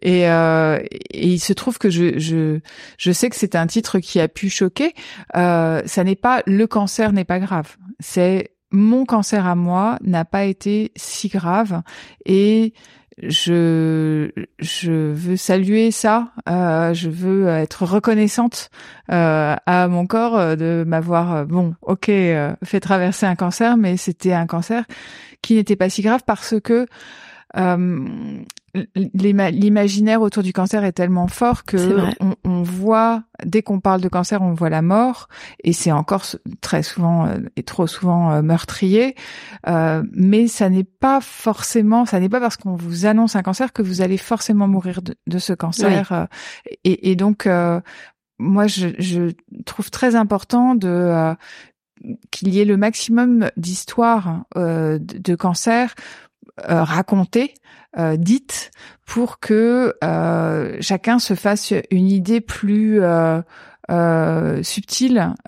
Et, 0.03 0.29
euh, 0.29 0.79
et 1.11 1.27
il 1.27 1.41
se 1.41 1.53
trouve 1.53 1.79
que 1.79 1.91
je, 1.91 2.19
je, 2.19 2.61
je 2.97 3.13
sais 3.13 3.29
que 3.29 3.37
c'est 3.37 3.57
un 3.57 3.67
titre 3.67 3.99
qui 3.99 4.21
a 4.21 4.29
pu 4.29 4.51
choquer. 4.51 4.95
Euh, 5.37 5.83
ça 5.87 6.05
n'est 6.05 6.17
pas 6.17 6.43
le 6.47 6.67
cancer 6.67 7.13
n'est 7.13 7.25
pas 7.25 7.41
grave. 7.41 7.77
C'est 7.99 8.53
mon 8.71 9.05
cancer 9.05 9.47
à 9.47 9.55
moi 9.55 9.99
n'a 10.03 10.25
pas 10.25 10.45
été 10.45 10.93
si 10.97 11.29
grave. 11.29 11.83
Et 12.25 12.73
je 13.19 14.31
je 14.59 14.91
veux 14.91 15.37
saluer 15.37 15.91
ça. 15.91 16.33
Euh, 16.49 16.95
je 16.95 17.09
veux 17.09 17.49
être 17.49 17.85
reconnaissante 17.85 18.71
euh, 19.11 19.55
à 19.67 19.89
mon 19.89 20.07
corps 20.07 20.39
euh, 20.39 20.57
de 20.57 20.85
m'avoir 20.87 21.47
bon, 21.47 21.75
ok, 21.83 22.07
fait 22.07 22.81
traverser 22.81 23.27
un 23.27 23.37
cancer, 23.37 23.77
mais 23.77 23.97
c'était 23.97 24.33
un 24.33 24.47
cancer 24.47 24.85
qui 25.43 25.55
n'était 25.55 25.77
pas 25.77 25.91
si 25.91 26.03
grave 26.03 26.23
parce 26.27 26.55
que 26.61 26.87
l'imaginaire 28.95 30.23
autour 30.23 30.43
du 30.43 30.55
cancer 30.55 30.83
est 30.85 30.93
tellement 30.93 31.29
fort 31.29 31.65
que 31.65 31.99
on, 32.21 32.35
on 32.45 32.63
voit 32.63 33.25
dès 33.45 33.63
qu'on 33.63 33.81
parle 33.81 34.01
de 34.01 34.09
cancer, 34.09 34.41
on 34.41 34.55
voit 34.55 34.71
la 34.71 34.81
mort 34.81 35.29
et 35.63 35.75
c'est 35.75 35.93
encore 35.93 36.25
très 36.63 36.83
souvent 36.83 37.27
euh, 37.27 37.39
et 37.57 37.63
trop 37.65 37.87
souvent 37.87 38.33
euh, 38.33 38.41
meurtrier. 38.43 39.15
Euh, 39.69 40.03
mais 40.13 40.49
ça 40.49 40.71
n'est 40.71 40.85
pas 40.85 41.21
forcément, 41.21 42.07
ça 42.07 42.19
n'est 42.21 42.31
pas 42.31 42.41
parce 42.41 42.57
qu'on 42.57 42.75
vous 42.75 43.05
annonce 43.05 43.37
un 43.37 43.43
cancer 43.43 43.73
que 43.75 43.83
vous 43.83 44.01
allez 44.01 44.17
forcément 44.17 44.69
mourir 44.69 45.03
de, 45.03 45.15
de 45.27 45.39
ce 45.39 45.53
cancer. 45.53 46.13
euh, 46.13 46.25
et, 46.85 47.11
et 47.11 47.17
donc, 47.17 47.47
euh, 47.47 47.81
moi, 48.39 48.67
je, 48.67 48.89
je 48.99 49.33
trouve 49.67 49.91
très 49.91 50.17
important 50.17 50.75
de 50.75 50.89
euh, 50.89 51.35
qu'il 52.31 52.49
y 52.55 52.61
ait 52.61 52.65
le 52.65 52.77
maximum 52.79 53.51
d'histoires 53.57 54.45
euh, 54.57 54.99
de, 54.99 55.19
de 55.19 55.35
cancer 55.35 55.95
euh, 56.69 56.85
racontées, 56.85 57.55
euh, 57.99 58.17
dites, 58.17 58.71
pour 59.07 59.39
que 59.41 59.95
euh, 60.05 60.77
chacun 60.81 61.19
se 61.19 61.35
fasse 61.35 61.73
une 61.91 62.09
idée 62.09 62.41
plus 62.41 63.01
euh, 63.91 64.63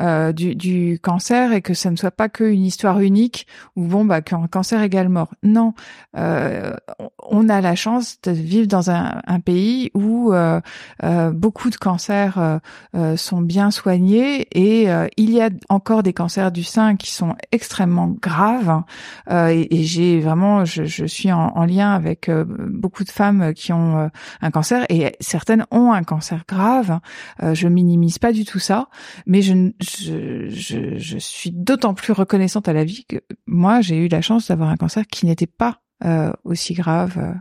euh, 0.00 0.32
du, 0.32 0.54
du 0.54 0.98
cancer 1.02 1.52
et 1.52 1.62
que 1.62 1.74
ça 1.74 1.90
ne 1.90 1.96
soit 1.96 2.10
pas 2.10 2.28
qu'une 2.28 2.64
histoire 2.64 3.00
unique 3.00 3.46
où 3.76 3.84
bon 3.84 4.04
bah 4.04 4.22
qu'un 4.22 4.46
cancer 4.46 4.82
égale 4.82 5.08
mort. 5.08 5.32
Non, 5.42 5.74
euh, 6.16 6.74
on- 7.22 7.48
a 7.48 7.60
la 7.60 7.74
chance 7.74 8.20
de 8.22 8.30
vivre 8.30 8.66
dans 8.66 8.90
un, 8.90 9.20
un 9.26 9.38
pays 9.40 9.90
où 9.92 10.32
euh, 10.32 10.60
euh, 11.02 11.30
beaucoup 11.30 11.68
de 11.68 11.76
cancers 11.76 12.60
euh, 12.94 13.16
sont 13.16 13.42
bien 13.42 13.70
soignés 13.70 14.46
et 14.52 14.88
il 15.18 15.30
y 15.30 15.42
a 15.42 15.50
encore 15.68 16.02
des 16.02 16.14
cancers 16.14 16.50
du 16.50 16.64
sein 16.64 16.96
qui 16.96 17.10
sont 17.12 17.34
extrêmement 17.52 18.08
graves 18.08 18.82
euh, 19.30 19.48
et, 19.48 19.68
et 19.80 19.84
j'ai 19.84 20.20
vraiment 20.20 20.64
je, 20.64 20.84
je 20.84 21.04
suis 21.04 21.30
en, 21.32 21.48
en 21.54 21.66
lien 21.66 21.92
avec 21.92 22.30
beaucoup 22.30 23.04
de 23.04 23.10
femmes 23.10 23.52
qui 23.52 23.72
ont 23.74 24.10
un 24.40 24.50
cancer 24.50 24.86
et 24.88 25.14
certaines 25.20 25.66
ont 25.70 25.92
un 25.92 26.02
cancer 26.02 26.44
grave. 26.48 27.00
Euh, 27.42 27.54
je 27.54 27.68
minimise 27.68 28.18
pas 28.24 28.32
du 28.32 28.46
tout 28.46 28.58
ça, 28.58 28.88
mais 29.26 29.42
je, 29.42 29.52
je, 29.82 30.48
je, 30.48 30.96
je 30.96 31.18
suis 31.18 31.50
d'autant 31.50 31.92
plus 31.92 32.14
reconnaissante 32.14 32.68
à 32.70 32.72
la 32.72 32.82
vie 32.82 33.04
que 33.04 33.16
moi 33.46 33.82
j'ai 33.82 33.98
eu 33.98 34.08
la 34.08 34.22
chance 34.22 34.48
d'avoir 34.48 34.70
un 34.70 34.78
cancer 34.78 35.06
qui 35.06 35.26
n'était 35.26 35.46
pas 35.46 35.82
euh, 36.06 36.32
aussi 36.42 36.72
grave 36.72 37.18
euh, 37.18 37.34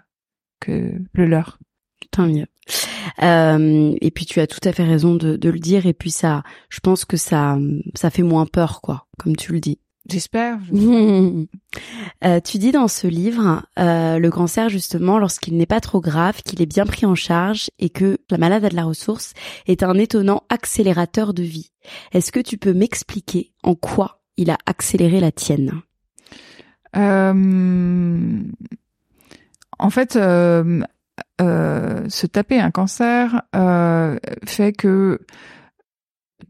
que 0.59 0.91
le 1.13 1.25
leur. 1.25 1.57
Tant 2.11 2.27
mieux. 2.27 2.47
Euh, 3.23 3.95
et 4.01 4.11
puis 4.11 4.25
tu 4.25 4.41
as 4.41 4.47
tout 4.47 4.59
à 4.65 4.73
fait 4.73 4.83
raison 4.83 5.15
de 5.15 5.49
le 5.49 5.59
dire. 5.59 5.85
Et 5.85 5.93
puis 5.93 6.11
ça, 6.11 6.43
je 6.67 6.81
pense 6.81 7.05
que 7.05 7.15
ça, 7.15 7.57
ça 7.95 8.09
fait 8.09 8.21
moins 8.21 8.45
peur, 8.45 8.81
quoi, 8.81 9.07
comme 9.17 9.37
tu 9.37 9.53
le 9.53 9.61
dis. 9.61 9.79
J'espère. 10.09 10.59
Euh, 12.23 12.39
tu 12.39 12.59
dis 12.59 12.71
dans 12.71 12.87
ce 12.87 13.07
livre, 13.07 13.65
euh, 13.79 14.19
le 14.19 14.29
cancer 14.29 14.69
justement, 14.69 15.17
lorsqu'il 15.17 15.57
n'est 15.57 15.65
pas 15.65 15.81
trop 15.81 15.99
grave, 16.01 16.41
qu'il 16.43 16.61
est 16.61 16.67
bien 16.67 16.85
pris 16.85 17.05
en 17.07 17.15
charge 17.15 17.71
et 17.79 17.89
que 17.89 18.19
la 18.29 18.37
malade 18.37 18.63
a 18.63 18.69
de 18.69 18.75
la 18.75 18.85
ressource, 18.85 19.33
est 19.65 19.81
un 19.81 19.95
étonnant 19.95 20.43
accélérateur 20.49 21.33
de 21.33 21.41
vie. 21.41 21.71
Est-ce 22.13 22.31
que 22.31 22.39
tu 22.39 22.57
peux 22.59 22.73
m'expliquer 22.73 23.51
en 23.63 23.73
quoi 23.73 24.21
il 24.37 24.51
a 24.51 24.57
accéléré 24.67 25.19
la 25.19 25.31
tienne? 25.31 25.81
Euh, 26.95 28.43
en 29.79 29.89
fait, 29.89 30.15
euh, 30.15 30.83
se 31.39 32.27
taper 32.27 32.59
un 32.59 32.71
cancer 32.71 33.41
fait 34.45 34.73
que 34.73 35.19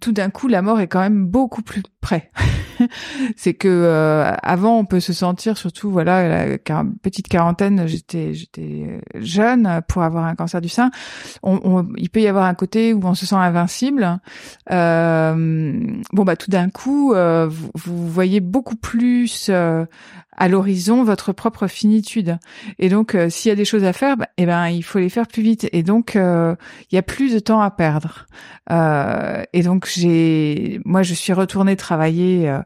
tout 0.02 0.12
d'un 0.12 0.30
coup, 0.30 0.50
la 0.50 0.62
mort 0.62 0.82
est 0.82 0.88
quand 0.88 1.00
même 1.00 1.26
beaucoup 1.26 1.62
plus 1.62 1.84
près. 2.02 2.30
c'est 3.36 3.54
que 3.54 3.68
euh, 3.68 4.34
avant, 4.42 4.78
on 4.80 4.86
peut 4.86 5.00
se 5.00 5.14
sentir, 5.14 5.58
surtout 5.58 5.90
voilà, 5.92 6.28
la 6.48 6.58
petite 7.02 7.28
quarantaine, 7.28 7.88
j'étais 7.88 8.34
j'étais 8.34 9.00
jeune 9.16 9.82
pour 9.88 10.04
avoir 10.04 10.26
un 10.26 10.36
cancer 10.36 10.62
du 10.62 10.70
sein. 10.70 10.92
On, 11.44 11.60
on- 11.64 11.88
il 11.98 12.10
peut 12.10 12.22
y 12.22 12.28
avoir 12.28 12.46
un 12.46 12.54
côté 12.54 12.94
où 12.94 13.02
on 13.04 13.14
se 13.14 13.26
sent 13.26 13.36
invincible. 13.36 14.20
Euh, 14.72 15.82
bon 16.14 16.24
bah 16.24 16.36
tout 16.36 16.52
d'un 16.52 16.70
coup, 16.70 17.14
euh, 17.14 17.48
vous, 17.50 17.72
vous 17.76 18.08
voyez 18.10 18.40
beaucoup 18.40 18.76
plus 18.76 19.48
euh, 19.50 19.86
à 20.36 20.48
l'horizon 20.48 21.04
votre 21.04 21.32
propre 21.32 21.68
finitude. 21.68 22.38
Et 22.80 22.90
donc, 22.90 23.14
euh, 23.16 23.30
s'il 23.30 23.50
y 23.50 23.52
a 23.52 23.56
des 23.56 23.66
choses 23.66 23.84
à 23.84 23.94
faire, 23.94 24.18
bah, 24.18 24.28
eh 24.38 24.46
ben, 24.48 24.68
il 24.68 24.82
faut 24.84 24.98
les 25.00 25.10
faire 25.10 25.28
plus 25.28 25.44
vite. 25.44 25.70
Et 25.74 25.84
donc, 25.84 26.16
euh, 26.16 26.56
il 26.92 26.96
y 26.96 26.98
a 26.98 27.04
plus 27.04 27.34
de 27.34 27.40
temps 27.40 27.62
à 27.62 27.70
perdre. 27.70 28.26
Euh, 28.72 29.44
et 29.54 29.62
donc, 29.62 29.88
j'ai, 29.88 30.80
moi, 30.86 31.04
je 31.04 31.14
suis 31.14 31.34
retournée 31.34 31.76
travailler 31.76 32.50
euh, 32.50 32.54
euh, 32.58 32.62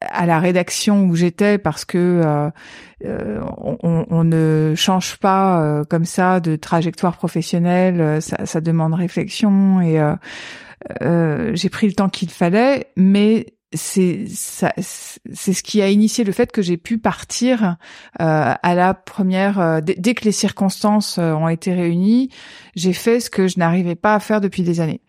à 0.00 0.26
la 0.26 0.38
rédaction 0.38 1.04
où 1.06 1.16
j'étais 1.16 1.58
parce 1.58 1.84
que 1.84 1.98
euh, 1.98 2.50
euh, 3.04 3.40
on, 3.80 4.24
ne 4.24 4.74
change 4.76 5.16
pas 5.16 5.62
euh, 5.62 5.84
comme 5.84 6.04
ça 6.04 6.40
de 6.40 6.56
trajectoire 6.56 7.16
professionnelle, 7.16 8.20
ça 8.20 8.60
demande 8.60 8.94
réflexion 8.94 9.80
et 9.80 10.00
j'ai 11.00 11.68
pris 11.68 11.86
le 11.88 11.92
temps 11.94 12.08
qu'il 12.08 12.30
fallait, 12.30 12.86
mais 12.96 13.46
c'est 13.74 14.26
ça 14.28 14.72
c'est 14.78 15.52
ce 15.52 15.62
qui 15.62 15.82
a 15.82 15.90
initié 15.90 16.24
le 16.24 16.32
fait 16.32 16.50
que 16.50 16.62
j'ai 16.62 16.78
pu 16.78 16.96
partir 16.96 17.76
euh, 18.20 18.54
à 18.62 18.74
la 18.74 18.94
première 18.94 19.60
euh, 19.60 19.80
dès, 19.82 20.14
que 20.14 20.24
les 20.24 20.32
circonstances 20.32 21.18
euh, 21.18 21.32
ont 21.32 21.48
été 21.48 21.74
réunies 21.74 22.30
j'ai 22.76 22.94
fait 22.94 23.20
ce 23.20 23.28
que 23.28 23.46
je 23.46 23.58
n'arrivais 23.58 23.94
pas 23.94 24.14
à 24.14 24.20
faire 24.20 24.40
depuis 24.40 24.62
des 24.62 24.80
années. 24.80 25.02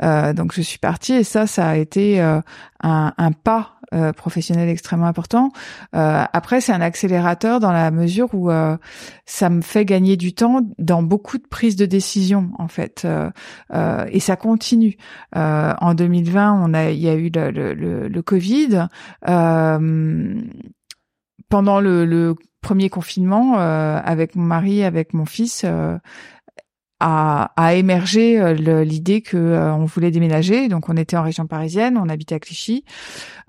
Donc 0.00 0.52
je 0.54 0.62
suis 0.62 0.78
partie 0.78 1.14
et 1.14 1.24
ça 1.24 1.46
ça 1.46 1.68
a 1.68 1.76
été 1.76 2.20
un, 2.20 2.42
un 2.82 3.32
pas 3.32 3.77
euh, 3.94 4.12
professionnel 4.12 4.68
extrêmement 4.68 5.06
important. 5.06 5.50
Euh, 5.96 6.24
après, 6.32 6.60
c'est 6.60 6.72
un 6.72 6.82
accélérateur 6.82 7.58
dans 7.58 7.72
la 7.72 7.90
mesure 7.90 8.28
où 8.34 8.50
euh, 8.50 8.76
ça 9.24 9.48
me 9.48 9.62
fait 9.62 9.86
gagner 9.86 10.18
du 10.18 10.34
temps 10.34 10.60
dans 10.78 11.02
beaucoup 11.02 11.38
de 11.38 11.46
prises 11.46 11.76
de 11.76 11.86
décision 11.86 12.50
en 12.58 12.68
fait, 12.68 13.06
et 14.10 14.20
ça 14.20 14.36
continue. 14.36 14.96
en 15.34 15.94
2020, 15.94 16.62
on 16.62 16.74
a, 16.74 16.90
il 16.90 16.98
y 17.00 17.08
a 17.08 17.14
eu 17.14 17.30
le, 17.34 17.50
le, 17.50 18.08
le, 18.08 18.22
Covid. 18.22 18.88
pendant 21.48 21.80
le, 21.80 22.04
le, 22.04 22.34
premier 22.60 22.90
confinement, 22.90 23.56
avec 23.58 24.34
mon 24.34 24.42
mari, 24.42 24.82
avec 24.82 25.14
mon 25.14 25.24
fils 25.24 25.64
a, 27.00 27.52
a 27.56 27.74
émergé 27.74 28.40
euh, 28.40 28.84
l'idée 28.84 29.20
que 29.20 29.36
euh, 29.36 29.72
on 29.72 29.84
voulait 29.84 30.10
déménager. 30.10 30.68
Donc 30.68 30.88
on 30.88 30.96
était 30.96 31.16
en 31.16 31.22
région 31.22 31.46
parisienne, 31.46 31.98
on 31.98 32.08
habitait 32.08 32.34
à 32.34 32.40
Clichy. 32.40 32.84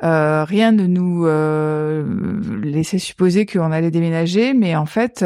Euh, 0.03 0.43
rien 0.45 0.71
ne 0.71 0.85
nous 0.85 1.25
euh, 1.25 2.03
laissait 2.63 2.99
supposer 2.99 3.45
qu'on 3.45 3.71
allait 3.71 3.91
déménager, 3.91 4.53
mais 4.53 4.75
en 4.75 4.85
fait, 4.85 5.25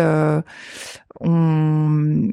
on, 1.24 2.30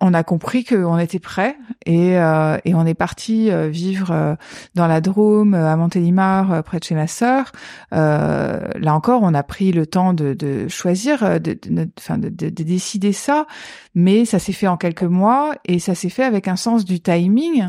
on 0.00 0.14
a 0.14 0.24
compris 0.24 0.64
qu'on 0.64 0.98
était 0.98 1.18
prêt 1.18 1.56
et, 1.84 2.18
euh, 2.18 2.56
et 2.64 2.74
on 2.74 2.86
est 2.86 2.94
parti 2.94 3.50
euh, 3.50 3.68
vivre 3.68 4.10
euh, 4.10 4.34
dans 4.74 4.86
la 4.86 5.00
Drôme, 5.00 5.54
à 5.54 5.76
Montélimar, 5.76 6.62
près 6.64 6.78
de 6.78 6.84
chez 6.84 6.94
ma 6.94 7.06
sœur. 7.06 7.52
là 7.90 8.94
encore, 8.94 9.22
on 9.22 9.34
a 9.34 9.42
pris 9.42 9.70
le 9.72 9.86
temps 9.86 10.14
de, 10.14 10.32
de 10.32 10.66
choisir, 10.68 11.40
de, 11.40 11.52
de, 11.52 11.88
de, 11.88 12.28
de, 12.28 12.48
décider 12.48 13.12
ça, 13.12 13.46
mais 13.94 14.24
ça 14.24 14.38
s'est 14.38 14.52
fait 14.52 14.66
en 14.66 14.76
quelques 14.76 15.02
mois 15.02 15.54
et 15.66 15.78
ça 15.78 15.94
s'est 15.94 16.08
fait 16.08 16.24
avec 16.24 16.48
un 16.48 16.56
sens 16.56 16.84
du 16.84 17.00
timing 17.00 17.68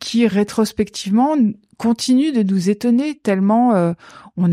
qui 0.00 0.26
rétrospectivement 0.26 1.36
continue 1.76 2.32
de 2.32 2.42
nous 2.42 2.70
étonner 2.70 3.16
tellement 3.18 3.94
on 4.36 4.50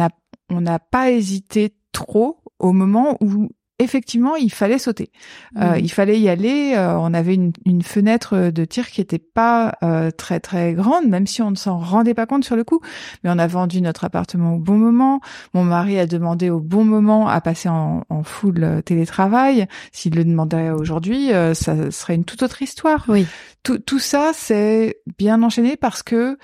on 0.50 0.62
n'a 0.62 0.80
pas 0.80 1.12
hésité 1.12 1.74
trop 1.92 2.38
au 2.60 2.72
moment 2.72 3.18
où 3.22 3.50
effectivement, 3.80 4.36
il 4.36 4.52
fallait 4.52 4.80
sauter. 4.80 5.12
Euh, 5.58 5.74
mmh. 5.74 5.80
il 5.80 5.92
fallait 5.92 6.20
y 6.20 6.30
aller. 6.30 6.74
Euh, 6.76 6.98
on 6.98 7.14
avait 7.14 7.34
une, 7.34 7.52
une, 7.66 7.82
fenêtre 7.82 8.50
de 8.50 8.66
tir 8.66 8.90
qui 8.90 9.02
était 9.02 9.20
pas 9.20 9.74
euh, 9.84 10.12
très 10.12 10.40
très 10.40 10.74
grande, 10.74 11.08
même 11.08 11.28
si 11.28 11.42
on 11.42 11.52
ne 11.52 11.56
s'en 11.56 11.78
rendait 11.78 12.14
pas 12.14 12.26
compte 12.26 12.46
sur 12.46 12.56
le 12.56 12.64
coup. 12.64 12.80
Mais 13.24 13.30
on 13.30 13.38
a 13.38 13.48
vendu 13.48 13.82
notre 13.82 14.06
appartement 14.06 14.56
au 14.56 14.60
bon 14.60 14.78
moment. 14.78 15.20
Mon 15.54 15.64
mari 15.64 16.00
a 16.00 16.08
demandé 16.08 16.50
au 16.50 16.60
bon 16.60 16.86
moment 16.86 17.28
à 17.28 17.42
passer 17.42 17.68
en, 17.68 18.04
en 18.10 18.24
full 18.24 18.82
télétravail. 18.86 19.68
S'il 19.92 20.16
le 20.16 20.24
demandait 20.24 20.70
aujourd'hui, 20.70 21.32
ça 21.54 21.92
serait 21.92 22.16
une 22.16 22.26
toute 22.26 22.44
autre 22.44 22.62
histoire. 22.62 23.04
Oui. 23.08 23.28
Tout, 23.64 23.80
tout 23.80 24.00
ça, 24.00 24.32
c'est 24.34 24.98
bien 25.18 25.42
enchaîné 25.44 25.76
parce 25.76 26.04
que 26.04 26.38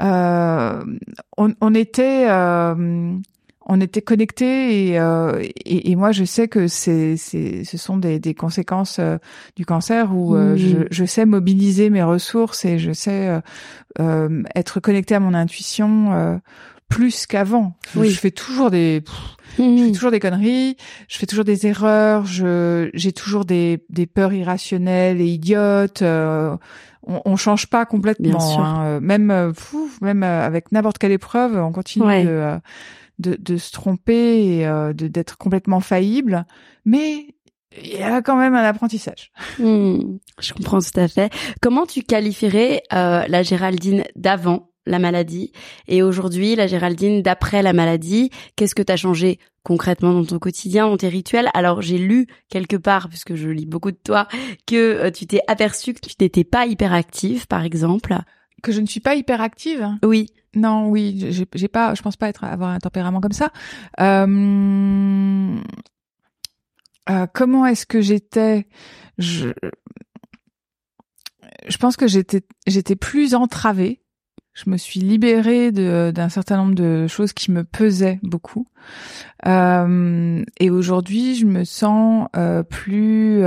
on, 0.00 1.54
on, 1.60 1.74
était 1.74 2.28
on 3.68 3.80
était 3.82 4.00
connectés 4.00 4.88
et, 4.88 4.98
euh, 4.98 5.42
et, 5.64 5.90
et, 5.90 5.96
moi 5.96 6.10
je 6.10 6.24
sais 6.24 6.48
que 6.48 6.68
c'est, 6.68 7.16
c'est 7.18 7.64
ce 7.64 7.76
sont 7.76 7.98
des, 7.98 8.18
des 8.18 8.34
conséquences 8.34 8.98
euh, 8.98 9.18
du 9.56 9.66
cancer 9.66 10.14
où 10.14 10.34
euh, 10.34 10.56
je, 10.56 10.68
mmh. 10.68 10.84
je, 10.90 11.04
sais 11.04 11.26
mobiliser 11.26 11.90
mes 11.90 12.02
ressources 12.02 12.64
et 12.64 12.78
je 12.78 12.92
sais 12.92 13.40
être 14.54 14.80
connecté 14.80 15.14
à 15.14 15.20
mon 15.20 15.34
intuition 15.34 16.40
plus 16.88 17.26
qu'avant. 17.26 17.76
Oui. 17.94 18.08
Je 18.08 18.18
fais 18.18 18.30
toujours 18.30 18.70
des 18.70 19.02
je 19.58 19.62
fais 19.62 19.62
mmh. 19.62 19.92
toujours 19.92 20.10
des 20.10 20.20
conneries, 20.20 20.76
je 21.08 21.18
fais 21.18 21.26
toujours 21.26 21.44
des 21.44 21.66
erreurs, 21.66 22.24
je 22.24 22.90
j'ai 22.94 23.12
toujours 23.12 23.44
des, 23.44 23.84
des 23.90 24.06
peurs 24.06 24.32
irrationnelles 24.32 25.20
et 25.20 25.26
idiotes. 25.26 26.02
on, 26.02 26.58
on 27.06 27.36
change 27.36 27.66
pas 27.66 27.84
complètement, 27.84 28.64
hein. 28.64 29.00
même 29.00 29.52
même 30.00 30.22
avec 30.22 30.72
n'importe 30.72 30.96
quelle 30.96 31.12
épreuve, 31.12 31.56
on 31.56 31.72
continue 31.72 32.24
de 32.24 32.58
de, 33.18 33.36
de 33.38 33.56
se 33.56 33.72
tromper 33.72 34.58
et 34.58 34.66
euh, 34.66 34.92
d'être 34.92 35.36
complètement 35.36 35.80
faillible, 35.80 36.46
mais 36.84 37.34
il 37.76 37.98
y 37.98 38.02
a 38.02 38.22
quand 38.22 38.36
même 38.36 38.54
un 38.54 38.64
apprentissage. 38.64 39.30
Hmm, 39.58 40.16
je 40.40 40.52
comprends 40.54 40.80
tout 40.80 40.98
à 40.98 41.08
fait. 41.08 41.32
Comment 41.60 41.86
tu 41.86 42.02
qualifierais 42.02 42.82
euh, 42.92 43.24
la 43.28 43.42
Géraldine 43.42 44.04
d'avant 44.16 44.70
la 44.86 44.98
maladie 44.98 45.52
et 45.86 46.02
aujourd'hui 46.02 46.56
la 46.56 46.66
Géraldine 46.66 47.22
d'après 47.22 47.62
la 47.62 47.72
maladie? 47.72 48.30
Qu'est-ce 48.56 48.74
que 48.74 48.82
tu 48.82 48.92
as 48.92 48.96
changé 48.96 49.38
concrètement 49.64 50.14
dans 50.14 50.24
ton 50.24 50.38
quotidien, 50.38 50.88
dans 50.88 50.96
tes 50.96 51.08
rituels? 51.08 51.50
Alors 51.52 51.82
j'ai 51.82 51.98
lu 51.98 52.26
quelque 52.48 52.76
part, 52.76 53.08
puisque 53.08 53.34
je 53.34 53.48
lis 53.50 53.66
beaucoup 53.66 53.90
de 53.90 54.00
toi, 54.02 54.28
que 54.66 54.76
euh, 54.76 55.10
tu 55.10 55.26
t'es 55.26 55.40
aperçu 55.46 55.92
que 55.92 56.00
tu 56.00 56.14
n'étais 56.20 56.44
pas 56.44 56.66
hyperactive, 56.66 57.46
par 57.46 57.64
exemple. 57.64 58.16
Que 58.62 58.72
je 58.72 58.80
ne 58.80 58.86
suis 58.86 59.00
pas 59.00 59.14
hyperactive? 59.14 59.86
Oui. 60.02 60.30
Non, 60.58 60.88
oui, 60.88 61.46
j'ai 61.54 61.68
pas, 61.68 61.94
je 61.94 62.02
pense 62.02 62.16
pas 62.16 62.28
être 62.28 62.42
avoir 62.42 62.70
un 62.70 62.80
tempérament 62.80 63.20
comme 63.20 63.32
ça. 63.32 63.52
Euh, 64.00 65.56
euh, 67.08 67.26
comment 67.32 67.64
est-ce 67.64 67.86
que 67.86 68.00
j'étais? 68.00 68.66
Je, 69.18 69.50
pense 71.78 71.96
que 71.96 72.06
j'étais 72.08 72.96
plus 72.96 73.34
entravée. 73.34 74.02
Je 74.52 74.68
me 74.68 74.76
suis 74.76 74.98
libérée 74.98 75.70
d'un 75.70 76.28
certain 76.28 76.56
nombre 76.56 76.74
de 76.74 77.06
choses 77.06 77.32
qui 77.32 77.52
me 77.52 77.62
pesaient 77.62 78.18
beaucoup. 78.24 78.66
Euh, 79.46 80.44
et 80.58 80.70
aujourd'hui, 80.70 81.36
je 81.36 81.46
me 81.46 81.62
sens 81.62 82.26
plus 82.68 83.44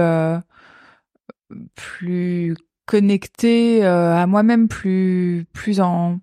plus 1.76 2.56
connectée 2.86 3.84
à 3.84 4.26
moi-même, 4.28 4.70
plus 4.70 5.46
plus 5.52 5.82
en 5.82 6.22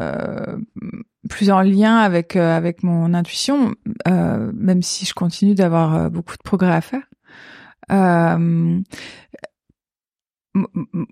euh, 0.00 0.56
plus 1.28 1.50
en 1.50 1.62
lien 1.62 1.96
avec 1.96 2.36
euh, 2.36 2.56
avec 2.56 2.82
mon 2.82 3.14
intuition, 3.14 3.74
euh, 4.08 4.50
même 4.54 4.82
si 4.82 5.06
je 5.06 5.14
continue 5.14 5.54
d'avoir 5.54 6.10
beaucoup 6.10 6.36
de 6.36 6.42
progrès 6.42 6.72
à 6.72 6.80
faire. 6.80 7.02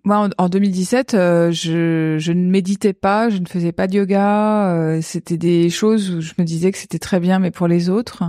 moi, 0.04 0.28
en, 0.38 0.48
2017, 0.48 1.12
je, 1.12 2.16
je 2.18 2.32
ne 2.32 2.50
méditais 2.50 2.92
pas, 2.92 3.28
je 3.30 3.38
ne 3.38 3.46
faisais 3.46 3.72
pas 3.72 3.86
de 3.88 3.94
yoga. 3.94 5.00
c'était 5.00 5.38
des 5.38 5.70
choses 5.70 6.10
où 6.10 6.20
je 6.20 6.34
me 6.38 6.44
disais 6.44 6.70
que 6.70 6.78
c'était 6.78 7.00
très 7.00 7.18
bien, 7.18 7.38
mais 7.38 7.50
pour 7.50 7.66
les 7.66 7.88
autres. 7.88 8.22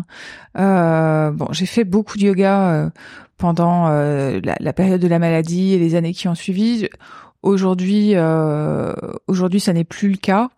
bon, 0.56 1.48
j'ai 1.52 1.66
fait 1.66 1.84
beaucoup 1.84 2.18
de 2.18 2.24
yoga 2.24 2.92
pendant 3.38 3.90
la, 3.90 4.56
la, 4.60 4.74
période 4.74 5.02
de 5.02 5.08
la 5.08 5.20
maladie 5.20 5.74
et 5.74 5.80
les 5.80 5.96
années 5.96 6.14
qui 6.14 6.28
ont 6.28 6.36
suivi. 6.36 6.88
Aujourd'hui, 7.44 8.16
euh, 8.16 8.94
aujourd'hui, 9.28 9.60
ça 9.60 9.74
n'est 9.74 9.84
plus 9.84 10.10
le 10.10 10.18
cas 10.18 10.50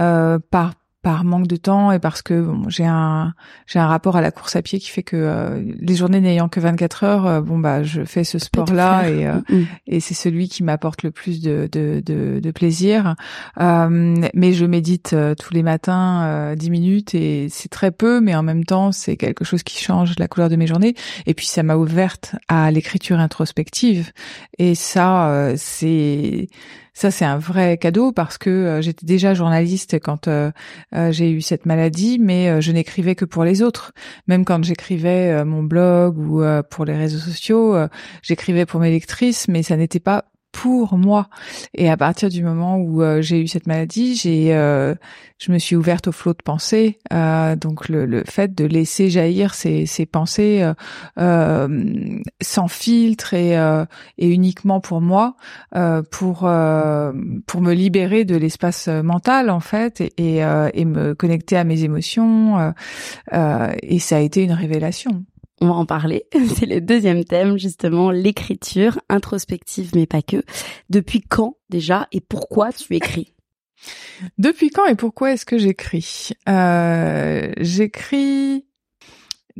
euh, 0.00 0.38
par 0.50 0.72
par 1.02 1.24
manque 1.24 1.46
de 1.46 1.56
temps 1.56 1.92
et 1.92 1.98
parce 1.98 2.20
que 2.20 2.38
bon, 2.42 2.68
j'ai 2.68 2.84
un 2.84 3.32
j'ai 3.66 3.78
un 3.78 3.86
rapport 3.86 4.16
à 4.16 4.20
la 4.20 4.30
course 4.30 4.54
à 4.56 4.62
pied 4.62 4.78
qui 4.78 4.90
fait 4.90 5.02
que 5.02 5.16
euh, 5.16 5.62
les 5.78 5.94
journées 5.96 6.20
n'ayant 6.20 6.50
que 6.50 6.60
24 6.60 7.04
heures 7.04 7.26
euh, 7.26 7.40
bon 7.40 7.58
bah 7.58 7.82
je 7.82 8.04
fais 8.04 8.22
ce 8.22 8.38
sport 8.38 8.70
là 8.70 9.08
et 9.08 9.26
euh, 9.26 9.40
mm, 9.48 9.64
et 9.86 10.00
c'est 10.00 10.14
celui 10.14 10.48
qui 10.48 10.62
m'apporte 10.62 11.02
le 11.02 11.10
plus 11.10 11.40
de 11.40 11.68
de 11.72 12.02
de, 12.04 12.40
de 12.40 12.50
plaisir. 12.50 13.14
Mais 13.58 14.52
je 14.52 14.64
médite 14.66 15.16
tous 15.38 15.54
les 15.54 15.62
matins 15.62 16.54
10 16.54 16.70
minutes 16.70 17.14
et 17.14 17.48
c'est 17.50 17.68
très 17.68 17.90
peu 17.90 18.20
mais 18.20 18.34
en 18.34 18.42
même 18.42 18.64
temps 18.64 18.92
c'est 18.92 19.16
quelque 19.16 19.44
chose 19.44 19.62
qui 19.62 19.82
change 19.82 20.14
la 20.18 20.28
couleur 20.28 20.50
de 20.50 20.56
mes 20.56 20.66
journées. 20.66 20.94
Et 21.26 21.34
puis 21.34 21.46
ça 21.46 21.62
m'a 21.62 21.76
ouverte 21.76 22.34
à 22.48 22.70
l'écriture 22.70 23.18
introspective. 23.18 24.12
Et 24.58 24.74
ça 24.74 25.54
c'est 25.56 26.48
ça, 26.92 27.10
c'est 27.10 27.24
un 27.24 27.38
vrai 27.38 27.78
cadeau 27.78 28.12
parce 28.12 28.38
que 28.38 28.50
euh, 28.50 28.82
j'étais 28.82 29.06
déjà 29.06 29.34
journaliste 29.34 29.98
quand 30.00 30.28
euh, 30.28 30.50
euh, 30.94 31.12
j'ai 31.12 31.30
eu 31.30 31.40
cette 31.40 31.66
maladie, 31.66 32.18
mais 32.18 32.60
je 32.60 32.72
n'écrivais 32.72 33.14
que 33.14 33.24
pour 33.24 33.44
les 33.44 33.62
autres. 33.62 33.92
Même 34.26 34.44
quand 34.44 34.62
j'écrivais 34.64 35.44
mon 35.44 35.62
blog 35.62 36.18
ou 36.18 36.42
pour 36.70 36.84
les 36.84 36.96
réseaux 36.96 37.18
sociaux, 37.18 37.76
j'écrivais 38.22 38.66
pour 38.66 38.80
mes 38.80 38.90
lectrices, 38.90 39.48
mais 39.48 39.62
ça 39.62 39.76
n'était 39.76 40.00
pas 40.00 40.24
pour 40.52 40.96
moi. 40.98 41.28
Et 41.74 41.88
à 41.90 41.96
partir 41.96 42.28
du 42.28 42.42
moment 42.42 42.76
où 42.76 43.02
euh, 43.02 43.22
j'ai 43.22 43.40
eu 43.40 43.48
cette 43.48 43.66
maladie, 43.66 44.16
j'ai, 44.16 44.54
euh, 44.54 44.94
je 45.38 45.52
me 45.52 45.58
suis 45.58 45.76
ouverte 45.76 46.08
au 46.08 46.12
flot 46.12 46.32
de 46.32 46.42
pensée. 46.42 46.98
Euh, 47.12 47.56
donc 47.56 47.88
le, 47.88 48.04
le, 48.06 48.24
fait 48.24 48.54
de 48.54 48.64
laisser 48.64 49.10
jaillir 49.10 49.54
ces, 49.54 49.86
ces 49.86 50.06
pensées 50.06 50.62
sans 51.16 52.68
filtre 52.68 53.34
et, 53.34 53.54
et 54.18 54.28
uniquement 54.28 54.80
pour 54.80 55.00
moi, 55.00 55.36
pour 56.10 56.38
pour 56.40 57.60
me 57.60 57.72
libérer 57.72 58.24
de 58.24 58.36
l'espace 58.36 58.88
mental 58.88 59.50
en 59.50 59.60
fait 59.60 60.00
et, 60.00 60.12
et, 60.18 60.42
et, 60.74 60.84
me 60.84 61.14
connecter 61.14 61.56
à 61.56 61.64
mes 61.64 61.84
émotions. 61.84 62.72
et 63.32 63.98
ça 63.98 64.16
a 64.16 64.20
été 64.20 64.42
une 64.42 64.52
révélation 64.52 65.24
on 65.60 65.68
va 65.68 65.74
en 65.74 65.86
parler. 65.86 66.26
C'est 66.56 66.66
le 66.66 66.80
deuxième 66.80 67.24
thème, 67.24 67.58
justement, 67.58 68.10
l'écriture, 68.10 69.00
introspective, 69.08 69.90
mais 69.94 70.06
pas 70.06 70.22
que. 70.22 70.42
Depuis 70.88 71.20
quand 71.20 71.56
déjà 71.68 72.08
et 72.12 72.20
pourquoi 72.20 72.72
tu 72.72 72.94
écris? 72.94 73.32
Depuis 74.38 74.70
quand 74.70 74.86
et 74.86 74.94
pourquoi 74.94 75.32
est-ce 75.32 75.46
que 75.46 75.58
j'écris? 75.58 76.30
Euh, 76.48 77.52
J'écris 77.58 78.66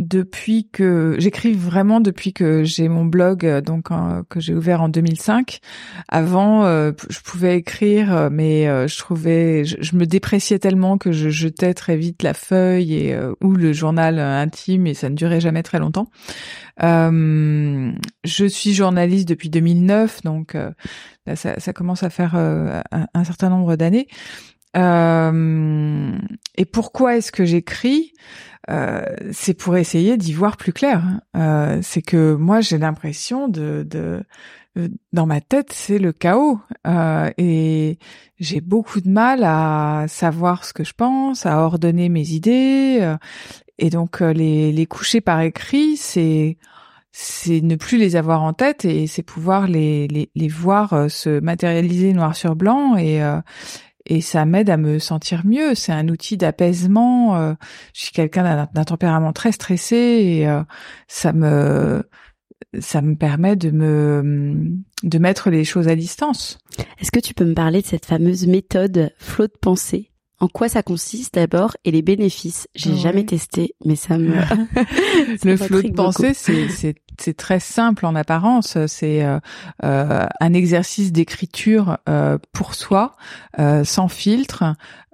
depuis 0.01 0.67
que 0.67 1.15
j'écris 1.19 1.53
vraiment 1.53 2.01
depuis 2.01 2.33
que 2.33 2.65
j'ai 2.65 2.89
mon 2.89 3.05
blog 3.05 3.45
euh, 3.45 3.61
donc 3.61 3.89
que 4.29 4.41
j'ai 4.41 4.55
ouvert 4.55 4.81
en 4.81 4.89
2005. 4.89 5.61
Avant, 6.09 6.65
euh, 6.65 6.93
je 7.11 7.21
pouvais 7.21 7.59
écrire, 7.59 8.15
euh, 8.15 8.29
mais 8.33 8.65
je 8.89 8.99
trouvais, 8.99 9.65
je, 9.65 9.97
me 9.97 10.07
dépréciais 10.07 10.59
tellement 10.59 10.97
que 10.97 11.13
je 11.13 11.29
jetais 11.29 11.75
très 11.75 11.97
vite 11.97 12.23
la 12.23 12.35
feuille 12.35 12.95
et 12.95 13.19
ou 13.43 13.53
le 13.53 13.73
journal 13.73 14.19
intime 14.19 14.87
et 14.87 14.95
ça 14.95 15.11
ne 15.11 15.15
durait 15.15 15.41
jamais 15.41 15.63
très 15.63 15.79
longtemps. 15.79 16.11
je 16.81 18.47
suis 18.49 18.73
journaliste 18.73 19.29
depuis 19.29 19.51
2009, 19.51 20.23
donc 20.23 20.57
ça, 21.35 21.73
commence 21.75 22.03
à 22.03 22.11
faire 22.11 22.35
un, 22.35 23.25
certain 23.25 23.51
nombre 23.51 23.77
d'années. 23.77 24.09
Et 24.75 26.65
pourquoi 26.65 27.17
est-ce 27.17 27.33
que 27.33 27.45
j'écris? 27.45 28.13
Euh, 28.69 29.03
c'est 29.33 29.55
pour 29.55 29.77
essayer 29.77 30.17
d'y 30.17 30.33
voir 30.33 30.57
plus 30.57 30.73
clair. 30.73 31.03
Euh, 31.37 31.81
c'est 31.83 32.03
que 32.03 32.35
moi 32.35 32.61
j'ai 32.61 32.79
l'impression 32.79 33.49
de, 33.49 33.87
de, 33.89 34.23
dans 35.13 35.27
ma 35.27 35.41
tête 35.41 35.73
c'est 35.73 35.99
le 35.99 36.13
chaos. 36.13 36.61
Euh, 36.87 37.31
et 37.39 37.99
j'ai 38.39 38.61
beaucoup 38.61 39.01
de 39.01 39.09
mal 39.09 39.43
à 39.45 40.05
savoir 40.09 40.65
ce 40.65 40.73
que 40.73 40.85
je 40.85 40.93
pense, 40.93 41.47
à 41.47 41.59
ordonner 41.59 42.09
mes 42.09 42.31
idées. 42.31 43.17
Et 43.79 43.91
donc 43.91 44.21
les, 44.21 44.73
les 44.73 44.87
coucher 44.87 45.21
par 45.21 45.41
écrit 45.41 45.97
c'est 45.97 46.59
c'est 47.13 47.61
ne 47.61 47.75
plus 47.75 47.99
les 47.99 48.15
avoir 48.15 48.45
en 48.45 48.53
tête 48.53 48.85
et 48.85 49.09
c'est 49.09 49.25
pouvoir 49.25 49.67
les, 49.67 50.07
les, 50.07 50.31
les 50.37 50.49
voir 50.49 51.11
se 51.11 51.41
matérialiser 51.41 52.13
noir 52.13 52.37
sur 52.37 52.55
blanc 52.55 52.97
et 52.97 53.21
et 54.11 54.21
ça 54.21 54.45
m'aide 54.45 54.69
à 54.71 54.77
me 54.77 54.99
sentir 54.99 55.47
mieux. 55.47 55.77
C'est 55.77 55.93
un 55.93 56.09
outil 56.09 56.37
d'apaisement. 56.37 57.37
Euh, 57.37 57.55
je 57.95 58.03
suis 58.03 58.13
quelqu'un 58.13 58.69
d'un 58.75 58.85
tempérament 58.85 59.33
très 59.33 59.53
stressé 59.53 59.97
et 59.97 60.49
euh, 60.49 60.63
ça 61.07 61.33
me 61.33 62.03
ça 62.81 63.03
me 63.03 63.15
permet 63.15 63.55
de 63.55 63.71
me 63.71 64.75
de 65.05 65.19
mettre 65.19 65.49
les 65.49 65.65
choses 65.65 65.87
à 65.87 65.95
distance. 65.95 66.59
Est-ce 67.01 67.13
que 67.13 67.21
tu 67.21 67.35
peux 67.35 67.45
me 67.45 67.55
parler 67.55 67.83
de 67.83 67.87
cette 67.87 68.05
fameuse 68.05 68.49
méthode 68.49 69.13
flot 69.17 69.47
de 69.47 69.59
pensée? 69.61 70.11
En 70.41 70.49
quoi 70.49 70.69
ça 70.69 70.83
consiste 70.83 71.35
d'abord 71.35 71.77
et 71.85 71.91
les 71.91 72.03
bénéfices? 72.03 72.67
J'ai 72.75 72.97
jamais 72.97 73.27
testé, 73.27 73.75
mais 73.85 73.95
ça 73.95 74.19
me. 74.19 74.33
le 75.45 75.57
flot 75.57 75.83
de 75.83 75.93
pensée, 75.93 76.35
c'est 76.35 76.95
c'est 77.19 77.37
très 77.37 77.61
simple 77.61 78.07
en 78.07 78.15
apparence. 78.15 78.77
C'est 78.87 79.25
euh, 79.25 79.39
euh, 79.85 80.27
un 80.41 80.53
exercice 80.53 81.13
d'écriture 81.13 81.99
euh, 82.09 82.39
pour 82.53 82.75
soi, 82.75 83.17
sans 83.85 84.09
filtre, 84.09 84.65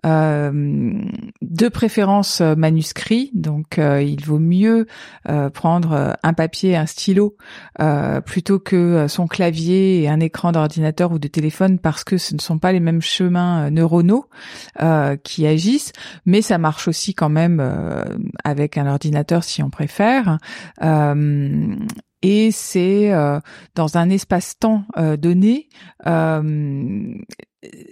de 0.04 1.68
préférence 1.68 2.40
manuscrit. 2.40 3.32
Donc, 3.34 3.78
il 3.78 4.24
vaut 4.24 4.38
mieux 4.38 4.86
prendre 5.52 6.16
un 6.22 6.32
papier, 6.32 6.76
un 6.76 6.86
stylo, 6.86 7.36
plutôt 8.24 8.60
que 8.60 9.08
son 9.08 9.26
clavier 9.26 10.02
et 10.02 10.08
un 10.08 10.20
écran 10.20 10.52
d'ordinateur 10.52 11.10
ou 11.10 11.18
de 11.18 11.26
téléphone, 11.26 11.80
parce 11.80 12.04
que 12.04 12.18
ce 12.18 12.34
ne 12.34 12.40
sont 12.40 12.58
pas 12.58 12.70
les 12.70 12.78
mêmes 12.78 13.02
chemins 13.02 13.68
neuronaux 13.70 14.26
qui 15.24 15.44
agissent. 15.44 15.92
Mais 16.24 16.40
ça 16.40 16.58
marche 16.58 16.86
aussi 16.86 17.14
quand 17.14 17.30
même 17.30 17.60
avec 18.44 18.78
un 18.78 18.86
ordinateur 18.86 19.42
si 19.42 19.60
on 19.64 19.70
préfère 19.70 20.38
et 22.22 22.50
c'est 22.50 23.12
euh, 23.12 23.40
dans 23.74 23.98
un 23.98 24.10
espace-temps 24.10 24.84
euh, 24.96 25.16
donné 25.16 25.68
euh, 26.06 27.14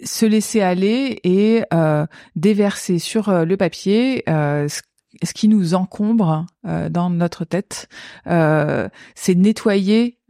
se 0.04 0.26
laisser 0.26 0.60
aller 0.60 1.20
et 1.24 1.62
déverser 2.36 3.00
sur 3.00 3.44
le 3.44 3.56
papier 3.56 4.22
ce, 4.26 5.32
qui 5.34 5.48
nous 5.48 5.74
encombre 5.74 6.46
dans 6.62 7.10
notre 7.10 7.44
tête, 7.44 7.88
c'est 8.24 9.34
nettoyer 9.34 10.20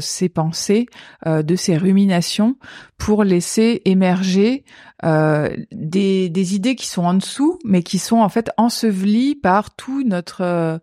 ces 0.00 0.28
pensées 0.30 0.86
de 1.26 1.54
ces 1.54 1.76
ruminations 1.76 2.56
pour 2.96 3.24
laisser 3.24 3.82
émerger 3.84 4.64
des, 5.02 6.30
des 6.30 6.54
idées 6.54 6.74
qui 6.74 6.86
sont 6.86 7.04
en 7.04 7.14
dessous, 7.14 7.58
mais 7.66 7.82
qui 7.82 7.98
sont 7.98 8.20
en 8.20 8.30
fait 8.30 8.50
ensevelies 8.56 9.34
par 9.34 9.74
tout 9.76 10.02
notre 10.02 10.80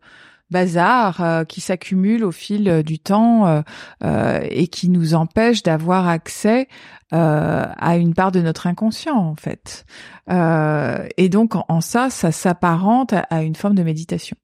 bazar 0.51 1.21
euh, 1.21 1.43
qui 1.43 1.61
s'accumule 1.61 2.23
au 2.23 2.31
fil 2.31 2.69
euh, 2.69 2.83
du 2.83 2.99
temps 2.99 3.63
euh, 4.03 4.39
et 4.49 4.67
qui 4.67 4.89
nous 4.89 5.13
empêche 5.13 5.63
d'avoir 5.63 6.07
accès 6.07 6.67
à 7.13 7.97
une 7.97 8.13
part 8.13 8.31
de 8.31 8.39
notre 8.39 8.67
inconscient 8.67 9.17
en 9.17 9.35
fait. 9.35 9.83
et 10.29 11.29
donc 11.29 11.55
en, 11.55 11.81
ça, 11.81 12.09
ça 12.09 12.31
s'apparente 12.31 13.13
à 13.29 13.41
une 13.41 13.55
forme 13.55 13.75
de 13.75 13.83
méditation. 13.83 14.37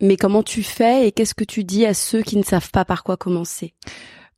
Mais 0.00 0.16
comment 0.16 0.44
tu 0.44 0.62
fais 0.62 1.08
et 1.08 1.12
qu'est-ce 1.12 1.34
que 1.34 1.42
tu 1.42 1.64
dis 1.64 1.84
à 1.84 1.94
ceux 1.94 2.22
qui 2.22 2.36
ne 2.36 2.44
savent 2.44 2.70
pas 2.70 2.84
par 2.84 3.02
quoi 3.02 3.16
commencer? 3.16 3.74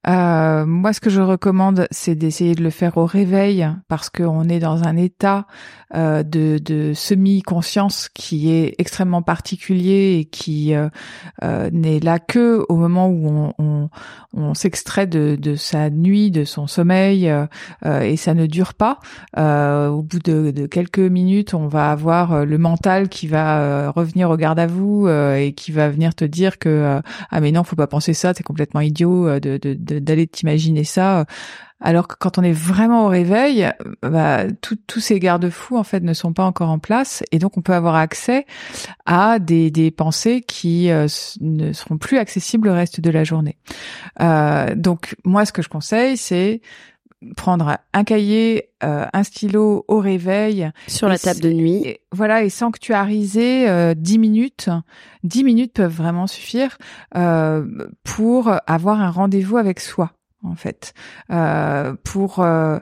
Euh, 0.07 0.67
moi, 0.67 0.93
ce 0.93 1.01
que 1.01 1.11
je 1.11 1.21
recommande, 1.21 1.87
c'est 1.91 2.15
d'essayer 2.15 2.55
de 2.55 2.63
le 2.63 2.71
faire 2.71 2.97
au 2.99 3.07
réveil 3.07 3.67
parce 3.89 4.11
qu'on 4.11 4.49
est 4.49 4.59
dans 4.59 4.85
un 4.85 4.97
état 4.97 5.47
euh, 5.95 6.23
de, 6.25 6.59
de 6.59 6.93
semi-conscience 6.93 8.09
qui 8.13 8.51
est 8.51 8.75
extrêmement 8.79 9.23
particulier 9.23 10.19
et 10.19 10.25
qui 10.25 10.75
euh, 10.75 10.89
euh 11.45 11.71
n'est 11.73 12.01
là 12.01 12.19
que 12.19 12.65
au 12.69 12.75
moment 12.75 13.09
où 13.09 13.29
on, 13.29 13.55
on, 13.59 13.91
on 14.33 14.55
s'extrait 14.55 15.07
de, 15.07 15.37
de, 15.41 15.55
sa 15.55 15.91
nuit, 15.91 16.33
de 16.33 16.45
son 16.45 16.67
sommeil, 16.67 17.31
euh, 17.31 18.01
et 18.01 18.17
ça 18.17 18.35
ne 18.35 18.47
dure 18.47 18.75
pas. 18.75 18.99
au 19.37 20.03
bout 20.03 20.19
de, 20.19 20.51
de, 20.51 20.67
quelques 20.67 20.99
minutes, 20.99 21.55
on 21.55 21.69
va 21.69 21.91
avoir 21.91 22.45
le 22.45 22.59
mental 22.59 23.09
qui 23.09 23.29
va 23.29 23.91
revenir 23.91 24.31
au 24.31 24.37
garde 24.37 24.59
à 24.59 24.67
vous 24.67 25.09
et 25.09 25.53
qui 25.57 25.71
va 25.71 25.89
venir 25.91 26.15
te 26.15 26.25
dire 26.25 26.59
que 26.59 27.01
ah 27.31 27.41
mais 27.41 27.53
non, 27.53 27.63
faut 27.63 27.77
pas 27.77 27.87
penser 27.87 28.15
ça, 28.15 28.33
c'est 28.35 28.43
complètement 28.43 28.81
idiot 28.81 29.39
de, 29.39 29.59
de 29.59 29.94
d'aller 30.01 30.27
t'imaginer 30.27 30.85
ça. 30.85 31.25
Alors 31.81 32.09
que 32.09 32.15
quand 32.19 32.39
on 32.39 32.43
est 32.43 32.53
vraiment 32.53 33.05
au 33.05 33.09
réveil, 33.09 33.71
bah, 34.01 34.45
tous 34.63 35.01
ces 35.01 35.19
garde-fous 35.19 35.77
en 35.77 35.85
fait 35.85 36.01
ne 36.01 36.15
sont 36.15 36.33
pas 36.33 36.45
encore 36.45 36.71
en 36.71 36.79
place 36.79 37.23
et 37.31 37.39
donc 37.39 37.59
on 37.59 37.63
peut 37.63 37.75
avoir 37.75 37.97
accès 37.97 38.47
à 39.05 39.39
des, 39.39 39.71
des 39.71 39.91
pensées 39.91 40.41
qui 40.41 40.91
euh, 40.91 41.07
ne 41.41 41.73
seront 41.75 41.99
plus 41.99 42.17
accessibles 42.17 42.69
le 42.69 42.75
reste 42.75 43.01
de 43.01 43.11
la 43.11 43.23
journée. 43.23 43.59
Euh, 44.23 44.75
donc 44.75 45.15
moi, 45.25 45.45
ce 45.45 45.53
que 45.53 45.61
je 45.61 45.69
conseille, 45.69 46.17
c'est 46.17 46.63
prendre 47.37 47.79
un 47.93 48.05
cahier, 48.05 48.71
euh, 48.83 49.07
un 49.13 49.23
stylo 49.23 49.85
au 49.89 49.99
réveil 49.99 50.71
sur 50.87 51.09
la 51.09 51.19
table 51.19 51.41
de 51.41 51.51
nuit. 51.51 51.97
voilà 52.13 52.43
et 52.43 52.51
sanctuariser 52.51 53.69
euh, 53.69 53.95
10 53.97 54.19
minutes. 54.19 54.71
10 55.25 55.45
minutes 55.45 55.73
peuvent 55.73 55.95
vraiment 55.95 56.27
suffire 56.27 56.79
euh, 57.17 57.67
pour 58.03 58.53
avoir 58.67 59.01
un 59.01 59.11
rendez-vous 59.11 59.57
avec 59.57 59.81
soi 59.81 60.13
en 60.45 60.55
fait, 60.55 60.95
euh, 61.31 61.95
pour 62.05 62.41
euh, 62.41 62.79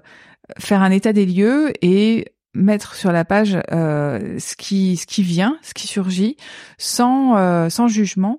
faire 0.59 0.83
un 0.83 0.91
état 0.91 1.13
des 1.13 1.27
lieux 1.27 1.73
et 1.81 2.33
mettre 2.55 2.95
sur 2.95 3.13
la 3.13 3.25
page 3.25 3.59
euh, 3.73 4.39
ce 4.39 4.55
qui 4.57 4.97
ce 4.97 5.07
qui 5.07 5.23
vient, 5.23 5.59
ce 5.63 5.75
qui 5.75 5.87
surgit, 5.87 6.37
sans 6.79 7.37
euh, 7.37 7.69
sans 7.69 7.89
jugement 7.89 8.39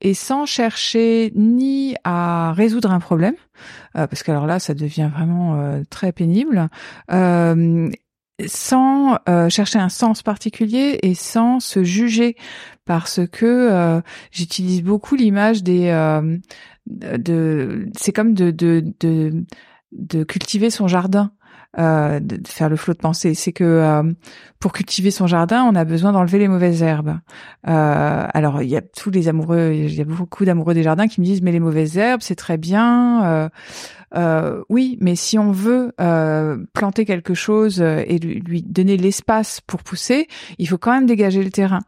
et 0.00 0.14
sans 0.14 0.46
chercher 0.46 1.32
ni 1.34 1.96
à 2.04 2.52
résoudre 2.52 2.90
un 2.90 3.00
problème, 3.00 3.34
euh, 3.96 4.06
parce 4.06 4.22
que 4.22 4.30
alors 4.30 4.46
là 4.46 4.58
ça 4.58 4.74
devient 4.74 5.10
vraiment 5.12 5.82
très 5.90 6.12
pénible, 6.12 6.68
sans 8.46 9.18
chercher 9.48 9.78
un 9.78 9.88
sens 9.88 10.22
particulier 10.22 10.98
et 11.02 11.14
sans 11.14 11.60
se 11.60 11.82
juger, 11.82 12.36
parce 12.84 13.20
que 13.26 14.02
j'utilise 14.30 14.82
beaucoup 14.82 15.16
l'image 15.16 15.62
des 15.62 15.90
de 16.86 17.88
c'est 17.96 18.12
comme 18.12 18.34
de 18.34 18.50
de 18.50 19.44
de 19.92 20.24
cultiver 20.24 20.68
son 20.68 20.88
jardin 20.88 21.32
euh, 21.78 22.20
de 22.20 22.46
faire 22.48 22.68
le 22.68 22.76
flot 22.76 22.94
de 22.94 22.98
pensée. 22.98 23.34
C'est 23.34 23.52
que 23.52 23.64
euh, 23.64 24.02
pour 24.60 24.72
cultiver 24.72 25.10
son 25.10 25.26
jardin, 25.26 25.62
on 25.64 25.74
a 25.74 25.84
besoin 25.84 26.12
d'enlever 26.12 26.38
les 26.38 26.48
mauvaises 26.48 26.82
herbes. 26.82 27.18
Euh, 27.68 28.26
alors 28.32 28.62
il 28.62 28.70
y 28.70 28.76
a 28.76 28.80
tous 28.80 29.10
les 29.10 29.28
amoureux, 29.28 29.72
il 29.74 29.94
y 29.94 30.00
a 30.00 30.04
beaucoup 30.04 30.44
d'amoureux 30.44 30.74
des 30.74 30.82
jardins 30.82 31.06
qui 31.06 31.20
me 31.20 31.26
disent 31.26 31.42
mais 31.42 31.52
les 31.52 31.60
mauvaises 31.60 31.98
herbes 31.98 32.22
c'est 32.22 32.34
très 32.34 32.56
bien. 32.56 33.50
Euh, 34.14 34.62
oui, 34.68 34.98
mais 35.00 35.16
si 35.16 35.38
on 35.38 35.50
veut 35.52 35.92
euh, 36.00 36.58
planter 36.72 37.04
quelque 37.04 37.34
chose 37.34 37.80
euh, 37.82 38.04
et 38.06 38.18
lui, 38.18 38.62
donner 38.62 38.96
l'espace 38.96 39.60
pour 39.60 39.82
pousser, 39.82 40.28
il 40.58 40.68
faut 40.68 40.78
quand 40.78 40.92
même 40.92 41.06
dégager 41.06 41.42
le 41.42 41.50
terrain. 41.50 41.80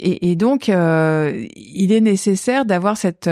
Et, 0.00 0.36
donc, 0.36 0.68
il 0.68 1.92
est 1.92 2.00
nécessaire 2.00 2.64
d'avoir 2.64 2.96
cette 2.96 3.28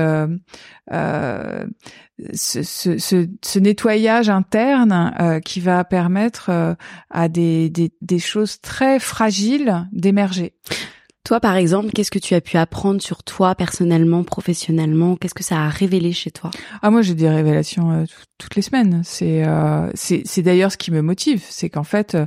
ce, 2.32 3.58
nettoyage 3.58 4.28
interne 4.28 5.40
qui 5.44 5.60
va 5.60 5.84
permettre 5.84 6.76
à 7.10 7.28
des, 7.28 7.70
des 7.70 8.18
choses 8.18 8.60
très 8.60 8.98
fragiles 8.98 9.86
d'émerger. 9.92 10.54
Toi, 11.28 11.40
par 11.40 11.56
exemple, 11.56 11.90
qu'est-ce 11.90 12.10
que 12.10 12.18
tu 12.18 12.34
as 12.34 12.40
pu 12.40 12.56
apprendre 12.56 13.02
sur 13.02 13.22
toi 13.22 13.54
personnellement, 13.54 14.24
professionnellement? 14.24 15.14
Qu'est-ce 15.14 15.34
que 15.34 15.44
ça 15.44 15.58
a 15.58 15.68
révélé 15.68 16.14
chez 16.14 16.30
toi? 16.30 16.50
Ah 16.80 16.90
moi 16.90 17.02
j'ai 17.02 17.12
des 17.12 17.28
révélations 17.28 17.90
euh, 17.90 18.04
toutes 18.38 18.56
les 18.56 18.62
semaines. 18.62 19.02
C'est 19.04 19.44
euh, 19.46 19.90
c'est 19.94 20.42
d'ailleurs 20.42 20.72
ce 20.72 20.76
qui 20.76 20.90
me 20.90 21.02
motive, 21.02 21.44
c'est 21.48 21.68
qu'en 21.68 21.84
fait 21.84 22.14
euh, 22.14 22.26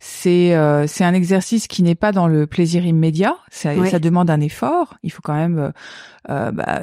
c'est 0.00 0.56
euh, 0.56 0.86
c'est 0.86 1.04
un 1.04 1.14
exercice 1.14 1.66
qui 1.66 1.82
n'est 1.82 1.94
pas 1.94 2.12
dans 2.12 2.28
le 2.28 2.46
plaisir 2.46 2.86
immédiat. 2.86 3.36
Ça, 3.50 3.72
ça 3.86 3.98
demande 3.98 4.30
un 4.30 4.40
effort. 4.40 4.96
Il 5.02 5.10
faut 5.10 5.22
quand 5.22 5.34
même 5.34 5.58
euh, 5.58 5.70
euh, 6.30 6.50
bah, 6.52 6.80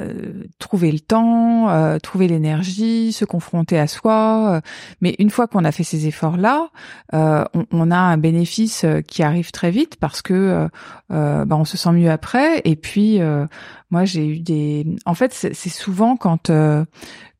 trouver 0.58 0.92
le 0.92 1.00
temps, 1.00 1.68
euh, 1.70 1.98
trouver 1.98 2.28
l'énergie, 2.28 3.12
se 3.12 3.24
confronter 3.24 3.78
à 3.78 3.86
soi. 3.86 4.60
Mais 5.00 5.14
une 5.18 5.30
fois 5.30 5.46
qu'on 5.46 5.64
a 5.64 5.72
fait 5.72 5.84
ces 5.84 6.06
efforts 6.06 6.36
là, 6.36 6.68
on, 7.12 7.66
on 7.70 7.90
a 7.90 7.96
un 7.96 8.18
bénéfice 8.18 8.84
qui 9.08 9.22
arrive 9.22 9.50
très 9.50 9.70
vite 9.70 9.96
parce 9.96 10.22
que 10.22 10.68
bah, 11.08 11.46
on 11.50 11.64
se 11.64 11.76
sent 11.76 11.92
mieux 11.92 12.10
après. 12.10 12.60
Et 12.64 12.76
puis 12.76 13.20
euh, 13.20 13.46
moi 13.90 14.04
j'ai 14.04 14.26
eu 14.26 14.40
des. 14.40 14.86
En 15.06 15.14
fait 15.14 15.32
c'est 15.32 15.54
c'est 15.54 15.70
souvent 15.70 16.16
quand 16.16 16.50
euh, 16.50 16.84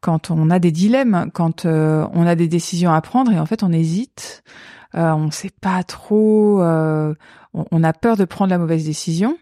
quand 0.01 0.31
on 0.31 0.51
a 0.51 0.59
des 0.59 0.73
dilemmes, 0.73 1.31
quand 1.33 1.65
euh, 1.65 2.07
on 2.13 2.27
a 2.27 2.35
des 2.35 2.49
décisions 2.49 2.93
à 2.93 3.01
prendre 3.01 3.33
et 3.33 3.39
en 3.39 3.47
fait 3.47 3.63
on 3.63 3.73
hésite, 3.73 4.43
euh, 4.95 5.13
on 5.13 5.31
sait 5.31 5.51
pas 5.61 5.83
trop, 5.85 6.63
euh, 6.63 7.15
on, 7.55 7.65
on 7.71 7.85
a 7.85 7.93
peur 7.93 8.17
de 8.17 8.25
prendre 8.25 8.51
la 8.51 8.59
mauvaise 8.59 8.85
décision. 8.85 9.37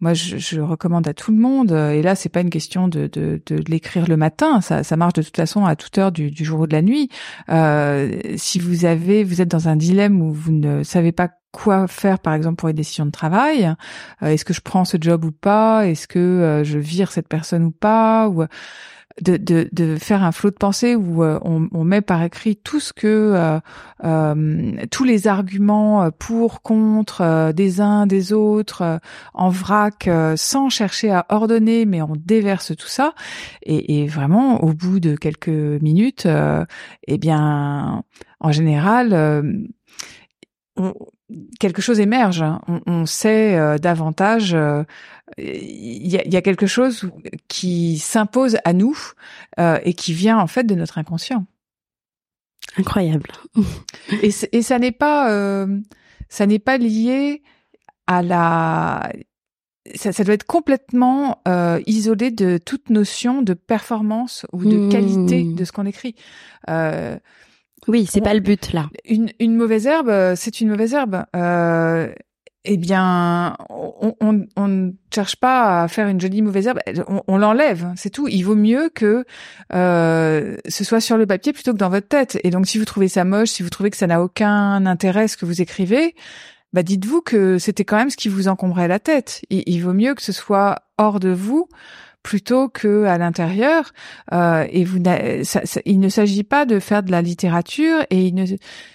Moi, 0.00 0.14
je, 0.14 0.36
je 0.36 0.60
recommande 0.60 1.06
à 1.06 1.14
tout 1.14 1.30
le 1.30 1.38
monde, 1.38 1.70
euh, 1.70 1.92
et 1.92 2.02
là, 2.02 2.16
c'est 2.16 2.28
pas 2.28 2.40
une 2.40 2.50
question 2.50 2.88
de, 2.88 3.06
de, 3.06 3.40
de 3.46 3.62
l'écrire 3.68 4.08
le 4.08 4.16
matin, 4.16 4.60
ça, 4.60 4.82
ça 4.82 4.96
marche 4.96 5.12
de 5.12 5.22
toute 5.22 5.36
façon 5.36 5.64
à 5.64 5.76
toute 5.76 5.96
heure 5.96 6.10
du, 6.10 6.32
du 6.32 6.44
jour 6.44 6.58
ou 6.58 6.66
de 6.66 6.72
la 6.72 6.82
nuit. 6.82 7.08
Euh, 7.50 8.18
si 8.36 8.58
vous 8.58 8.84
avez, 8.84 9.22
vous 9.22 9.40
êtes 9.40 9.48
dans 9.48 9.68
un 9.68 9.76
dilemme 9.76 10.20
où 10.20 10.32
vous 10.32 10.50
ne 10.50 10.82
savez 10.82 11.12
pas 11.12 11.28
quoi 11.52 11.86
faire, 11.86 12.18
par 12.18 12.34
exemple 12.34 12.56
pour 12.56 12.68
une 12.68 12.74
décision 12.74 13.06
de 13.06 13.12
travail, 13.12 13.72
euh, 14.24 14.26
est-ce 14.26 14.44
que 14.44 14.52
je 14.52 14.60
prends 14.60 14.84
ce 14.84 14.96
job 15.00 15.24
ou 15.24 15.30
pas, 15.30 15.86
est-ce 15.86 16.08
que 16.08 16.18
euh, 16.18 16.64
je 16.64 16.80
vire 16.80 17.12
cette 17.12 17.28
personne 17.28 17.62
ou 17.62 17.70
pas, 17.70 18.28
de, 19.20 19.36
de, 19.36 19.68
de 19.72 19.96
faire 19.96 20.22
un 20.24 20.32
flot 20.32 20.50
de 20.50 20.56
pensée 20.56 20.96
où 20.96 21.22
euh, 21.22 21.38
on, 21.42 21.68
on 21.72 21.84
met 21.84 22.00
par 22.00 22.22
écrit 22.22 22.56
tout 22.56 22.80
ce 22.80 22.92
que 22.92 23.06
euh, 23.06 23.60
euh, 24.04 24.72
tous 24.90 25.04
les 25.04 25.26
arguments 25.28 26.10
pour 26.12 26.62
contre 26.62 27.52
des 27.52 27.80
uns 27.80 28.06
des 28.06 28.32
autres 28.32 29.00
en 29.34 29.50
vrac 29.50 30.08
sans 30.36 30.70
chercher 30.70 31.10
à 31.10 31.26
ordonner 31.28 31.84
mais 31.84 32.02
on 32.02 32.14
déverse 32.16 32.76
tout 32.76 32.88
ça. 32.88 33.14
Et, 33.62 34.02
et 34.02 34.06
vraiment 34.06 34.62
au 34.62 34.72
bout 34.72 35.00
de 35.00 35.14
quelques 35.16 35.48
minutes 35.48 36.26
eh 37.06 37.18
bien 37.18 38.02
en 38.40 38.52
général 38.52 39.12
on- 40.76 40.94
quelque 41.60 41.82
chose 41.82 42.00
émerge. 42.00 42.42
hein. 42.42 42.60
On, 42.68 42.80
on 42.86 43.06
sait 43.06 43.56
euh, 43.56 43.78
davantage. 43.78 44.54
euh, 44.54 44.84
Il 45.38 46.06
y, 46.08 46.18
a, 46.18 46.24
il 46.24 46.32
y 46.32 46.36
a 46.36 46.42
quelque 46.42 46.66
chose 46.66 47.10
qui 47.48 47.98
s'impose 47.98 48.58
à 48.64 48.72
nous 48.72 48.96
euh, 49.58 49.78
et 49.84 49.94
qui 49.94 50.12
vient 50.12 50.38
en 50.38 50.46
fait 50.46 50.64
de 50.64 50.74
notre 50.74 50.98
inconscient. 50.98 51.46
Incroyable. 52.76 53.30
Et, 54.22 54.30
ça 54.30 54.78
n'est 54.78 54.92
pas, 54.92 55.66
ça 56.28 56.46
n'est 56.46 56.58
pas 56.58 56.78
lié 56.78 57.42
à 58.06 58.22
la. 58.22 59.12
Ça, 59.94 60.12
ça 60.12 60.24
doit 60.24 60.34
être 60.34 60.46
complètement 60.46 61.42
isolé 61.86 62.30
de 62.30 62.58
toute 62.58 62.88
notion 62.88 63.42
de 63.42 63.52
performance 63.52 64.46
ou 64.52 64.64
de 64.64 64.76
Mmh. 64.78 64.88
qualité 64.88 65.42
de 65.44 65.64
ce 65.64 65.72
qu'on 65.72 65.84
écrit. 65.86 66.14
Euh, 66.70 67.18
Oui, 67.88 68.06
c'est 68.08 68.20
pas 68.20 68.34
le 68.34 68.40
but 68.40 68.72
là. 68.72 68.88
une, 69.04 69.30
une 69.40 69.56
mauvaise 69.56 69.86
herbe, 69.86 70.08
euh, 70.08 70.34
c'est 70.36 70.60
une 70.60 70.68
mauvaise 70.70 70.94
herbe. 70.94 71.24
Euh, 71.34 72.12
eh 72.64 72.76
bien, 72.76 73.56
on, 73.70 74.14
on, 74.20 74.46
on 74.56 74.68
ne 74.68 74.92
cherche 75.12 75.34
pas 75.34 75.82
à 75.82 75.88
faire 75.88 76.06
une 76.06 76.20
jolie 76.20 76.42
mauvaise 76.42 76.68
herbe, 76.68 76.78
on, 77.08 77.22
on 77.26 77.36
l'enlève, 77.36 77.88
c'est 77.96 78.10
tout. 78.10 78.28
Il 78.28 78.42
vaut 78.42 78.54
mieux 78.54 78.88
que 78.94 79.24
euh, 79.72 80.56
ce 80.68 80.84
soit 80.84 81.00
sur 81.00 81.16
le 81.16 81.26
papier 81.26 81.52
plutôt 81.52 81.72
que 81.72 81.78
dans 81.78 81.88
votre 81.90 82.06
tête. 82.06 82.38
Et 82.44 82.50
donc, 82.50 82.68
si 82.68 82.78
vous 82.78 82.84
trouvez 82.84 83.08
ça 83.08 83.24
moche, 83.24 83.48
si 83.48 83.64
vous 83.64 83.70
trouvez 83.70 83.90
que 83.90 83.96
ça 83.96 84.06
n'a 84.06 84.22
aucun 84.22 84.86
intérêt 84.86 85.26
ce 85.26 85.36
que 85.36 85.44
vous 85.44 85.60
écrivez, 85.60 86.14
bah 86.72 86.82
dites-vous 86.82 87.20
que 87.20 87.58
c'était 87.58 87.84
quand 87.84 87.96
même 87.96 88.10
ce 88.10 88.16
qui 88.16 88.28
vous 88.28 88.48
encombrait 88.48 88.88
la 88.88 88.98
tête. 88.98 89.42
Il, 89.50 89.80
vaut 89.80 89.92
mieux 89.92 90.14
que 90.14 90.22
ce 90.22 90.32
soit 90.32 90.82
hors 90.98 91.20
de 91.20 91.30
vous 91.30 91.68
plutôt 92.22 92.68
que 92.68 93.04
à 93.04 93.18
l'intérieur. 93.18 93.92
Euh, 94.32 94.64
et 94.70 94.84
vous, 94.84 95.02
ça- 95.42 95.62
il 95.84 96.00
ne 96.00 96.08
s'agit 96.08 96.44
pas 96.44 96.64
de 96.64 96.78
faire 96.78 97.02
de 97.02 97.10
la 97.10 97.20
littérature 97.20 97.98
et 98.10 98.26
il 98.26 98.34
ne 98.34 98.46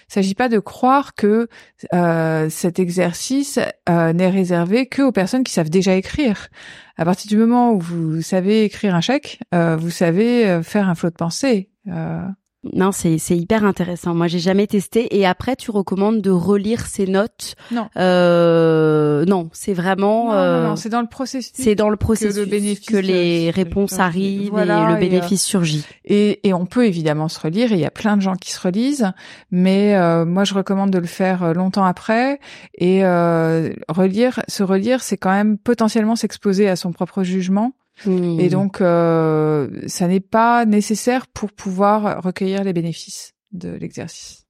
s'agit 0.08 0.34
pas 0.34 0.48
de 0.48 0.58
croire 0.58 1.14
que 1.14 1.48
euh, 1.94 2.48
cet 2.50 2.78
exercice 2.78 3.58
euh, 3.88 4.12
n'est 4.12 4.30
réservé 4.30 4.86
que 4.86 5.02
aux 5.02 5.12
personnes 5.12 5.44
qui 5.44 5.52
savent 5.52 5.70
déjà 5.70 5.94
écrire. 5.94 6.48
À 6.96 7.04
partir 7.04 7.28
du 7.28 7.36
moment 7.36 7.72
où 7.72 7.78
vous 7.78 8.22
savez 8.22 8.64
écrire 8.64 8.94
un 8.94 9.00
chèque, 9.00 9.40
euh, 9.54 9.76
vous 9.76 9.90
savez 9.90 10.46
euh, 10.46 10.62
faire 10.62 10.88
un 10.88 10.94
flot 10.94 11.10
de 11.10 11.14
pensée. 11.14 11.70
Euh, 11.86 12.22
Non, 12.64 12.90
c'est 12.90 13.18
c'est 13.18 13.36
hyper 13.36 13.64
intéressant. 13.64 14.14
Moi, 14.14 14.26
j'ai 14.26 14.40
jamais 14.40 14.66
testé. 14.66 15.16
Et 15.16 15.24
après, 15.24 15.54
tu 15.54 15.70
recommandes 15.70 16.20
de 16.20 16.30
relire 16.30 16.86
ces 16.86 17.06
notes? 17.06 17.54
Non. 17.70 17.88
Euh, 17.96 19.24
non, 19.26 19.48
c'est 19.52 19.74
vraiment. 19.74 20.32
non, 20.32 20.32
euh, 20.32 20.62
non, 20.62 20.68
non, 20.70 20.76
c'est 20.76 20.88
dans 20.88 21.00
le 21.00 21.06
processus. 21.06 21.52
c'est 21.54 21.76
dans 21.76 21.88
le 21.88 21.96
processus 21.96 22.48
bénéfice, 22.48 22.86
que 22.86 22.96
les 22.96 23.48
euh, 23.48 23.52
réponses 23.52 23.98
arrivent 24.00 24.50
Voilà, 24.50 24.80
et 24.80 24.84
le 24.86 24.90
et, 24.90 24.96
euh, 24.96 24.98
bénéfice 24.98 25.44
surgit. 25.44 25.84
Et, 26.04 26.48
et 26.48 26.52
on 26.52 26.66
peut 26.66 26.86
évidemment 26.86 27.28
se 27.28 27.38
relire, 27.38 27.70
il 27.70 27.78
y 27.78 27.86
a 27.86 27.90
plein 27.90 28.16
de 28.16 28.22
gens 28.22 28.34
qui 28.34 28.50
se 28.50 28.60
relisent, 28.60 29.12
mais 29.50 29.94
euh, 29.96 30.24
moi 30.24 30.44
je 30.44 30.54
recommande 30.54 30.90
de 30.90 30.98
le 30.98 31.06
faire 31.06 31.44
euh, 31.44 31.52
longtemps 31.52 31.84
après. 31.84 32.40
Et 32.74 33.04
euh, 33.04 33.70
relire, 33.88 34.40
se 34.48 34.62
relire, 34.64 35.02
c'est 35.02 35.16
quand 35.16 35.32
même 35.32 35.58
potentiellement 35.58 36.16
s'exposer 36.16 36.68
à 36.68 36.74
son 36.76 36.92
propre 36.92 37.22
jugement. 37.22 37.72
Et 38.06 38.48
donc, 38.48 38.80
euh, 38.80 39.68
ça 39.86 40.06
n'est 40.06 40.20
pas 40.20 40.64
nécessaire 40.66 41.26
pour 41.26 41.52
pouvoir 41.52 42.22
recueillir 42.22 42.64
les 42.64 42.72
bénéfices 42.72 43.32
de 43.52 43.70
l'exercice. 43.70 44.44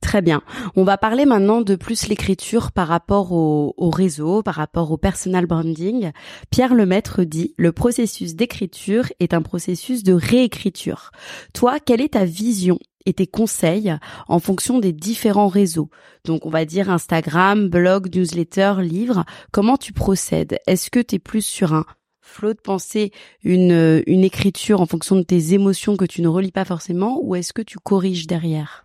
Très 0.00 0.22
bien. 0.22 0.42
On 0.76 0.84
va 0.84 0.96
parler 0.96 1.26
maintenant 1.26 1.60
de 1.60 1.76
plus 1.76 2.08
l'écriture 2.08 2.72
par 2.72 2.88
rapport 2.88 3.32
au, 3.32 3.74
au 3.76 3.90
réseau, 3.90 4.42
par 4.42 4.54
rapport 4.54 4.90
au 4.90 4.96
personal 4.96 5.46
branding. 5.46 6.10
Pierre 6.50 6.74
Lemaître 6.74 7.22
dit 7.22 7.54
le 7.58 7.72
processus 7.72 8.34
d'écriture 8.34 9.12
est 9.20 9.34
un 9.34 9.42
processus 9.42 10.02
de 10.02 10.14
réécriture. 10.14 11.10
Toi, 11.52 11.80
quelle 11.80 12.00
est 12.00 12.14
ta 12.14 12.24
vision 12.24 12.78
et 13.06 13.12
tes 13.12 13.26
conseils 13.26 13.94
en 14.28 14.38
fonction 14.38 14.78
des 14.78 14.92
différents 14.92 15.48
réseaux? 15.48 15.90
Donc, 16.24 16.46
on 16.46 16.50
va 16.50 16.64
dire 16.64 16.90
Instagram, 16.90 17.68
blog, 17.68 18.14
newsletter, 18.14 18.76
livre. 18.80 19.24
Comment 19.52 19.76
tu 19.76 19.92
procèdes? 19.92 20.58
Est-ce 20.66 20.90
que 20.90 21.00
tu 21.00 21.16
es 21.16 21.18
plus 21.18 21.44
sur 21.44 21.74
un 21.74 21.84
flot 22.28 22.54
de 22.54 22.60
pensée, 22.60 23.12
une, 23.42 24.02
une 24.06 24.24
écriture 24.24 24.80
en 24.80 24.86
fonction 24.86 25.16
de 25.16 25.22
tes 25.22 25.54
émotions 25.54 25.96
que 25.96 26.04
tu 26.04 26.22
ne 26.22 26.28
relis 26.28 26.52
pas 26.52 26.64
forcément, 26.64 27.20
ou 27.22 27.34
est-ce 27.34 27.52
que 27.52 27.62
tu 27.62 27.78
corriges 27.78 28.26
derrière? 28.26 28.84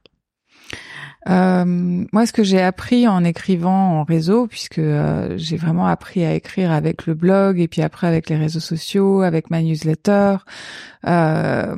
Euh, 1.29 1.65
moi, 1.65 2.25
ce 2.25 2.33
que 2.33 2.43
j'ai 2.43 2.61
appris 2.61 3.07
en 3.07 3.23
écrivant 3.23 3.99
en 3.99 4.03
réseau, 4.03 4.47
puisque 4.47 4.79
euh, 4.79 5.37
j'ai 5.37 5.57
vraiment 5.57 5.87
appris 5.87 6.25
à 6.25 6.33
écrire 6.33 6.71
avec 6.71 7.05
le 7.05 7.13
blog 7.13 7.59
et 7.59 7.67
puis 7.67 7.81
après 7.81 8.07
avec 8.07 8.29
les 8.29 8.35
réseaux 8.35 8.59
sociaux, 8.59 9.21
avec 9.21 9.49
ma 9.49 9.61
newsletter, 9.61 10.37
euh, 11.07 11.75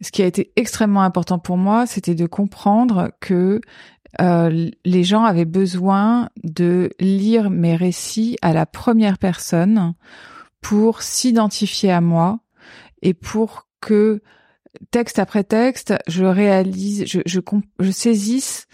ce 0.00 0.10
qui 0.10 0.22
a 0.22 0.26
été 0.26 0.50
extrêmement 0.56 1.02
important 1.02 1.38
pour 1.38 1.58
moi, 1.58 1.86
c'était 1.86 2.14
de 2.14 2.26
comprendre 2.26 3.10
que 3.20 3.60
euh, 4.20 4.70
les 4.84 5.04
gens 5.04 5.22
avaient 5.22 5.44
besoin 5.44 6.30
de 6.42 6.90
lire 6.98 7.50
mes 7.50 7.76
récits 7.76 8.36
à 8.42 8.52
la 8.52 8.66
première 8.66 9.18
personne 9.18 9.94
pour 10.60 11.02
s'identifier 11.02 11.90
à 11.90 12.00
moi 12.00 12.40
et 13.02 13.14
pour 13.14 13.68
que 13.80 14.22
texte 14.90 15.18
après 15.18 15.44
texte, 15.44 15.94
je 16.06 16.24
réalise, 16.24 17.04
je, 17.06 17.90
saisisse 17.90 18.66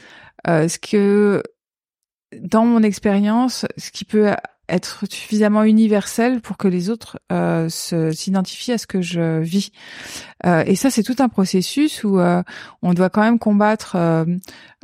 euh, 0.46 0.68
ce 0.68 0.78
que, 0.78 1.42
dans 2.38 2.66
mon 2.66 2.82
expérience, 2.82 3.66
ce 3.76 3.90
qui 3.90 4.04
peut 4.04 4.34
être 4.68 5.04
suffisamment 5.10 5.62
universel 5.62 6.40
pour 6.40 6.56
que 6.56 6.68
les 6.68 6.90
autres 6.90 7.18
euh, 7.32 7.68
s'identifient 7.68 8.72
à 8.72 8.78
ce 8.78 8.86
que 8.86 9.00
je 9.00 9.40
vis. 9.40 9.70
Euh, 10.44 10.64
et 10.66 10.76
ça, 10.76 10.90
c'est 10.90 11.02
tout 11.02 11.16
un 11.18 11.28
processus 11.28 12.04
où 12.04 12.18
euh, 12.18 12.42
on 12.82 12.94
doit 12.94 13.10
quand 13.10 13.22
même 13.22 13.38
combattre 13.38 13.96
euh, 13.96 14.24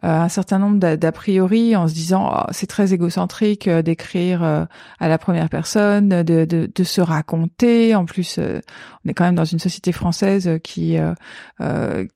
euh, 0.05 0.09
un 0.09 0.29
certain 0.29 0.59
nombre 0.59 0.79
d'a 0.79 1.13
priori 1.13 1.77
en 1.77 1.87
se 1.87 1.95
disant 1.95 2.33
Oh, 2.33 2.47
c'est 2.51 2.67
très 2.67 2.93
égocentrique 2.93 3.69
euh, 3.69 3.83
d'écrire 3.83 4.43
à 4.43 5.09
la 5.09 5.19
première 5.19 5.49
personne, 5.49 6.09
de, 6.09 6.45
de, 6.45 6.71
de 6.75 6.85
se 6.85 7.01
raconter. 7.01 7.95
En 7.95 8.05
plus, 8.05 8.39
on 8.39 9.09
est 9.09 9.15
quand 9.15 9.25
même 9.25 9.35
dans 9.35 9.45
une 9.45 9.59
société 9.59 9.93
française 9.93 10.59
qui 10.65 10.97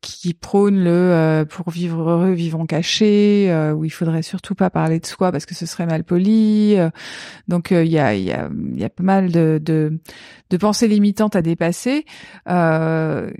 qui 0.00 0.34
prône 0.34 0.82
le 0.82 1.44
pour 1.48 1.70
vivre 1.70 2.10
heureux, 2.10 2.32
vivons 2.32 2.66
cachés, 2.66 3.54
où 3.74 3.84
il 3.84 3.90
faudrait 3.90 4.22
surtout 4.22 4.54
pas 4.54 4.70
parler 4.70 4.98
de 4.98 5.06
soi 5.06 5.30
parce 5.30 5.46
que 5.46 5.54
ce 5.54 5.66
serait 5.66 5.86
mal 5.86 6.04
poli. 6.04 6.76
Donc 7.56 7.72
euh, 7.72 7.84
il 7.84 7.90
y 7.90 7.98
a 7.98 8.88
pas 8.90 9.02
mal 9.02 9.30
de 9.30 9.98
pensées 10.60 10.88
limitantes 10.88 11.36
à 11.36 11.42
dépasser. 11.42 12.04
Euh, 12.48 13.30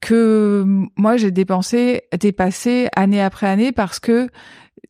que 0.00 0.64
moi 0.96 1.16
j'ai 1.16 1.30
dépensé 1.30 2.02
dépassé 2.18 2.88
année 2.96 3.22
après 3.22 3.46
année 3.46 3.70
parce 3.70 4.00
que 4.00 4.28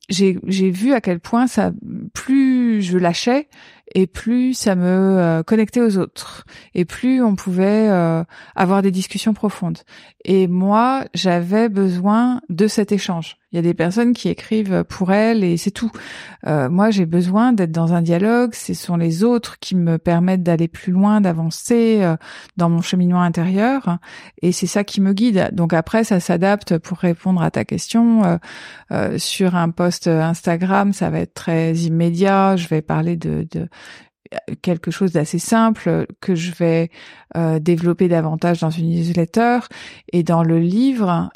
j'ai 0.09 0.70
vu 0.70 0.94
à 0.94 1.03
quel 1.03 1.20
point 1.20 1.46
ça 1.46 1.72
plus 2.14 2.80
je 2.80 2.96
lâchais 2.96 3.49
et 3.94 4.07
plus 4.07 4.55
ça 4.55 4.74
me 4.76 4.86
euh, 4.86 5.42
connectait 5.42 5.82
aux 5.82 5.99
autres 5.99 6.46
et 6.74 6.86
plus 6.86 7.22
on 7.22 7.36
pouvait 7.36 7.90
avoir 8.57 8.80
des 8.80 8.90
discussions 8.90 9.34
profondes 9.34 9.80
et 10.24 10.49
moi 10.49 11.05
j'avais 11.12 11.68
besoin 11.68 12.40
de 12.49 12.66
cet 12.66 12.90
échange 12.90 13.36
il 13.53 13.57
y 13.57 13.59
a 13.59 13.62
des 13.62 13.74
personnes 13.74 14.12
qui 14.12 14.28
écrivent 14.28 14.84
pour 14.84 15.12
elles 15.12 15.42
et 15.42 15.57
c'est 15.57 15.70
tout. 15.70 15.90
Euh, 16.46 16.68
moi 16.68 16.90
j'ai 16.90 17.07
besoin 17.07 17.53
d'être 17.53 17.72
dans 17.72 17.94
un 17.94 18.03
dialogue. 18.03 18.55
Ce 18.55 18.74
sont 18.74 18.96
les 18.96 19.24
autres 19.24 19.59
qui 19.59 19.74
me 19.74 19.96
permettent 19.96 20.42
d'aller 20.42 20.68
plus 20.68 20.92
loin 20.92 21.22
d'avancer 21.22 22.03
euh, 22.03 22.16
dans 22.59 22.68
mon 22.68 22.82
cheminement 22.82 23.22
intérieur. 23.22 23.99
Et 24.42 24.53
c'est 24.53 24.66
ça 24.66 24.84
qui 24.84 25.01
me 25.01 25.14
guide. 25.14 25.49
Donc 25.53 25.72
après 25.72 26.05
ça 26.05 26.20
s'adapte 26.20 26.76
pour 26.78 26.99
répondre 26.99 27.42
à 27.42 27.51
ta 27.51 27.64
question. 27.64 28.24
Euh, 28.24 28.36
euh, 28.92 29.18
sur 29.18 29.57
un 29.57 29.70
post 29.70 30.09
Instagram, 30.09 30.92
ça 30.92 31.09
va 31.09 31.20
être 31.20 31.34
très 31.34 31.74
immédiat. 31.74 32.57
Je 32.57 32.68
vais 32.68 32.82
parler 32.82 33.16
de, 33.16 33.46
de 33.51 33.68
quelque 34.62 34.90
chose 34.90 35.12
d'assez 35.12 35.38
simple 35.38 36.07
que 36.20 36.34
je 36.34 36.53
vais 36.53 36.90
euh, 37.36 37.59
développer 37.59 38.09
davantage 38.09 38.61
dans 38.61 38.70
une 38.70 38.90
newsletter. 38.90 39.61
Et 40.12 40.22
dans 40.22 40.42
le 40.42 40.59
livre, 40.59 41.30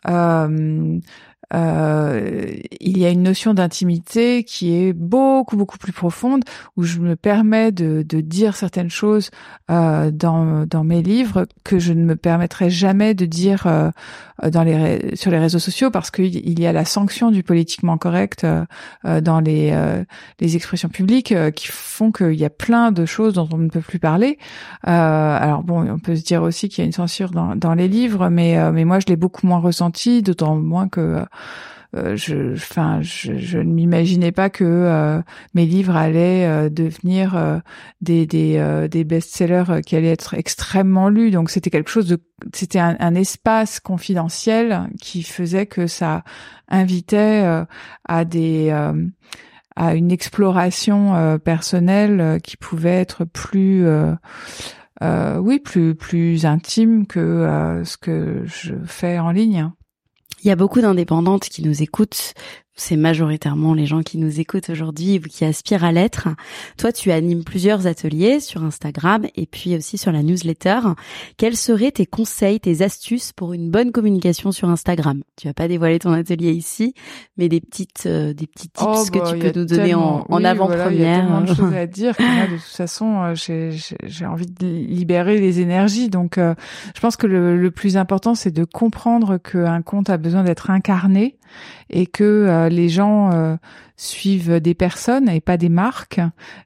euh, 1.55 2.51
il 2.81 2.99
y 2.99 3.05
a 3.05 3.11
une 3.11 3.23
notion 3.23 3.55
d'intimité 3.55 4.45
qui 4.45 4.75
est 4.75 4.93
beaucoup 4.93 5.57
beaucoup 5.57 5.79
plus 5.79 5.93
profonde 5.93 6.45
où 6.77 6.83
je 6.83 6.99
me 7.01 7.17
permets 7.17 7.73
de, 7.73 8.05
de 8.07 8.21
dire 8.21 8.57
certaines 8.57 8.91
choses 8.91 9.31
euh, 9.71 10.11
dans 10.11 10.67
dans 10.67 10.85
mes 10.85 11.03
livres 11.03 11.47
que 11.65 11.79
je 11.79 11.93
ne 11.93 12.05
me 12.05 12.17
permettrai 12.17 12.71
jamais 12.71 13.15
de 13.15 13.27
dire 13.27 13.67
euh, 13.67 13.91
dans 14.51 14.63
les 14.63 15.15
sur 15.17 15.31
les 15.31 15.39
réseaux 15.39 15.59
sociaux 15.59 15.91
parce 15.91 16.11
qu'il 16.11 16.37
il 16.37 16.61
y 16.61 16.67
a 16.67 16.73
la 16.73 16.85
sanction 16.85 17.31
du 17.31 17.43
politiquement 17.43 17.99
correct 17.99 18.45
euh, 18.45 18.65
euh, 19.05 19.21
dans 19.21 19.41
les 19.41 19.71
euh, 19.73 20.05
les 20.41 20.57
expressions 20.57 20.89
publiques 20.89 21.35
qui 21.55 21.69
font 21.69 22.13
qu'il 22.13 22.35
y 22.35 22.45
a 22.45 22.51
plein 22.51 22.93
de 22.93 23.05
choses 23.05 23.35
dont 23.35 23.49
on 23.53 23.59
ne 23.59 23.69
peut 23.69 23.81
plus 23.81 23.99
parler. 23.99 24.39
Alors 24.83 25.63
bon, 25.63 25.89
on 25.89 25.99
peut 25.99 26.17
se 26.17 26.23
dire 26.23 26.43
aussi 26.43 26.69
qu'il 26.69 26.83
y 26.83 26.85
a 26.85 26.87
une 26.87 26.93
censure 26.93 27.31
dans, 27.31 27.55
dans 27.57 27.75
les 27.75 27.89
livres, 27.89 28.29
mais 28.29 28.73
mais 28.73 28.85
moi 28.85 28.99
je 29.01 29.07
l'ai 29.07 29.17
beaucoup 29.17 29.47
moins 29.47 29.59
ressenti, 29.59 30.23
d'autant 30.23 30.57
moins 30.57 30.89
que 30.89 31.25
euh, 31.95 32.17
je, 32.17 32.55
enfin, 32.55 33.01
je, 33.03 33.37
je 33.37 33.59
ne 33.59 33.71
m'imaginais 33.71 34.33
pas 34.33 34.49
que 34.49 34.65
euh, 34.65 35.21
mes 35.53 35.67
livres 35.67 35.95
allaient 35.95 36.47
euh, 36.47 36.71
devenir 36.71 37.37
euh, 37.37 37.59
des 38.01 38.27
des, 38.27 38.57
euh, 38.57 38.89
des 38.89 39.05
best-sellers 39.05 39.83
qui 39.85 39.97
allaient 39.97 40.09
être 40.09 40.35
extrêmement 40.35 41.11
lus. 41.11 41.31
Donc 41.31 41.51
c'était 41.51 41.69
quelque 41.69 41.91
chose 41.91 42.09
de, 42.09 42.19
c'était 42.55 42.79
un, 42.79 42.97
un 42.99 43.15
espace 43.15 43.79
confidentiel 43.79 44.89
qui 45.01 45.23
faisait 45.23 45.67
que 45.67 45.87
ça 45.87 46.25
invitait 46.69 47.45
à 48.09 48.25
des 48.25 48.71
à 49.77 49.95
une 49.95 50.11
exploration 50.11 51.39
personnelle 51.39 52.41
qui 52.43 52.57
pouvait 52.57 53.01
être 53.01 53.25
plus 53.27 53.87
oui 55.03 55.59
plus 55.61 55.95
plus 55.95 56.47
intime 56.47 57.07
que 57.07 57.83
ce 57.85 57.97
que 57.99 58.45
je 58.47 58.75
fais 58.87 59.19
en 59.19 59.31
ligne. 59.31 59.71
Il 60.43 60.49
y 60.49 60.51
a 60.51 60.57
beaucoup 60.57 60.81
d'indépendantes 60.81 61.45
qui 61.45 61.63
nous 61.63 61.83
écoutent. 61.83 62.35
C'est 62.75 62.97
majoritairement 62.97 63.75
les 63.75 63.85
gens 63.85 64.03
qui 64.03 64.17
nous 64.17 64.41
écoutent 64.41 64.71
aujourd'hui 64.71 65.19
ou 65.19 65.29
qui 65.29 65.45
aspirent 65.45 65.85
à 65.85 65.93
l'être. 65.93 66.29
Toi, 66.79 66.91
tu 66.91 67.11
animes 67.13 67.45
plusieurs 67.45 67.87
ateliers 67.87 68.41
sur 68.41 68.65
Instagram 68.65 69.27
et 69.37 69.45
puis 69.47 69.77
aussi 69.77 69.99
sur 69.99 70.11
la 70.11 70.23
newsletter. 70.23 70.81
Quels 71.37 71.57
seraient 71.57 71.91
tes 71.91 72.07
conseils, 72.07 72.61
tes 72.61 72.81
astuces 72.83 73.33
pour 73.33 73.53
une 73.53 73.71
bonne 73.71 73.93
communication 73.93 74.53
sur 74.53 74.71
Instagram? 74.71 75.23
Tu 75.37 75.49
vas 75.49 75.55
pas 75.55 75.69
dévoiler 75.69 75.99
ton 75.99 76.13
atelier 76.13 76.53
ici, 76.53 76.95
mais 77.37 77.51
des 77.51 77.61
petites, 77.61 78.05
euh, 78.07 78.33
des 78.33 78.47
petits 78.47 78.69
tips 78.71 78.83
Oh, 78.87 79.05
que 79.13 79.19
bah, 79.19 79.31
tu 79.33 79.39
peux 79.39 79.61
nous 79.61 79.67
donner 79.67 79.95
en, 79.95 80.01
en 80.01 80.37
oui, 80.39 80.43
voilà, 80.57 80.91
il 80.91 80.99
y 81.01 81.05
a 81.05 81.17
tellement 81.17 81.41
de 81.43 81.51
avant-première. 81.51 81.57
choses 81.57 81.75
à 81.75 81.87
dire 81.87 82.17
que 82.17 82.23
moi, 82.23 82.47
de 82.47 82.55
toute 82.55 82.63
façon, 82.63 83.23
euh, 83.23 83.35
j'ai- 83.35 83.71
j'ai 83.73 83.97
j'ai 84.05 84.25
envie 84.27 84.47
de 84.47 84.67
libérer 84.67 85.39
les 85.39 85.61
énergies. 85.61 86.09
Donc, 86.09 86.39
euh, 86.39 86.55
je 86.95 87.01
pense 87.01 87.17
que 87.17 87.27
le, 87.27 87.57
le 87.59 87.71
plus 87.71 87.99
important, 87.99 88.35
c'est 88.35 88.51
de 88.51 88.65
comprendre 88.65 89.37
qu'un 89.37 89.83
compte 89.83 90.09
a 90.09 90.17
besoin 90.17 90.43
d'être 90.43 90.71
incarné 90.71 91.37
et 91.91 92.07
que 92.07 92.25
euh, 92.25 92.62
les 92.69 92.89
gens 92.89 93.33
euh, 93.33 93.57
suivent 94.03 94.61
des 94.61 94.75
personnes 94.75 95.29
et 95.29 95.41
pas 95.41 95.57
des 95.57 95.69
marques. 95.69 96.21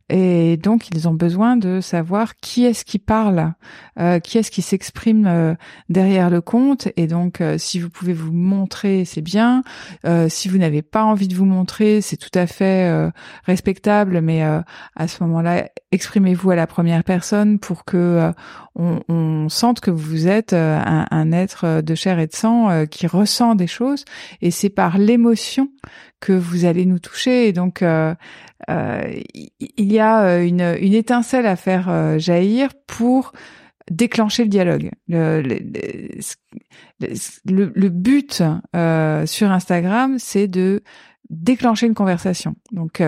Et 0.09 0.57
donc, 0.57 0.89
ils 0.89 1.09
ont 1.09 1.15
besoin 1.15 1.57
de 1.57 1.81
savoir 1.81 2.37
qui 2.37 2.65
est-ce 2.65 2.85
qui 2.85 2.99
parle, 2.99 3.53
euh, 3.99 4.21
qui 4.21 4.39
est-ce 4.39 4.51
qui 4.51 4.63
s'exprime 4.63 5.27
euh, 5.27 5.55
derrière 5.89 6.31
le 6.31 6.41
compte. 6.41 6.89
Et 6.97 7.07
donc, 7.07 7.41
euh, 7.41 7.59
si 7.59 7.81
vous 7.81 7.91
pouvez 7.91 8.13
vous 8.13 8.33
montrer, 8.33 9.05
c'est 9.05 9.21
bien. 9.21 9.63
Si 10.29 10.49
vous 10.49 10.59
n'avez 10.59 10.83
pas 10.83 11.05
envie 11.05 11.29
de 11.29 11.35
vous 11.35 11.45
montrer, 11.45 12.01
c'est 12.01 12.17
tout 12.17 12.31
à 12.35 12.47
fait 12.47 13.11
respectable, 13.45 14.21
mais 14.21 14.43
à 14.43 15.09
ce 15.09 15.23
moment-là, 15.25 15.69
exprimez-vous 15.91 16.51
à 16.51 16.57
la 16.57 16.67
première 16.67 17.03
personne 17.03 17.59
pour 17.59 17.85
que 17.85 18.33
on, 18.75 19.49
sente 19.49 19.81
que 19.81 19.91
vous 19.91 20.29
êtes 20.29 20.53
un, 20.53 21.07
un 21.11 21.33
être 21.33 21.81
de 21.81 21.95
chair 21.95 22.19
et 22.19 22.27
de 22.27 22.35
sang 22.35 22.87
qui 22.87 23.07
ressent 23.07 23.55
des 23.55 23.67
choses, 23.67 24.05
et 24.43 24.51
c'est 24.51 24.71
par 24.71 24.99
l'émotion 24.99 25.71
que 26.27 26.33
vous 26.33 26.65
allez 26.65 26.87
nous 26.87 26.99
toucher. 26.99 27.47
Et 27.47 27.53
donc, 27.53 27.83
euh, 27.83 28.13
euh, 28.69 29.21
il 29.35 29.93
y 29.93 30.01
a 30.01 30.25
euh, 30.25 30.45
une, 30.45 30.77
une 30.81 30.95
étincelle 30.95 31.47
à 31.47 31.55
faire 31.55 31.89
euh, 31.89 32.19
jaillir 32.19 32.71
pour 32.89 33.33
déclencher 33.89 34.43
le 34.43 34.49
dialogue. 34.49 34.91
Le, 35.07 35.41
le, 35.41 35.59
le, 37.45 37.73
le- 37.75 37.89
but 37.89 38.43
euh, 38.75 39.25
sur 39.27 39.53
Instagram, 39.53 40.19
c'est 40.19 40.49
de 40.49 40.83
déclencher 41.31 41.87
une 41.87 41.95
conversation. 41.95 42.57
Donc, 42.73 43.01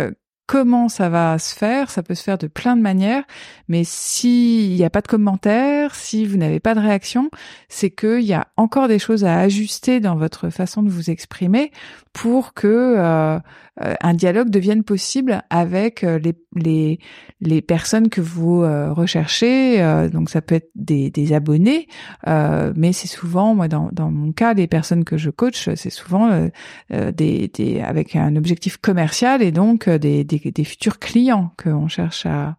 comment 0.48 0.88
ça 0.88 1.10
va 1.10 1.38
se 1.38 1.54
faire 1.54 1.90
Ça 1.90 2.02
peut 2.02 2.14
se 2.14 2.24
faire 2.24 2.38
de 2.38 2.48
plein 2.48 2.74
de 2.74 2.80
manières, 2.80 3.22
mais 3.68 3.84
s'il 3.84 4.74
n'y 4.74 4.82
a 4.82 4.90
pas 4.90 5.02
de 5.02 5.06
commentaires, 5.06 5.94
si 5.94 6.24
vous 6.24 6.38
n'avez 6.38 6.58
pas 6.58 6.74
de 6.74 6.80
réaction, 6.80 7.30
c'est 7.68 7.90
qu'il 7.90 8.22
y 8.22 8.32
a 8.32 8.48
encore 8.56 8.88
des 8.88 8.98
choses 8.98 9.24
à 9.24 9.38
ajuster 9.38 10.00
dans 10.00 10.16
votre 10.16 10.48
façon 10.48 10.82
de 10.82 10.88
vous 10.88 11.10
exprimer 11.10 11.70
pour 12.12 12.52
que 12.52 12.66
euh, 12.66 13.38
euh, 13.80 13.94
un 14.00 14.14
dialogue 14.14 14.50
devienne 14.50 14.82
possible 14.82 15.42
avec 15.50 16.02
euh, 16.02 16.18
les, 16.18 16.34
les, 16.56 16.98
les 17.40 17.62
personnes 17.62 18.08
que 18.08 18.20
vous 18.20 18.62
recherchez. 18.62 19.80
Donc 20.12 20.30
ça 20.30 20.40
peut 20.42 20.56
être 20.56 20.70
des, 20.74 21.10
des 21.10 21.32
abonnés, 21.32 21.86
mais 22.26 22.92
c'est 22.92 23.06
souvent, 23.06 23.54
moi 23.54 23.68
dans, 23.68 23.90
dans 23.92 24.10
mon 24.10 24.32
cas, 24.32 24.54
les 24.54 24.66
personnes 24.66 25.04
que 25.04 25.16
je 25.16 25.30
coach, 25.30 25.68
c'est 25.76 25.90
souvent 25.90 26.48
des, 26.90 27.48
des 27.48 27.80
avec 27.80 28.16
un 28.16 28.34
objectif 28.34 28.78
commercial 28.78 29.42
et 29.42 29.52
donc 29.52 29.88
des, 29.88 30.24
des, 30.38 30.50
des 30.50 30.64
futurs 30.64 30.98
clients 30.98 31.52
qu'on 31.62 31.88
cherche 31.88 32.26
à, 32.26 32.56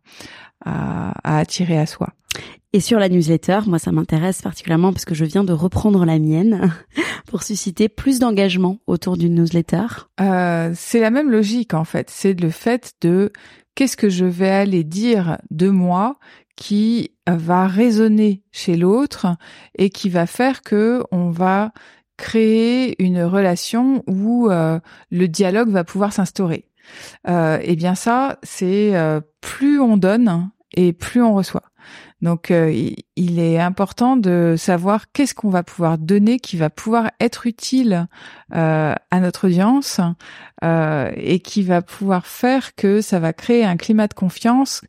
à, 0.66 1.14
à 1.24 1.38
attirer 1.40 1.78
à 1.78 1.86
soi. 1.86 2.10
Et 2.72 2.82
sur 2.82 3.00
la 3.00 3.10
newsletter, 3.10 3.62
moi 3.66 3.80
ça 3.80 3.92
m'intéresse 3.92 4.44
particulièrement 4.44 4.94
parce 4.94 5.06
que 5.06 5.16
je 5.16 5.26
viens 5.26 5.44
de 5.44 5.54
reprendre 5.54 6.06
la 6.06 6.20
mienne 6.20 6.72
pour 7.26 7.42
susciter 7.42 7.90
plus 7.90 8.20
d'engagement 8.20 8.78
autour 8.86 9.18
d'une 9.18 9.36
newsletter. 9.36 9.88
Euh, 10.22 10.72
c'est 10.76 11.00
la 11.00 11.10
même 11.10 11.32
logique 11.32 11.74
en 11.74 11.84
fait. 11.84 12.12
C'est 12.12 12.40
le 12.40 12.52
fait 12.52 12.94
de 13.02 13.32
qu'est-ce 13.74 13.98
que 13.98 14.10
je 14.10 14.26
vais 14.26 14.50
aller 14.50 14.84
dire 14.84 15.40
de 15.50 15.70
moi 15.70 16.20
qui 16.56 17.12
va 17.28 17.68
résonner 17.68 18.44
chez 18.52 18.76
l'autre 18.76 19.28
et 19.76 19.90
qui 19.90 20.10
va 20.10 20.28
faire 20.28 20.62
que 20.62 21.04
on 21.12 21.32
va 21.32 21.72
créer 22.18 23.02
une 23.02 23.24
relation 23.24 24.04
où 24.06 24.52
euh, 24.52 24.80
le 25.10 25.28
dialogue 25.28 25.70
va 25.70 25.86
pouvoir 25.86 26.14
s'instaurer. 26.14 26.69
Euh, 27.28 27.60
et 27.62 27.76
bien 27.76 27.96
ça, 27.96 28.38
c'est 28.44 28.96
euh, 28.96 29.22
plus 29.42 29.80
on 29.80 29.98
donne 29.98 30.50
et 30.76 30.94
plus 30.94 31.22
on 31.22 31.34
reçoit. 31.34 31.64
Donc, 32.22 32.52
euh, 32.52 32.72
il 33.16 33.40
est 33.40 33.60
important 33.60 34.18
de 34.18 34.56
savoir 34.58 35.12
qu'est-ce 35.12 35.34
qu'on 35.34 35.50
va 35.50 35.64
pouvoir 35.64 35.98
donner 35.98 36.40
qui 36.40 36.58
va 36.58 36.70
pouvoir 36.70 37.12
être 37.22 37.48
utile 37.48 38.08
euh, 38.54 38.94
à 39.10 39.20
notre 39.22 39.48
audience 39.48 40.02
et 40.62 41.40
qui 41.40 41.64
va 41.64 41.82
pouvoir 41.82 42.28
faire 42.28 42.76
que 42.76 43.00
ça 43.00 43.20
va 43.20 43.32
créer 43.32 43.64
un 43.64 43.78
climat 43.78 44.08
de 44.08 44.14
confiance 44.14 44.82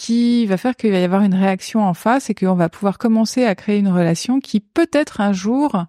qui 0.00 0.46
va 0.46 0.56
faire 0.56 0.76
qu'il 0.76 0.92
va 0.92 0.98
y 0.98 1.04
avoir 1.04 1.20
une 1.20 1.34
réaction 1.34 1.84
en 1.84 1.92
face 1.92 2.30
et 2.30 2.34
qu'on 2.34 2.54
va 2.54 2.70
pouvoir 2.70 2.96
commencer 2.96 3.44
à 3.44 3.54
créer 3.54 3.78
une 3.78 3.88
relation 3.90 4.40
qui 4.40 4.60
peut-être 4.60 5.20
un 5.20 5.34
jour 5.34 5.84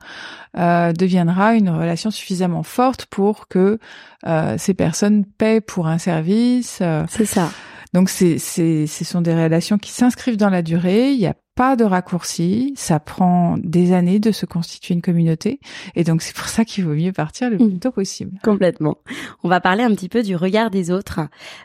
euh, 0.57 0.91
deviendra 0.91 1.55
une 1.55 1.69
relation 1.69 2.11
suffisamment 2.11 2.63
forte 2.63 3.05
pour 3.05 3.47
que 3.47 3.79
euh, 4.27 4.55
ces 4.57 4.73
personnes 4.73 5.23
paient 5.23 5.61
pour 5.61 5.87
un 5.87 5.97
service. 5.97 6.79
euh. 6.81 7.05
C'est 7.07 7.23
ça. 7.23 7.51
Donc 7.93 8.09
c'est 8.09 8.37
c'est 8.37 8.85
ce 8.85 9.05
sont 9.05 9.21
des 9.21 9.33
relations 9.33 9.77
qui 9.77 9.91
s'inscrivent 9.91 10.35
dans 10.35 10.49
la 10.49 10.61
durée. 10.61 11.13
Il 11.13 11.19
n'y 11.19 11.27
a 11.27 11.35
pas 11.61 11.75
de 11.75 11.83
raccourci. 11.83 12.73
Ça 12.75 12.99
prend 12.99 13.55
des 13.59 13.93
années 13.93 14.19
de 14.19 14.31
se 14.31 14.47
constituer 14.47 14.95
une 14.95 15.01
communauté 15.03 15.59
et 15.95 16.03
donc 16.03 16.23
c'est 16.23 16.35
pour 16.35 16.47
ça 16.47 16.65
qu'il 16.65 16.85
vaut 16.85 16.95
mieux 16.95 17.11
partir 17.11 17.51
le 17.51 17.57
plus 17.57 17.65
Mhm. 17.67 17.79
tôt 17.79 17.91
possible. 17.91 18.39
Complètement. 18.43 18.97
On 19.43 19.47
va 19.49 19.61
parler 19.61 19.83
un 19.83 19.91
petit 19.93 20.09
peu 20.09 20.23
du 20.23 20.35
regard 20.35 20.71
des 20.71 20.89
autres. 20.89 21.19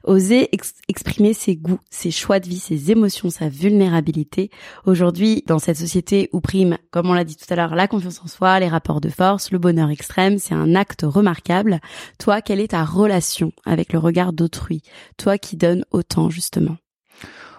Oser 0.05 0.51
ex- 0.53 0.75
exprimer 0.89 1.33
ses 1.33 1.57
goûts, 1.57 1.81
ses 1.89 2.11
choix 2.11 2.41
de 2.41 2.47
vie, 2.47 2.59
ses 2.59 2.91
émotions, 2.91 3.31
sa 3.31 3.49
vulnérabilité. 3.49 4.51
Aujourd'hui, 4.85 5.43
dans 5.47 5.59
cette 5.59 5.79
société 5.79 6.29
où 6.35 6.41
prime, 6.43 6.77
comme 6.91 7.09
on 7.09 7.15
l'a 7.15 7.25
dit 7.25 7.37
tout 7.37 7.47
à 7.49 7.57
l'heure, 7.57 7.75
la 7.75 7.89
confiance 7.89 8.21
en 8.23 8.27
soi, 8.27 8.61
les 8.61 8.69
rapports 8.69 9.01
de 9.01 9.09
force, 9.09 9.51
le 9.51 9.59
bonheur 9.59 9.89
extrême, 9.89 10.37
c'est 10.39 10.55
un 10.55 10.75
acte 10.75 11.05
remarquable. 11.07 11.81
Toi, 12.19 12.43
quelle 12.43 12.61
est 12.61 12.73
ta 12.73 12.85
relation 12.85 13.53
avec 13.65 13.95
le 13.95 13.99
regard 13.99 14.35
d'autrui? 14.35 14.83
Toi 15.17 15.39
qui 15.39 15.57
donnes 15.57 15.87
autant, 15.91 16.29
justement? 16.29 16.77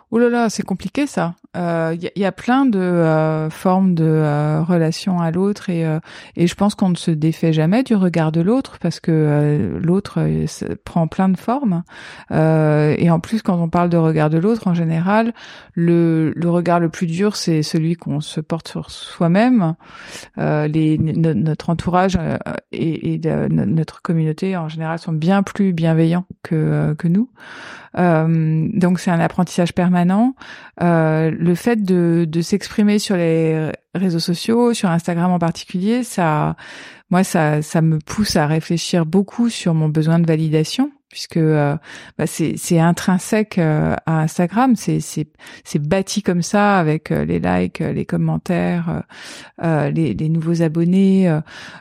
Oh 0.09 0.19
là 0.19 0.29
là, 0.29 0.49
c'est 0.49 0.63
compliqué 0.63 1.05
ça. 1.05 1.35
Euh, 1.55 1.91
Il 1.95 2.03
y, 2.03 2.07
a- 2.07 2.11
il 2.15 2.21
y 2.21 2.25
a 2.25 2.31
plein 2.31 2.65
de 2.65 2.79
euh, 2.79 3.49
formes 3.49 3.95
de 3.95 4.03
euh, 4.05 4.61
relation 4.61 5.19
à 5.21 5.31
l'autre 5.31 5.69
et 5.69 5.85
euh, 5.85 5.99
et 6.35 6.45
je 6.47 6.55
pense 6.55 6.75
qu'on 6.75 6.89
ne 6.89 6.95
se 6.95 7.09
défait 7.11 7.53
jamais 7.53 7.83
du 7.83 7.95
regard 7.95 8.31
de 8.31 8.41
l'autre 8.41 8.77
parce 8.81 8.99
que 8.99 9.11
euh, 9.11 9.79
l'autre 9.81 10.19
euh, 10.19 10.45
prend 10.83 11.07
plein 11.07 11.29
de 11.29 11.37
formes. 11.37 11.83
Euh, 12.31 12.95
et 12.97 13.09
en 13.09 13.19
plus, 13.19 13.41
quand 13.41 13.55
on 13.61 13.69
parle 13.69 13.89
de 13.89 13.97
regard 13.97 14.29
de 14.29 14.37
l'autre, 14.37 14.67
en 14.67 14.73
général, 14.73 15.33
le 15.73 16.33
le 16.35 16.49
regard 16.49 16.79
le 16.79 16.89
plus 16.89 17.07
dur, 17.07 17.35
c'est 17.35 17.63
celui 17.63 17.95
qu'on 17.95 18.19
se 18.21 18.41
porte 18.41 18.67
sur 18.67 18.91
soi-même. 18.91 19.75
Euh, 20.37 20.67
les 20.67 20.97
no- 20.97 21.33
notre 21.33 21.69
entourage 21.69 22.17
euh, 22.19 22.37
et, 22.71 23.13
et 23.13 23.21
notre 23.49 24.01
communauté 24.01 24.57
en 24.57 24.67
général 24.69 24.99
sont 24.99 25.13
bien 25.13 25.43
plus 25.43 25.73
bienveillants 25.73 26.25
que 26.43 26.55
euh, 26.55 26.95
que 26.95 27.07
nous. 27.07 27.29
Euh, 27.97 28.67
donc 28.73 28.99
c'est 28.99 29.09
un 29.11 29.19
apprentissage 29.19 29.73
permanent. 29.73 30.35
Le 31.37 31.55
fait 31.55 31.83
de, 31.83 32.25
de 32.27 32.41
s'exprimer 32.41 32.99
sur 32.99 33.15
les 33.15 33.71
réseaux 33.93 34.19
sociaux, 34.19 34.73
sur 34.73 34.89
Instagram 34.89 35.31
en 35.31 35.39
particulier, 35.39 36.03
ça, 36.03 36.55
moi, 37.09 37.23
ça, 37.23 37.61
ça 37.61 37.81
me 37.81 37.99
pousse 37.99 38.35
à 38.35 38.47
réfléchir 38.47 39.05
beaucoup 39.05 39.49
sur 39.49 39.73
mon 39.73 39.87
besoin 39.87 40.19
de 40.19 40.27
validation, 40.27 40.91
puisque 41.09 41.37
euh, 41.37 41.77
bah, 42.17 42.27
c'est, 42.27 42.79
intrinsèque 42.79 43.59
euh, 43.59 43.95
à 44.05 44.21
Instagram, 44.21 44.75
c'est, 44.75 44.99
bâti 45.79 46.21
comme 46.21 46.41
ça 46.41 46.77
avec 46.77 47.11
euh, 47.11 47.23
les 47.23 47.39
likes, 47.39 47.79
les 47.79 48.05
commentaires, 48.05 49.03
les, 49.61 50.13
les 50.13 50.29
nouveaux 50.29 50.61
abonnés, 50.61 51.27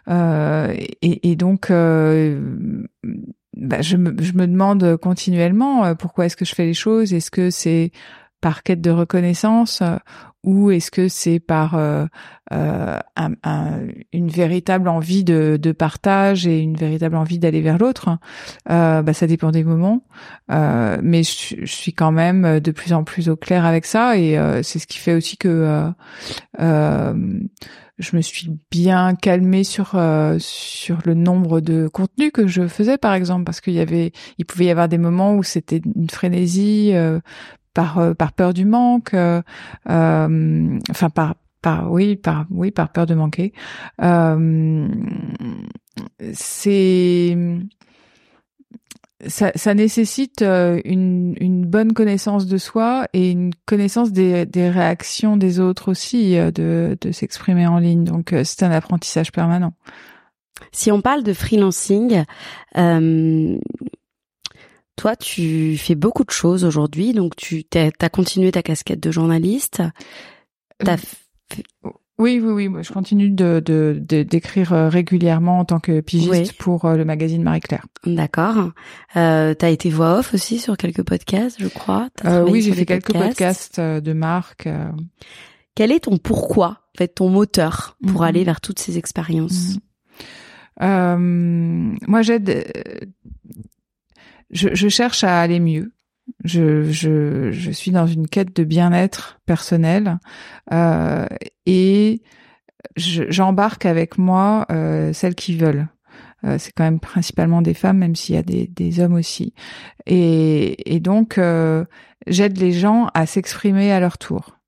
et, 0.09 1.31
et 1.31 1.37
donc. 1.37 1.71
bah, 1.71 3.81
je, 3.81 3.97
me, 3.97 4.23
je 4.23 4.33
me 4.35 4.47
demande 4.47 4.97
continuellement 4.99 5.95
pourquoi 5.97 6.27
est-ce 6.27 6.37
que 6.37 6.45
je 6.45 6.55
fais 6.55 6.67
les 6.67 6.75
choses? 6.75 7.13
Est-ce 7.13 7.31
que 7.31 7.51
c'est 7.51 7.91
par 8.47 8.63
quête 8.63 8.81
de 8.81 8.93
reconnaissance 8.93 9.83
euh, 9.83 9.97
ou 10.45 10.71
est-ce 10.71 10.93
que 10.93 11.09
c'est 11.09 11.41
par 11.41 11.75
euh, 11.75 12.07
euh, 12.53 12.97
un- 13.17 13.33
un- 13.43 13.81
une 14.13 14.29
véritable 14.29 14.89
envie 14.89 15.25
de, 15.25 15.59
partage 15.77 16.47
et 16.47 16.61
une 16.61 16.77
véritable 16.77 17.17
envie 17.17 17.41
d'aller 17.41 17.61
vers 17.61 17.77
l'autre 17.77 18.19
bah, 18.69 19.13
Ça 19.13 19.27
dépend 19.27 19.51
des 19.51 19.65
moments. 19.65 20.05
Mais 20.49 21.25
je, 21.25 21.65
suis 21.65 21.93
quand 21.93 22.13
même 22.13 22.61
de 22.61 22.71
plus 22.71 22.93
en 22.93 23.03
plus 23.03 23.29
au 23.29 23.35
clair 23.35 23.67
avec 23.67 23.85
ça 23.85 24.17
et 24.17 24.39
c'est 24.63 24.79
ce 24.79 24.87
qui 24.87 24.99
fait 24.99 25.15
aussi 25.15 25.37
que 25.37 25.91
je 26.57 28.15
me 28.15 28.21
suis 28.23 28.53
bien 28.71 29.17
calmée 29.17 29.65
sur 29.65 29.91
le 29.97 31.15
nombre 31.15 31.61
de 31.61 31.89
contenus 31.89 32.31
que 32.33 32.47
je 32.47 32.69
faisais 32.69 32.97
par 32.97 33.15
exemple 33.15 33.43
parce 33.43 33.61
qu'il 33.61 33.75
il 34.39 34.47
pouvait 34.47 34.67
y 34.67 34.71
avoir 34.71 34.89
des 34.89 34.99
moments 34.99 35.35
où 35.35 35.43
c'était 35.43 35.83
une 35.97 36.09
frénésie 36.09 36.93
par 37.77 37.99
euh, 37.99 38.15
par 38.15 38.33
peur 38.33 38.55
du 38.55 38.65
manque 38.65 39.13
euh, 39.13 39.43
euh, 39.91 40.79
enfin 40.91 41.11
par 41.11 41.37
par 41.61 41.93
oui 41.93 42.17
par 42.17 42.47
oui 42.51 42.71
par 42.71 42.91
peur 42.91 43.05
de 43.07 43.15
manquer 43.15 43.53
c'est 46.33 47.37
ça, 49.27 49.51
ça 49.55 49.75
nécessite 49.75 50.43
une, 50.43 51.35
une 51.41 51.65
bonne 51.65 51.93
connaissance 51.95 52.47
de 52.47 52.59
soi 52.59 53.09
et 53.13 53.31
une 53.31 53.51
connaissance 53.65 54.13
des, 54.13 54.47
des 54.47 54.69
réactions 54.69 55.37
des 55.37 55.59
autres 55.59 55.91
aussi 55.91 56.37
de, 56.37 56.97
de 57.01 57.13
s'exprimer 57.13 57.67
en 57.67 57.79
ligne. 57.79 58.05
Donc 58.05 58.35
c'est 58.45 58.63
un 58.63 58.71
apprentissage 58.71 59.33
permanent. 59.33 59.73
Si 60.71 60.93
on 60.93 61.01
parle 61.01 61.23
de 61.23 61.33
freelancing, 61.33 62.25
toi, 64.97 65.15
tu 65.17 65.77
fais 65.77 65.95
beaucoup 65.95 66.25
de 66.25 66.31
choses 66.31 66.65
aujourd'hui. 66.65 67.13
Donc, 67.13 67.37
tu 67.37 67.65
as 67.75 68.09
continué 68.09 68.51
ta 68.53 68.63
casquette 68.63 69.01
de 69.01 69.11
journaliste. 69.11 69.83
Euh, 70.83 70.97
f- 70.97 71.15
Oui, 72.19 72.41
oui, 72.43 72.51
oui. 72.53 72.69
moi, 72.69 72.81
Je 72.83 72.93
continue 72.93 73.29
de 73.29 73.61
de- 73.65 73.99
de- 74.01 74.23
d'écrire 74.23 74.73
euh, 74.73 74.89
régulièrement 74.89 75.59
en 75.59 75.65
tant 75.67 75.81
que 75.81 76.01
pigiste 76.01 76.31
Oui. 76.31 76.51
pour 76.59 76.87
euh, 76.87 76.97
le 76.97 77.05
magazine 77.05 77.43
Marie-Claire. 77.43 77.85
D'accord. 78.07 78.71
Euh, 79.17 79.53
t'as 79.53 79.69
été 79.71 79.91
voix 79.91 80.19
off 80.19 80.33
aussi 80.33 80.59
sur 80.59 80.79
quelques 80.79 81.03
podcasts, 81.03 81.59
je 81.61 81.69
crois. 81.69 82.09
Euh, 82.25 82.43
oui, 82.49 82.63
j'ai 82.63 82.73
fait 82.73 82.87
quelques 82.87 83.13
podcasts 83.13 83.79
de 83.81 84.13
marque. 84.15 84.67
Quel 85.75 85.93
est 85.93 86.01
ton 86.01 86.17
pourquoi, 86.17 86.81
en 86.95 86.99
fait, 86.99 87.09
ton 87.09 87.29
moteur 87.29 87.99
pour 88.09 88.23
Mhm. 88.23 88.27
aller 88.27 88.45
vers 88.45 88.63
toutes 88.63 88.79
ces 88.79 88.97
expériences? 88.97 89.75
Mhm. 89.75 89.81
Euh, 90.83 91.97
moi, 92.09 92.23
j'aide. 92.23 92.67
Je, 94.51 94.89
cherche 94.89 95.25
à 95.25 95.41
aller 95.41 95.61
mieux. 95.61 95.93
Je, 96.45 97.71
suis 97.73 97.91
dans 97.91 98.07
une 98.07 98.29
quête 98.29 98.55
de 98.55 98.65
bien-être 98.65 99.41
personnel 99.47 100.19
euh, 100.73 101.27
et 101.67 102.23
je- 102.97 103.25
j'embarque 103.29 103.87
avec 103.87 104.19
moi 104.19 104.67
euh, 104.71 105.13
celles 105.13 105.35
qui 105.35 105.57
veulent. 105.57 105.89
Euh, 106.45 106.59
c'est 106.59 106.73
quand 106.73 106.85
même 106.85 107.01
principalement 107.01 107.63
des 107.63 107.75
femmes, 107.75 107.99
même 107.99 108.15
s'il 108.15 108.35
y 108.35 108.39
a 108.39 108.43
des, 108.43 109.01
hommes 109.01 109.15
aussi. 109.15 109.55
Et, 110.07 111.01
donc, 111.01 111.41
j'aide 112.27 112.59
les 112.59 112.73
gens 112.73 113.09
à 113.15 113.27
s'exprimer 113.27 113.91
à 113.91 114.01
leur 114.01 114.19
tour. 114.19 114.59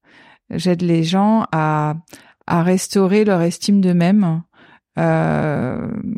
J'aide 0.51 0.83
les 0.83 1.05
gens 1.05 1.47
à, 1.53 1.95
à 2.47 2.63
restaurer 2.63 3.25
leur 3.25 3.43
estime 3.43 3.81
d'eux-mêmes 3.81 4.43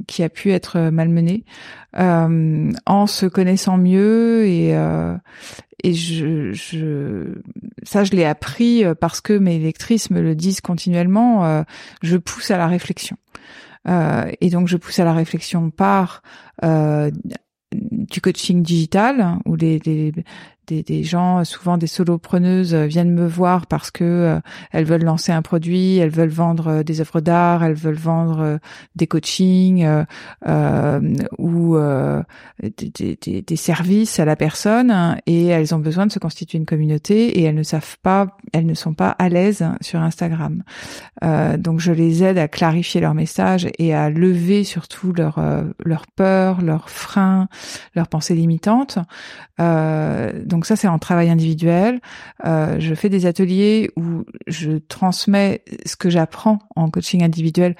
qui 0.07 0.22
a 0.22 0.28
pu 0.28 0.53
être 0.53 0.91
malmenée 0.91 1.45
euh, 1.99 2.72
en 2.87 3.07
se 3.07 3.26
connaissant 3.26 3.76
mieux 3.76 4.47
et 4.47 4.76
euh, 4.76 5.16
et 5.83 5.95
je, 5.95 6.53
je 6.53 7.41
ça 7.83 8.05
je 8.05 8.12
l'ai 8.12 8.24
appris 8.24 8.85
euh, 8.85 8.95
parce 8.95 9.20
que 9.20 9.33
mes 9.33 9.59
lectrices 9.59 10.11
me 10.11 10.20
le 10.20 10.35
disent 10.35 10.61
continuellement 10.61 11.45
euh, 11.45 11.62
je 12.03 12.16
pousse 12.16 12.51
à 12.51 12.59
la 12.59 12.66
réflexion. 12.66 13.16
Euh, 13.89 14.31
et 14.43 14.51
donc 14.51 14.68
je 14.68 14.76
pousse 14.76 14.99
à 14.99 15.05
la 15.05 15.14
réflexion 15.14 15.70
par 15.70 16.22
euh, 16.64 17.11
du 17.72 18.20
coaching 18.20 18.62
digital 18.62 19.39
où 19.47 19.57
les, 19.57 19.78
les 19.87 20.12
des, 20.67 21.03
gens, 21.03 21.45
souvent 21.45 21.77
des 21.77 21.87
solopreneuses, 21.87 22.75
euh, 22.75 22.87
viennent 22.87 23.13
me 23.13 23.27
voir 23.27 23.67
parce 23.67 23.91
que 23.91 24.05
euh, 24.05 24.41
elles 24.73 24.85
veulent 24.85 25.05
lancer 25.05 25.33
un 25.33 25.43
produit, 25.43 25.99
elles 25.99 26.11
veulent 26.11 26.29
vendre 26.29 26.69
euh, 26.69 26.83
des 26.83 27.01
œuvres 27.01 27.21
d'art, 27.21 27.65
elles 27.65 27.75
veulent 27.75 27.95
vendre 27.95 28.59
des 28.95 29.07
coachings 29.07 29.87
ou 31.39 31.77
des, 32.63 33.57
services 33.57 34.21
à 34.21 34.25
la 34.25 34.37
personne 34.37 35.17
et 35.27 35.47
elles 35.47 35.75
ont 35.75 35.79
besoin 35.79 36.07
de 36.07 36.13
se 36.13 36.19
constituer 36.19 36.59
une 36.59 36.67
communauté 36.67 37.39
et 37.39 37.43
elles 37.45 37.55
ne 37.55 37.63
savent 37.63 37.99
pas, 38.03 38.37
elles 38.53 38.67
ne 38.67 38.75
sont 38.75 38.95
pas 38.95 39.11
à 39.11 39.29
l'aise 39.29 39.65
sur 39.81 40.01
Instagram. 40.01 40.63
Donc 41.59 41.81
je 41.81 41.93
les 41.93 42.23
aide 42.25 42.39
à 42.39 42.49
clarifier 42.49 43.01
leur 43.01 43.15
message 43.15 43.69
et 43.79 43.95
à 43.95 44.11
lever 44.11 44.65
surtout 44.65 45.13
leur 45.13 45.41
leur 45.85 46.07
peur, 46.07 46.63
leurs 46.63 46.91
freins, 46.91 47.49
leurs 47.95 48.09
pensées 48.09 48.35
limitantes. 48.35 48.99
Donc 50.61 50.67
ça 50.67 50.77
c'est 50.77 50.89
en 50.89 50.99
travail 50.99 51.31
individuel. 51.31 52.03
Euh, 52.45 52.77
je 52.79 52.95
fais 52.95 53.09
des 53.09 53.25
ateliers 53.25 53.91
où 53.97 54.27
je 54.47 54.73
transmets 54.73 55.65
ce 55.87 55.97
que 55.97 56.11
j'apprends 56.11 56.59
en 56.77 56.91
coaching 56.91 57.25
individuel 57.25 57.77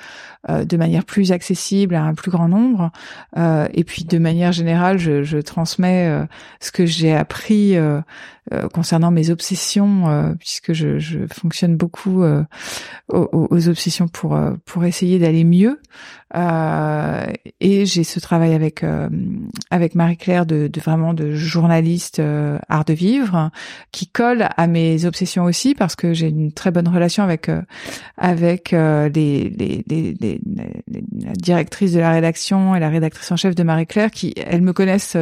euh, 0.49 0.65
de 0.65 0.79
manière 0.79 1.05
plus 1.05 1.31
accessible 1.31 1.95
à 1.95 2.03
un 2.03 2.15
plus 2.15 2.31
grand 2.31 2.49
nombre. 2.49 2.91
Euh, 3.37 3.69
et 3.75 3.85
puis 3.85 4.05
de 4.05 4.17
manière 4.17 4.53
générale, 4.53 4.97
je, 4.97 5.23
je 5.25 5.37
transmets 5.37 6.09
euh, 6.09 6.25
ce 6.61 6.73
que 6.73 6.87
j'ai 6.87 7.15
appris 7.15 7.77
euh, 8.53 8.61
euh, 8.61 8.69
concernant 8.69 9.11
mes 9.11 9.31
obsessions, 9.31 10.35
puisque 10.39 10.73
je, 10.73 10.99
je, 10.99 11.21
fonctionne 11.33 11.77
beaucoup 11.77 12.23
aux, 12.23 12.47
aux, 13.09 13.69
obsessions 13.69 14.09
pour 14.09 14.39
pour 14.65 14.85
essayer 14.85 15.19
d'aller 15.19 15.45
mieux. 15.45 15.81
et 16.35 17.87
j'ai 17.87 18.05
ce 18.05 18.21
travail 18.21 18.55
avec 18.55 18.85
avec 19.71 19.95
Marie-Claire 19.95 20.47
de, 20.47 20.69
de, 20.69 20.81
vraiment 20.81 21.15
de 21.15 21.33
journaliste 21.33 22.21
art 22.69 22.85
de 22.85 22.93
vivre 22.93 23.51
qui 23.93 24.07
colle 24.09 24.49
à 24.57 24.67
mes 24.67 25.05
obsessions 25.05 25.45
aussi 25.45 25.75
parce 25.75 25.97
que 25.97 26.13
j'ai 26.13 26.29
une 26.29 26.53
très 26.53 26.71
bonne 26.71 26.89
relation 26.89 27.23
avec 27.23 27.51
avec 28.17 28.73
les, 28.73 29.11
les, 29.51 29.85
les, 29.87 30.15
les, 30.21 30.41
la 31.25 31.33
directrice 31.35 31.93
de 31.93 32.01
la 32.01 32.13
rédaction 32.13 32.75
et 32.75 32.81
la 32.81 32.89
rédactrice 32.89 33.31
en 33.33 33.37
chef 33.37 33.55
de 33.55 33.63
Marie-Claire 33.63 34.11
qui 34.11 34.35
elles 34.37 34.63
me 34.63 34.73
connaissent 34.73 35.17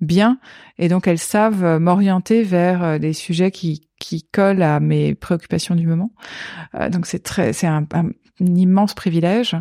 bien 0.00 0.38
et 0.78 0.88
donc 0.88 1.06
elles 1.06 1.18
savent 1.18 1.78
m'orienter 1.78 2.42
vers 2.42 2.98
des 2.98 3.12
sujets 3.12 3.50
qui 3.50 3.88
qui 4.02 4.24
collent 4.24 4.62
à 4.62 4.80
mes 4.80 5.14
préoccupations 5.14 5.76
du 5.76 5.86
moment. 5.86 6.10
Euh, 6.74 6.90
donc 6.90 7.06
c'est 7.06 7.20
très 7.20 7.52
c'est 7.52 7.68
un, 7.68 7.86
un, 7.92 8.10
immense 8.56 8.94
privilège. 8.94 9.56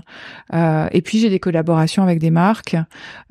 Euh, 0.53 0.88
et 0.91 1.01
puis 1.01 1.19
j'ai 1.19 1.29
des 1.29 1.39
collaborations 1.39 2.03
avec 2.03 2.19
des 2.19 2.32
marques. 2.32 2.75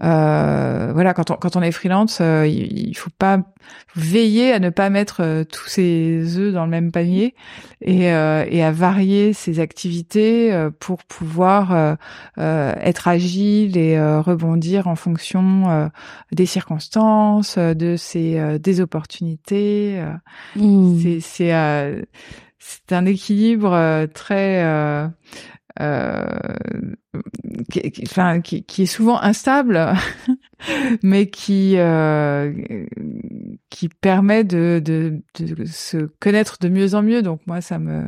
Euh, 0.02 0.90
voilà, 0.92 1.14
quand 1.14 1.30
on 1.30 1.36
quand 1.40 1.56
on 1.56 1.62
est 1.62 1.72
freelance, 1.72 2.18
euh, 2.20 2.46
il, 2.46 2.94
faut 2.96 3.10
pas 3.18 3.40
veiller 3.96 4.52
à 4.52 4.58
ne 4.58 4.70
pas 4.70 4.90
mettre 4.90 5.22
euh, 5.22 5.44
tous 5.44 5.68
ses 5.68 6.38
œufs 6.38 6.52
dans 6.52 6.64
le 6.64 6.70
même 6.70 6.92
panier 6.92 7.34
et, 7.80 8.12
euh, 8.12 8.44
et 8.48 8.62
à 8.62 8.70
varier 8.70 9.32
ses 9.32 9.58
activités 9.60 10.68
pour 10.78 11.02
pouvoir 11.04 11.96
être 12.36 13.08
agile 13.08 13.76
et 13.76 14.00
rebondir 14.20 14.86
en 14.86 14.96
fonction 14.96 15.90
des 16.32 16.46
circonstances, 16.46 17.58
de 17.58 17.96
ses 17.96 18.58
des 18.58 18.80
opportunités. 18.80 20.02
Mmh. 20.56 20.98
C'est 21.00 21.20
c'est 21.20 21.52
c'est 22.60 22.92
un 22.92 23.06
équilibre 23.06 23.72
euh, 23.72 24.06
très 24.06 24.62
euh, 24.62 25.08
euh, 25.80 26.22
qui, 28.42 28.62
qui, 28.64 28.82
est 28.82 28.86
souvent 28.86 29.20
instable, 29.20 29.94
mais 31.02 31.30
qui 31.30 31.76
qui 33.70 33.88
permet 33.88 34.44
de, 34.44 34.80
de, 34.84 35.22
de 35.38 35.64
se 35.64 36.10
connaître 36.20 36.58
de 36.60 36.68
mieux 36.68 36.94
en 36.94 37.02
mieux. 37.02 37.22
Donc 37.22 37.40
moi, 37.46 37.62
ça 37.62 37.78
me 37.78 38.04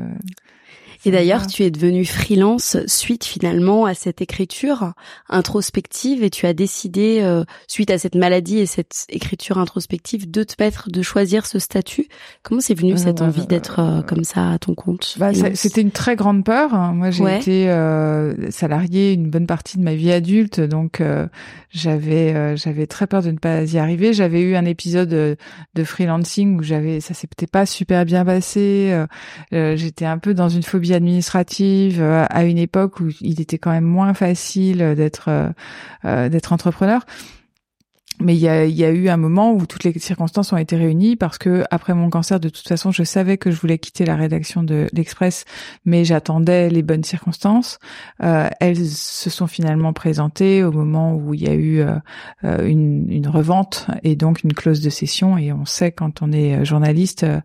et 1.04 1.10
d'ailleurs, 1.10 1.46
tu 1.46 1.62
es 1.64 1.70
devenu 1.70 2.04
freelance 2.04 2.76
suite 2.86 3.24
finalement 3.24 3.86
à 3.86 3.94
cette 3.94 4.20
écriture 4.20 4.92
introspective 5.28 6.22
et 6.22 6.30
tu 6.30 6.46
as 6.46 6.52
décidé, 6.52 7.20
euh, 7.22 7.44
suite 7.66 7.90
à 7.90 7.98
cette 7.98 8.14
maladie 8.14 8.58
et 8.58 8.66
cette 8.66 9.06
écriture 9.08 9.58
introspective, 9.58 10.30
de 10.30 10.44
te 10.44 10.54
mettre, 10.62 10.90
de 10.90 11.02
choisir 11.02 11.46
ce 11.46 11.58
statut. 11.58 12.06
Comment 12.42 12.60
c'est 12.60 12.74
venu 12.74 12.96
cette 12.96 13.20
euh, 13.20 13.26
envie 13.26 13.46
d'être 13.46 13.80
euh, 13.80 14.02
comme 14.02 14.24
ça 14.24 14.52
à 14.52 14.58
ton 14.58 14.74
compte 14.74 15.16
bah, 15.18 15.32
C'était 15.54 15.80
une 15.80 15.90
très 15.90 16.16
grande 16.16 16.44
peur. 16.44 16.72
Moi, 16.92 17.10
j'ai 17.10 17.36
été 17.36 17.70
euh, 17.70 18.50
salariée 18.50 19.12
une 19.12 19.28
bonne 19.28 19.46
partie 19.46 19.78
de 19.78 19.82
ma 19.82 19.94
vie 19.94 20.12
adulte, 20.12 20.60
donc 20.60 21.02
j'avais 21.70 22.56
j'avais 22.56 22.86
très 22.86 23.06
peur 23.06 23.22
de 23.22 23.30
ne 23.30 23.38
pas 23.38 23.64
y 23.64 23.78
arriver. 23.78 24.12
J'avais 24.12 24.40
eu 24.40 24.54
un 24.56 24.64
épisode 24.64 25.08
de 25.08 25.84
freelancing 25.84 26.58
où 26.58 26.62
j'avais 26.62 27.00
ça 27.00 27.14
s'était 27.14 27.46
pas 27.46 27.66
super 27.66 28.04
bien 28.04 28.24
passé. 28.24 29.04
J'étais 29.50 30.06
un 30.06 30.18
peu 30.18 30.34
dans 30.34 30.48
une 30.48 30.62
phobie 30.62 30.91
administrative 30.94 32.00
euh, 32.00 32.24
à 32.28 32.44
une 32.44 32.58
époque 32.58 33.00
où 33.00 33.08
il 33.20 33.40
était 33.40 33.58
quand 33.58 33.70
même 33.70 33.84
moins 33.84 34.14
facile 34.14 34.94
d'être 34.96 35.28
euh, 35.28 35.48
euh, 36.04 36.28
d'être 36.28 36.52
entrepreneur 36.52 37.04
mais 38.22 38.34
il 38.34 38.40
y 38.40 38.48
a, 38.48 38.64
y 38.64 38.84
a, 38.84 38.90
eu 38.90 39.08
un 39.08 39.16
moment 39.16 39.52
où 39.52 39.66
toutes 39.66 39.84
les 39.84 39.98
circonstances 39.98 40.52
ont 40.52 40.56
été 40.56 40.76
réunies 40.76 41.16
parce 41.16 41.38
que 41.38 41.64
après 41.70 41.94
mon 41.94 42.10
cancer, 42.10 42.40
de 42.40 42.48
toute 42.48 42.66
façon, 42.66 42.90
je 42.90 43.02
savais 43.02 43.36
que 43.36 43.50
je 43.50 43.60
voulais 43.60 43.78
quitter 43.78 44.04
la 44.04 44.16
rédaction 44.16 44.62
de 44.62 44.86
l'Express, 44.92 45.44
mais 45.84 46.04
j'attendais 46.04 46.70
les 46.70 46.82
bonnes 46.82 47.04
circonstances. 47.04 47.78
Euh, 48.22 48.48
elles 48.60 48.86
se 48.86 49.30
sont 49.30 49.46
finalement 49.46 49.92
présentées 49.92 50.64
au 50.64 50.72
moment 50.72 51.14
où 51.14 51.34
il 51.34 51.42
y 51.42 51.48
a 51.48 51.54
eu 51.54 51.80
euh, 51.80 51.96
euh 52.44 52.66
une, 52.66 53.10
une, 53.10 53.28
revente 53.28 53.86
et 54.02 54.14
donc 54.14 54.44
une 54.44 54.52
clause 54.52 54.80
de 54.80 54.90
cession. 54.90 55.36
Et 55.38 55.52
on 55.52 55.64
sait 55.64 55.90
quand 55.90 56.22
on 56.22 56.32
est 56.32 56.64
journaliste 56.64 57.24
euh, 57.24 57.40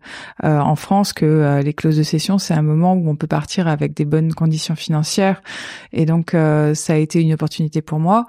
en 0.58 0.76
France 0.76 1.12
que 1.12 1.26
euh, 1.26 1.62
les 1.62 1.72
clauses 1.72 1.96
de 1.96 2.02
cession, 2.02 2.38
c'est 2.38 2.54
un 2.54 2.62
moment 2.62 2.94
où 2.94 3.08
on 3.08 3.16
peut 3.16 3.26
partir 3.26 3.68
avec 3.68 3.94
des 3.94 4.04
bonnes 4.04 4.32
conditions 4.34 4.76
financières. 4.76 5.42
Et 5.92 6.06
donc 6.06 6.30
ça 6.74 6.92
a 6.92 6.96
été 6.96 7.20
une 7.20 7.32
opportunité 7.32 7.82
pour 7.82 7.98
moi. 7.98 8.26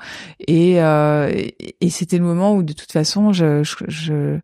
Et, 0.47 0.75
et 0.75 1.89
c'était 1.89 2.17
le 2.17 2.23
moment 2.23 2.38
où 2.47 2.63
de 2.63 2.73
toute 2.73 2.91
façon 2.91 3.31
je, 3.33 3.63
je, 3.87 4.39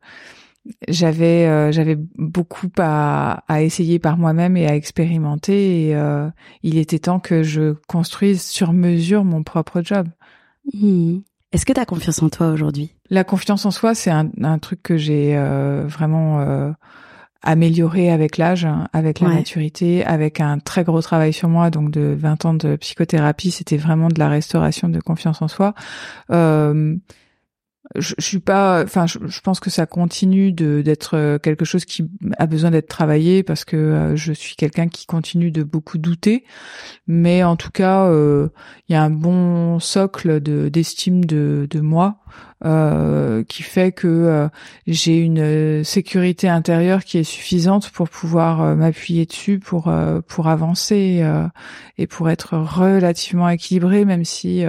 j'avais 0.87 1.47
euh, 1.47 1.71
j'avais 1.71 1.97
beaucoup 2.17 2.69
à, 2.77 3.43
à 3.47 3.61
essayer 3.61 3.99
par 3.99 4.17
moi-même 4.17 4.57
et 4.57 4.67
à 4.67 4.75
expérimenter 4.75 5.87
et 5.87 5.95
euh, 5.95 6.29
il 6.63 6.77
était 6.77 6.99
temps 6.99 7.19
que 7.19 7.43
je 7.43 7.75
construise 7.87 8.41
sur 8.41 8.73
mesure 8.73 9.23
mon 9.23 9.43
propre 9.43 9.81
job. 9.81 10.07
Mmh. 10.73 11.17
Est-ce 11.51 11.65
que 11.65 11.73
tu 11.73 11.79
as 11.79 11.85
confiance 11.85 12.21
en 12.21 12.29
toi 12.29 12.49
aujourd'hui? 12.49 12.93
La 13.09 13.23
confiance 13.23 13.65
en 13.65 13.71
soi, 13.71 13.95
c'est 13.95 14.09
un, 14.11 14.29
un 14.41 14.59
truc 14.59 14.81
que 14.83 14.97
j'ai 14.97 15.37
euh, 15.37 15.85
vraiment 15.87 16.73
amélioré 17.45 18.11
avec 18.11 18.37
l'âge, 18.37 18.67
avec 18.91 19.19
la 19.19 19.29
maturité, 19.29 20.03
avec 20.03 20.41
un 20.41 20.57
très 20.57 20.83
gros 20.83 21.01
travail 21.01 21.31
sur 21.31 21.47
moi, 21.47 21.69
donc 21.69 21.91
de 21.91 22.15
20 22.17 22.45
ans 22.45 22.53
de 22.55 22.75
psychothérapie, 22.75 23.51
c'était 23.51 23.77
vraiment 23.77 24.07
de 24.09 24.19
la 24.19 24.27
restauration 24.27 24.89
de 24.89 24.99
confiance 24.99 25.41
en 25.43 25.47
soi. 25.47 25.75
Euh, 26.31 26.95
je, 27.93 28.15
je, 28.17 28.25
suis 28.25 28.39
pas 28.39 28.83
enfin 28.83 29.05
je, 29.05 29.39
pense 29.41 29.59
que 29.59 29.69
ça 29.69 29.85
continue 29.85 30.51
de 30.51 30.81
d'être 30.81 31.15
euh, 31.15 31.37
quelque 31.37 31.65
chose 31.65 31.85
qui 31.85 32.09
a 32.37 32.47
besoin 32.47 32.71
d'être 32.71 32.87
travaillé 32.87 33.43
parce 33.43 33.63
que 33.63 33.77
euh, 33.77 34.15
je 34.15 34.33
suis 34.33 34.55
quelqu'un 34.55 34.87
qui 34.87 35.05
continue 35.05 35.51
de 35.51 35.63
beaucoup 35.63 35.97
douter. 35.97 36.43
Mais 37.07 37.43
en 37.43 37.55
tout 37.55 37.69
cas 37.69 38.05
euh, 38.05 38.49
il 38.89 38.93
y 38.93 38.95
a 38.95 39.03
un 39.03 39.09
bon 39.09 39.79
socle 39.79 40.41
de 40.41 40.69
d'estime 40.69 41.25
de 41.25 41.67
de 41.69 41.79
moi 41.79 42.17
euh, 42.65 43.43
qui 43.43 43.61
fait 43.61 43.91
que 43.91 44.49
j'ai 44.87 45.19
une 45.19 45.83
sécurité 45.83 46.49
intérieure 46.49 47.03
qui 47.03 47.19
est 47.19 47.23
suffisante 47.23 47.91
pour 47.91 48.09
pouvoir 48.09 48.75
m'appuyer 48.75 49.25
dessus 49.25 49.59
pour 49.59 49.93
pour 50.27 50.47
avancer 50.47 51.23
et 51.97 52.07
pour 52.07 52.29
être 52.29 52.57
relativement 52.57 53.49
équilibré 53.49 54.05
même 54.05 54.25
si 54.25 54.63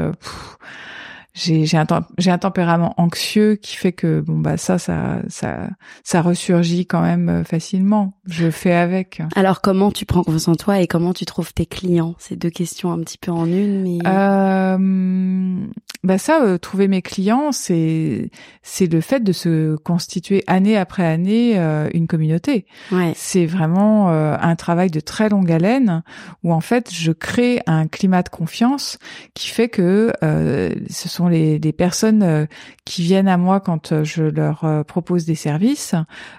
j'ai 1.36 1.66
j'ai 1.66 1.76
un 1.76 1.86
j'ai 2.16 2.30
un 2.30 2.38
tempérament 2.38 2.94
anxieux 2.96 3.56
qui 3.56 3.76
fait 3.76 3.92
que 3.92 4.20
bon 4.20 4.38
bah 4.38 4.56
ça 4.56 4.78
ça 4.78 5.20
ça 5.28 5.68
ça 6.02 6.22
ressurgit 6.22 6.86
quand 6.86 7.02
même 7.02 7.28
euh, 7.28 7.44
facilement. 7.44 8.14
Je 8.26 8.50
fais 8.50 8.72
avec. 8.72 9.20
Alors 9.34 9.60
comment 9.60 9.90
tu 9.92 10.06
prends 10.06 10.24
confiance 10.24 10.48
en 10.48 10.54
toi 10.54 10.80
et 10.80 10.86
comment 10.86 11.12
tu 11.12 11.26
trouves 11.26 11.52
tes 11.52 11.66
clients? 11.66 12.14
C'est 12.18 12.36
deux 12.36 12.48
questions 12.48 12.90
un 12.90 13.00
petit 13.00 13.18
peu 13.18 13.30
en 13.30 13.44
une 13.44 13.82
mais 13.82 13.98
euh, 14.06 15.66
bah 16.02 16.16
ça 16.16 16.42
euh, 16.42 16.56
trouver 16.56 16.88
mes 16.88 17.02
clients 17.02 17.52
c'est 17.52 18.30
c'est 18.62 18.90
le 18.90 19.02
fait 19.02 19.20
de 19.20 19.32
se 19.32 19.76
constituer 19.76 20.42
année 20.46 20.78
après 20.78 21.04
année 21.04 21.58
euh, 21.58 21.90
une 21.92 22.06
communauté. 22.06 22.64
Ouais. 22.90 23.12
C'est 23.14 23.44
vraiment 23.44 24.08
un 24.08 24.56
travail 24.56 24.90
de 24.90 25.00
très 25.00 25.28
longue 25.28 25.52
haleine 25.52 26.02
où 26.42 26.54
en 26.54 26.60
fait 26.60 26.90
je 26.92 27.12
crée 27.12 27.60
un 27.66 27.86
climat 27.86 28.22
de 28.22 28.30
confiance 28.30 28.98
qui 29.34 29.48
fait 29.48 29.68
que 29.68 30.12
ce 30.22 31.08
sont 31.08 31.25
les, 31.28 31.58
personnes 31.72 32.22
euh, 32.22 32.46
qui 32.84 33.02
viennent 33.02 33.28
à 33.28 33.36
moi 33.36 33.60
quand 33.60 33.92
euh, 33.92 34.04
je 34.04 34.22
leur 34.22 34.64
euh, 34.64 34.82
propose 34.82 35.24
des 35.24 35.34
services 35.34 35.94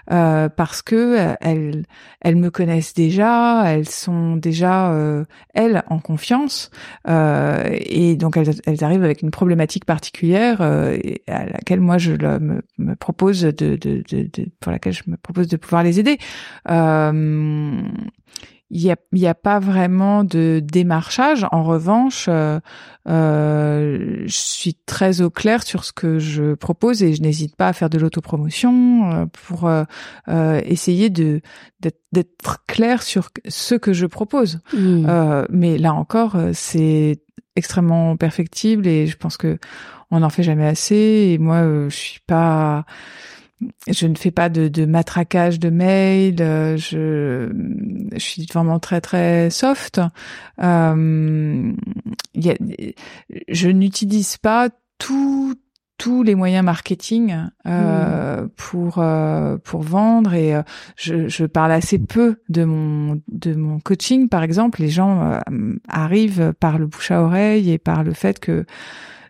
parce 0.06 0.82
que 0.82 1.34
elles 1.40 1.84
elles 2.20 2.36
me 2.36 2.50
connaissent 2.50 2.94
déjà, 2.94 3.64
elles 3.66 3.88
sont 3.88 4.36
déjà 4.36 4.94
elles 5.54 5.82
en 5.88 5.98
confiance 5.98 6.70
et 7.06 8.16
donc 8.16 8.36
elles, 8.36 8.50
elles, 8.66 8.84
arrivent 8.84 9.04
avec 9.04 9.22
une 9.22 9.30
problématique 9.30 9.84
particulière 9.84 10.60
à 10.62 11.46
laquelle 11.46 11.80
moi 11.80 11.98
je 11.98 12.12
me, 12.12 12.94
propose 12.96 13.42
de, 13.42 13.76
de, 13.76 14.02
pour 14.60 14.72
laquelle 14.72 14.94
je 14.94 15.02
me 15.06 15.16
propose 15.16 15.48
de 15.48 15.56
pouvoir 15.56 15.82
les 15.82 16.00
aider 16.00 16.18
il 18.70 18.82
y 18.82 18.90
a, 18.90 18.96
y 19.12 19.26
a 19.26 19.34
pas 19.34 19.60
vraiment 19.60 20.24
de 20.24 20.60
démarchage. 20.62 21.46
En 21.52 21.62
revanche, 21.62 22.26
euh, 22.28 22.60
euh, 23.08 24.24
je 24.26 24.36
suis 24.36 24.74
très 24.74 25.22
au 25.22 25.30
clair 25.30 25.62
sur 25.62 25.84
ce 25.84 25.92
que 25.92 26.18
je 26.18 26.54
propose 26.54 27.02
et 27.02 27.14
je 27.14 27.22
n'hésite 27.22 27.56
pas 27.56 27.68
à 27.68 27.72
faire 27.72 27.88
de 27.88 27.98
l'autopromotion 27.98 29.10
euh, 29.10 29.26
pour 29.26 29.66
euh, 29.66 29.84
euh, 30.28 30.60
essayer 30.64 31.08
de 31.08 31.40
d'être 32.12 32.66
clair 32.66 33.02
sur 33.02 33.30
ce 33.46 33.74
que 33.74 33.92
je 33.92 34.06
propose. 34.06 34.60
Mmh. 34.72 35.46
mais 35.50 35.78
là 35.78 35.94
encore, 35.94 36.36
c'est 36.52 37.20
extrêmement 37.54 38.16
perfectible 38.16 38.86
et 38.86 39.06
je 39.06 39.16
pense 39.16 39.36
que 39.36 39.58
on 40.10 40.20
n'en 40.20 40.30
fait 40.30 40.42
jamais 40.42 40.66
assez. 40.66 41.30
Et 41.32 41.38
moi, 41.38 41.62
je 41.88 41.94
suis 41.94 42.20
pas 42.26 42.84
je 43.88 44.06
ne 44.06 44.14
fais 44.14 44.30
pas 44.30 44.48
de, 44.48 44.68
de 44.68 44.84
matraquage 44.84 45.58
de 45.58 45.70
mail. 45.70 46.36
euh, 46.40 46.76
je, 46.76 47.50
je 48.12 48.18
suis 48.18 48.46
vraiment 48.52 48.78
très 48.78 49.00
très 49.00 49.50
soft. 49.50 50.00
Euh, 50.62 51.72
il 52.34 52.46
y 52.46 52.50
a, 52.50 52.54
je 53.48 53.68
n'utilise 53.68 54.36
pas 54.36 54.68
tout 54.98 55.54
tous 55.98 56.22
les 56.22 56.36
moyens 56.36 56.64
marketing 56.64 57.34
euh, 57.66 58.46
pour 58.56 58.98
euh, 58.98 59.58
pour 59.58 59.82
vendre 59.82 60.32
et 60.32 60.54
euh, 60.54 60.62
je, 60.94 61.26
je 61.26 61.44
parle 61.44 61.72
assez 61.72 61.98
peu 61.98 62.36
de 62.48 62.62
mon 62.62 63.20
de 63.26 63.54
mon 63.54 63.80
coaching 63.80 64.28
par 64.28 64.44
exemple 64.44 64.80
les 64.80 64.90
gens 64.90 65.20
euh, 65.50 65.74
arrivent 65.88 66.54
par 66.60 66.78
le 66.78 66.86
bouche 66.86 67.10
à 67.10 67.20
oreille 67.20 67.72
et 67.72 67.78
par 67.78 68.04
le 68.04 68.12
fait 68.12 68.38
que 68.38 68.64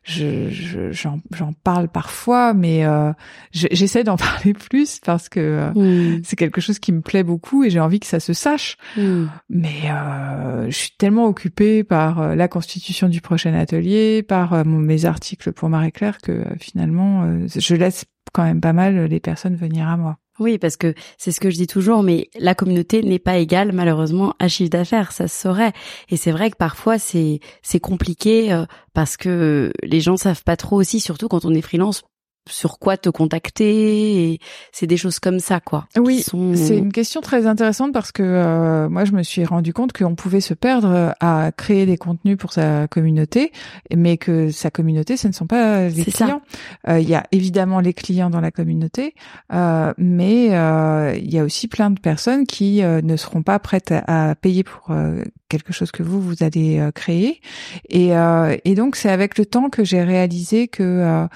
je 0.05 0.49
je- 0.51 0.93
j'en 0.93 1.21
j'en 1.35 1.53
parle 1.53 1.89
parfois 1.89 2.55
mais 2.55 2.85
euh, 2.85 3.13
je- 3.53 3.69
j'essaie 3.71 4.05
d'en 4.05 4.17
parler 4.17 4.53
plus 4.55 5.01
parce 5.05 5.29
que 5.29 5.41
euh, 5.41 5.71
Mm. 5.75 6.23
c'est 6.25 6.37
quelque 6.37 6.61
chose 6.61 6.79
qui 6.79 6.93
me 6.93 7.01
plaît 7.01 7.23
beaucoup 7.25 7.65
et 7.65 7.71
j'ai 7.71 7.81
envie 7.81 8.01
que 8.01 8.07
ça 8.07 8.21
se 8.21 8.33
sache 8.33 8.77
Mm. 8.97 9.25
mais 9.51 9.81
euh, 9.91 10.67
je 10.71 10.77
suis 10.77 10.93
tellement 10.99 11.27
occupée 11.27 11.85
par 11.85 12.21
euh, 12.21 12.35
la 12.35 12.49
constitution 12.49 13.09
du 13.09 13.21
prochain 13.21 13.55
atelier, 13.55 14.23
par 14.23 14.53
euh, 14.53 14.65
mes 14.65 15.05
articles 15.05 15.53
pour 15.53 15.69
Marie-Claire 15.69 16.19
que 16.19 16.45
finalement, 16.59 17.27
je 17.55 17.75
laisse 17.75 18.05
quand 18.33 18.45
même 18.45 18.61
pas 18.61 18.73
mal 18.73 19.05
les 19.07 19.21
personnes 19.21 19.57
venir 19.57 19.89
à 19.89 19.97
moi. 19.97 20.19
Oui, 20.39 20.59
parce 20.59 20.77
que 20.77 20.95
c'est 21.17 21.33
ce 21.33 21.41
que 21.41 21.51
je 21.51 21.57
dis 21.57 21.67
toujours, 21.67 22.03
mais 22.03 22.29
la 22.39 22.55
communauté 22.55 23.03
n'est 23.03 23.19
pas 23.19 23.39
égale 23.39 23.73
malheureusement 23.73 24.35
à 24.39 24.47
chiffre 24.49 24.71
d'affaires, 24.71 25.11
ça 25.11 25.27
se 25.27 25.41
saurait. 25.41 25.73
Et 26.11 26.17
c'est 26.17 26.31
vrai 26.31 26.51
que 26.51 26.57
parfois 26.57 26.99
c'est 26.99 27.41
c'est 27.63 27.81
compliqué 27.81 28.53
euh, 28.53 28.65
parce 28.95 29.17
que 29.17 29.73
les 29.83 30.01
gens 30.01 30.17
savent 30.17 30.45
pas 30.45 30.57
trop 30.57 30.77
aussi, 30.77 31.01
surtout 31.01 31.29
quand 31.29 31.45
on 31.45 31.55
est 31.55 31.61
freelance, 31.61 32.05
sur 32.51 32.79
quoi 32.79 32.97
te 32.97 33.09
contacter. 33.09 34.33
Et 34.33 34.41
c'est 34.73 34.87
des 34.87 34.97
choses 34.97 35.19
comme 35.21 35.39
ça, 35.41 35.61
quoi. 35.61 35.87
Oui, 35.99 36.23
sont- 36.23 36.55
C'est 36.55 36.77
une 36.79 36.93
question 36.93 37.21
très 37.21 37.47
intéressante 37.47 37.93
parce 37.93 38.13
que 38.13 38.23
euh, 38.23 38.89
moi, 38.89 39.05
je 39.05 39.13
me 39.13 39.23
suis 39.23 39.45
rendu 39.45 39.73
compte 39.73 39.93
qu'on 39.93 40.15
pouvait 40.15 40.41
se 40.41 40.55
perdre 40.55 41.15
à 41.21 41.51
créer 41.57 41.87
des 41.87 41.97
contenus 41.97 42.37
pour 42.37 42.53
sa 42.53 42.89
communauté, 42.89 43.53
mais 43.95 44.17
que 44.17 44.51
sa 44.51 44.71
communauté, 44.71 45.17
ce 45.17 45.29
ne 45.29 45.33
sont 45.33 45.47
pas 45.47 45.89
les 45.89 46.05
clients. 46.27 46.43
Euh, 46.89 46.99
Il 47.01 47.09
y 47.09 47.15
a 47.15 47.25
évidemment 47.33 47.81
les 47.81 47.93
clients 47.95 48.31
dans 48.31 48.41
la 48.41 48.51
communauté, 48.51 49.15
euh, 49.53 49.93
mais 49.99 50.49
euh, 50.53 51.15
il 51.17 51.33
y 51.33 51.39
a 51.39 51.45
aussi 51.45 51.69
plein 51.69 51.91
de 51.91 52.01
personnes 52.01 52.47
qui 52.47 52.83
euh, 52.83 53.01
ne 53.03 53.17
seront 53.17 53.43
pas 53.43 53.59
prêtes 53.59 53.93
à, 53.93 54.31
à 54.31 54.35
payer 54.35 54.65
pour 54.65 54.91
euh, 54.91 55.23
quelque 55.49 55.73
chose 55.73 55.91
que 55.91 56.03
vous 56.03 56.21
vous 56.21 56.43
allez 56.43 56.79
euh, 56.79 56.91
créer. 56.91 57.41
Et, 57.89 58.17
euh, 58.17 58.57
et 58.65 58.75
donc, 58.75 58.97
c'est 58.97 59.09
avec 59.11 59.39
le 59.39 59.47
temps 59.47 59.71
que 59.71 59.85
j'ai 59.85 60.03
réalisé 60.03 60.69
que 60.69 60.83
euh, 60.83 61.27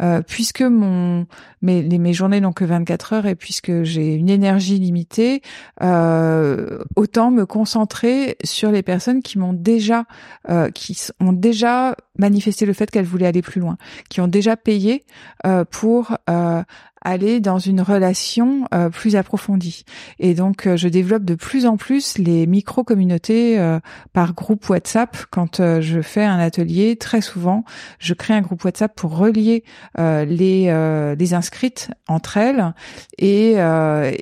euh, 0.00 0.22
puisque 0.62 0.70
mon 0.70 1.26
mes, 1.62 1.82
mes 1.82 2.12
journées 2.12 2.40
n'ont 2.40 2.52
que 2.52 2.64
24 2.64 3.12
heures 3.12 3.26
et 3.26 3.34
puisque 3.34 3.82
j'ai 3.82 4.14
une 4.14 4.28
énergie 4.28 4.78
limitée, 4.78 5.42
euh, 5.82 6.78
autant 6.96 7.30
me 7.30 7.46
concentrer 7.46 8.36
sur 8.42 8.70
les 8.70 8.82
personnes 8.82 9.22
qui 9.22 9.38
m'ont 9.38 9.52
déjà, 9.52 10.04
euh, 10.48 10.70
qui 10.70 10.98
ont 11.20 11.32
déjà 11.32 11.96
manifesté 12.18 12.66
le 12.66 12.72
fait 12.72 12.90
qu'elles 12.90 13.04
voulaient 13.04 13.26
aller 13.26 13.42
plus 13.42 13.60
loin, 13.60 13.76
qui 14.08 14.20
ont 14.20 14.28
déjà 14.28 14.56
payé 14.56 15.04
euh, 15.46 15.64
pour 15.64 16.16
euh, 16.28 16.62
aller 17.04 17.40
dans 17.40 17.58
une 17.58 17.80
relation 17.80 18.66
euh, 18.74 18.88
plus 18.90 19.16
approfondie. 19.16 19.84
Et 20.18 20.34
donc, 20.34 20.66
euh, 20.66 20.76
je 20.76 20.88
développe 20.88 21.24
de 21.24 21.34
plus 21.34 21.66
en 21.66 21.76
plus 21.76 22.18
les 22.18 22.46
micro-communautés 22.46 23.58
euh, 23.58 23.78
par 24.12 24.34
groupe 24.34 24.68
WhatsApp. 24.68 25.16
Quand 25.30 25.60
euh, 25.60 25.80
je 25.80 26.00
fais 26.00 26.24
un 26.24 26.38
atelier, 26.38 26.96
très 26.96 27.20
souvent, 27.20 27.64
je 27.98 28.14
crée 28.14 28.34
un 28.34 28.40
groupe 28.40 28.64
WhatsApp 28.64 28.94
pour 28.94 29.16
relier 29.16 29.64
euh, 29.98 30.24
les, 30.24 30.72
les 31.18 31.34
inscrites 31.34 31.90
entre 32.08 32.36
elles 32.36 32.72
et, 33.18 33.54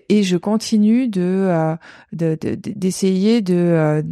et 0.08 0.22
je 0.22 0.36
continue 0.36 1.08
de 1.08 1.76
de- 2.12 2.36
de- 2.40 2.54
d'essayer 2.54 3.40
de, 3.40 4.02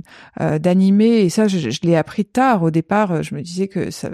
d'animer 0.59 1.19
et 1.21 1.31
ça 1.31 1.49
je, 1.49 1.71
je 1.71 1.81
l'ai 1.83 1.97
appris 1.97 2.25
tard 2.25 2.63
au 2.63 2.71
départ 2.71 3.23
je 3.23 3.35
me 3.35 3.43
disais 3.43 3.69
que 3.69 3.91
ça 3.91 4.11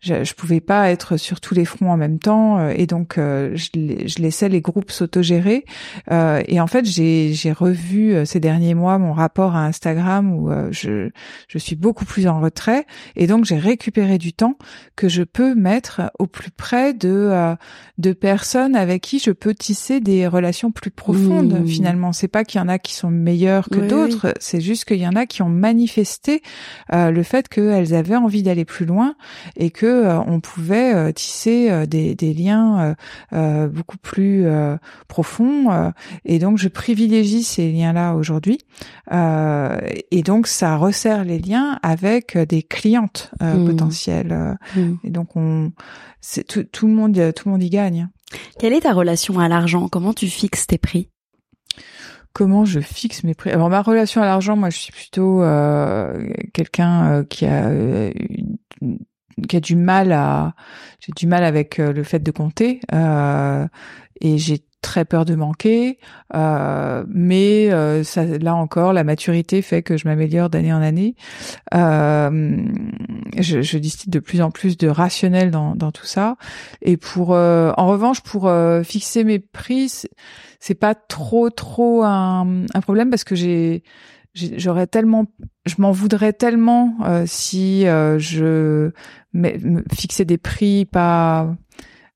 je, 0.00 0.24
je 0.24 0.34
pouvais 0.34 0.60
pas 0.60 0.90
être 0.90 1.16
sur 1.16 1.40
tous 1.40 1.54
les 1.54 1.64
fronts 1.64 1.90
en 1.90 1.96
même 1.96 2.18
temps 2.18 2.68
et 2.68 2.86
donc 2.86 3.14
je, 3.16 3.68
je 4.06 4.22
laissais 4.22 4.48
les 4.48 4.60
groupes 4.60 4.90
s'autogérer. 4.90 5.64
Euh, 6.10 6.42
et 6.46 6.60
en 6.60 6.66
fait 6.66 6.84
j'ai 6.84 7.32
j'ai 7.32 7.52
revu 7.52 8.14
euh, 8.14 8.24
ces 8.24 8.40
derniers 8.40 8.74
mois 8.74 8.98
mon 8.98 9.12
rapport 9.12 9.54
à 9.56 9.64
Instagram 9.66 10.32
où 10.32 10.50
euh, 10.50 10.68
je 10.70 11.10
je 11.48 11.58
suis 11.58 11.76
beaucoup 11.76 12.04
plus 12.04 12.26
en 12.26 12.40
retrait. 12.40 12.86
Et 13.16 13.26
donc 13.26 13.44
j'ai 13.44 13.58
récupéré 13.58 14.18
du 14.18 14.32
temps 14.32 14.56
que 14.96 15.08
je 15.08 15.22
peux 15.22 15.54
mettre 15.54 16.10
au 16.18 16.26
plus 16.26 16.50
près 16.50 16.94
de 16.94 17.08
euh, 17.08 17.54
de 17.98 18.12
personnes 18.12 18.76
avec 18.76 19.02
qui 19.02 19.18
je 19.18 19.30
peux 19.30 19.54
tisser 19.54 20.00
des 20.00 20.26
relations 20.26 20.70
plus 20.70 20.90
profondes 20.90 21.60
Mmh. 21.60 21.66
finalement. 21.66 22.12
C'est 22.12 22.28
pas 22.28 22.44
qu'il 22.44 22.60
y 22.60 22.64
en 22.64 22.68
a 22.68 22.78
qui 22.78 22.94
sont 22.94 23.10
meilleurs 23.10 23.68
que 23.68 23.78
Oui, 23.80 23.88
d'autres 23.88 24.34
c'est 24.40 24.60
juste 24.60 24.84
qu'il 24.84 24.98
y 24.98 25.06
en 25.06 25.14
a 25.16 25.26
qui 25.26 25.42
ont 25.42 25.48
manifesté 25.48 26.42
euh, 26.92 27.10
le 27.10 27.22
fait 27.22 27.48
qu'elles 27.48 27.94
avaient 27.94 28.16
envie 28.16 28.42
d'aller 28.42 28.64
plus 28.64 28.86
loin 28.86 29.14
et 29.56 29.70
que 29.70 29.86
euh, 29.86 30.20
on 30.20 30.40
pouvait 30.40 31.12
tisser 31.12 31.70
euh, 31.70 31.86
des, 31.86 32.14
des 32.14 32.34
liens 32.34 32.80
euh, 32.80 32.94
euh, 33.32 33.68
beaucoup 33.78 33.96
plus 33.98 34.44
euh, 34.46 34.76
profonds 35.08 35.70
euh, 35.70 35.90
et 36.24 36.38
donc 36.38 36.58
je 36.58 36.68
privilégie 36.68 37.42
ces 37.42 37.72
liens 37.72 37.92
là 37.94 38.14
aujourd'hui 38.14 38.58
Euh, 39.10 39.78
et 40.10 40.22
donc 40.22 40.46
ça 40.46 40.76
resserre 40.76 41.24
les 41.24 41.38
liens 41.38 41.78
avec 41.82 42.36
des 42.36 42.62
clientes 42.62 43.30
euh, 43.42 43.54
Mmh. 43.56 43.64
potentielles 43.66 44.32
euh, 44.32 44.54
Mm. 44.76 44.94
et 45.04 45.10
donc 45.10 45.36
on 45.36 45.72
c'est 46.20 46.44
tout, 46.46 46.64
tout 46.64 46.86
le 46.86 46.92
monde 46.92 47.14
tout 47.34 47.48
le 47.48 47.52
monde 47.52 47.62
y 47.62 47.70
gagne 47.70 48.08
Quelle 48.58 48.74
est 48.74 48.82
ta 48.82 48.92
relation 48.92 49.38
à 49.38 49.48
l'argent? 49.48 49.88
Comment 49.88 50.12
tu 50.12 50.26
fixes 50.26 50.66
tes 50.66 50.76
prix? 50.78 51.08
Comment 52.34 52.64
je 52.64 52.80
fixe 52.80 53.24
mes 53.24 53.34
prix? 53.34 53.50
Alors 53.50 53.70
ma 53.70 53.80
relation 53.82 54.22
à 54.22 54.26
l'argent, 54.26 54.54
moi, 54.56 54.70
je 54.70 54.78
suis 54.78 54.92
plutôt 54.92 55.42
euh, 55.42 56.28
quelqu'un 56.52 57.10
euh, 57.12 57.24
qui 57.24 57.46
a 57.46 57.66
euh, 57.68 58.12
une- 58.80 58.98
qui 59.48 59.56
a 59.56 59.60
du 59.60 59.76
mal 59.76 60.12
à 60.12 60.54
j'ai 61.00 61.12
du 61.16 61.26
mal 61.26 61.44
avec 61.44 61.78
euh, 61.78 61.92
le 61.92 62.02
fait 62.02 62.20
de 62.20 62.30
compter 62.30 62.80
euh, 62.94 63.66
et 64.20 64.38
j'ai 64.38 64.60
très 64.80 65.04
peur 65.04 65.24
de 65.24 65.34
manquer 65.34 65.98
euh, 66.36 67.04
mais 67.08 67.68
euh, 67.72 68.04
ça 68.04 68.24
là 68.24 68.54
encore 68.54 68.92
la 68.92 69.02
maturité 69.02 69.60
fait 69.60 69.82
que 69.82 69.96
je 69.96 70.06
m'améliore 70.06 70.50
d'année 70.50 70.72
en 70.72 70.80
année. 70.82 71.16
Euh, 71.74 72.56
je, 73.38 73.60
je 73.62 73.78
distille 73.78 74.10
de 74.10 74.18
plus 74.20 74.40
en 74.40 74.50
plus 74.50 74.76
de 74.76 74.88
rationnel 74.88 75.50
dans, 75.50 75.74
dans 75.74 75.92
tout 75.92 76.06
ça. 76.06 76.36
Et 76.82 76.96
pour 76.96 77.34
euh, 77.34 77.72
en 77.76 77.86
revanche 77.88 78.20
pour 78.22 78.50
fixer 78.84 79.24
mes 79.24 79.38
prix 79.38 79.88
c'est- 79.88 80.74
pas 80.74 80.94
trop 80.94 81.50
trop 81.50 82.02
un, 82.04 82.64
un 82.74 82.80
problème 82.80 83.10
parce 83.10 83.24
que 83.24 83.34
j'ai- 83.34 83.82
j'aurais 84.56 84.86
tellement 84.86 85.26
je 85.66 85.74
m'en 85.78 85.92
voudrais 85.92 86.32
tellement 86.32 86.96
euh, 87.04 87.24
si 87.26 87.86
euh, 87.86 88.18
je 88.18 88.90
me 89.32 89.82
fixais 89.92 90.24
des 90.24 90.38
prix 90.38 90.84
pas 90.86 91.54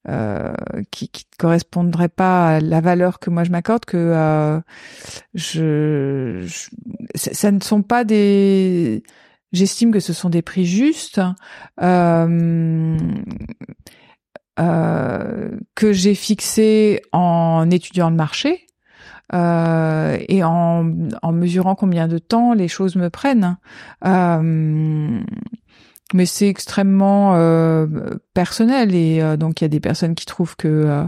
euh, 0.09 0.53
qui 0.91 1.09
qui 1.09 1.25
ne 1.33 1.37
correspondraient 1.37 2.09
pas 2.09 2.57
à 2.57 2.61
la 2.61 2.81
valeur 2.81 3.19
que 3.19 3.31
moi 3.31 3.45
je 3.45 3.51
m'accorde 3.51 3.85
que 3.85 3.97
euh, 3.97 4.61
je, 5.35 6.45
je 6.45 6.69
ça 7.15 7.53
ne 7.53 7.61
sont 7.61 7.83
pas 7.83 8.05
des 8.05 9.03
j'estime 9.53 9.93
que 9.93 10.01
ce 10.01 10.13
sont 10.13 10.31
des 10.31 10.43
prix 10.43 10.65
justes 10.65 11.21
euh, 11.81 12.99
euh, 14.59 15.51
que 15.75 15.93
j'ai 15.93 16.15
fixé 16.15 17.01
en 17.13 17.71
étudiant 17.71 18.11
le 18.11 18.17
marché 18.17 18.67
euh, 19.35 20.19
et 20.29 20.45
en, 20.45 20.93
en 21.23 21.33
mesurant 21.33 21.75
combien 21.75 22.09
de 22.09 22.19
temps 22.19 22.53
les 22.55 22.69
choses 22.69 22.97
me 22.97 23.11
prennent. 23.11 23.57
Euh, 24.05 25.21
mais 26.15 26.27
c'est 26.27 26.49
extrêmement 26.49 27.35
euh, 27.37 27.87
personnel 28.35 28.95
et 28.95 29.23
euh, 29.23 29.37
donc 29.37 29.61
il 29.61 29.65
y 29.65 29.67
a 29.67 29.69
des 29.69 29.81
personnes 29.81 30.15
qui 30.15 30.27
trouvent 30.27 30.57
que 30.57 30.69
euh, 30.69 31.05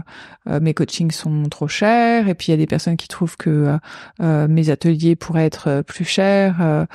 euh, 0.49 0.59
mes 0.59 0.73
coachings 0.73 1.11
sont 1.11 1.43
trop 1.43 1.67
chers 1.67 2.27
et 2.27 2.35
puis 2.35 2.47
il 2.47 2.51
y 2.51 2.53
a 2.53 2.57
des 2.57 2.65
personnes 2.65 2.97
qui 2.97 3.07
trouvent 3.07 3.37
que 3.37 3.77
mes 4.19 4.69
ateliers 4.69 5.15
pourraient 5.15 5.45
être 5.45 5.83
plus 5.83 6.05
chers. 6.05 6.87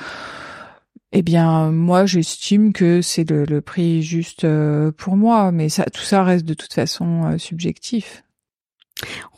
eh 1.13 1.21
bien, 1.21 1.71
moi, 1.71 2.05
j'estime 2.05 2.73
que 2.73 3.01
c'est 3.01 3.29
le, 3.29 3.45
le 3.45 3.61
prix 3.61 4.01
juste 4.01 4.45
pour 4.97 5.17
moi, 5.17 5.51
mais 5.51 5.69
ça, 5.69 5.85
tout 5.85 6.01
ça 6.01 6.23
reste 6.23 6.45
de 6.45 6.53
toute 6.53 6.73
façon 6.73 7.37
subjectif. 7.37 8.23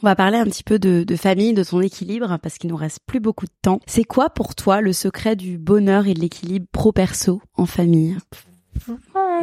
On 0.02 0.08
va 0.08 0.16
parler 0.16 0.38
un 0.38 0.46
petit 0.46 0.64
peu 0.64 0.80
de, 0.80 1.16
famille, 1.16 1.54
de 1.54 1.64
ton 1.64 1.82
équilibre, 1.82 2.38
parce 2.42 2.58
qu'il 2.58 2.70
nous 2.70 2.76
reste 2.76 3.00
plus 3.06 3.20
beaucoup 3.20 3.46
de 3.46 3.54
temps. 3.62 3.80
C'est 3.86 4.04
quoi 4.04 4.30
pour 4.30 4.56
toi 4.56 4.82
le 4.82 4.94
secret 4.94 5.36
du 5.36 5.58
bonheur 5.58 6.08
et 6.08 6.14
de 6.14 6.20
l'équilibre 6.20 6.68
pro-perso 6.72 7.42
en 7.56 7.66
famille? 7.66 8.18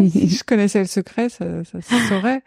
Si 0.09 0.28
je 0.28 0.45
connaissais 0.45 0.81
le 0.81 0.87
secret, 0.87 1.28
ça, 1.28 1.45
ça 1.64 2.09
saurait. 2.09 2.43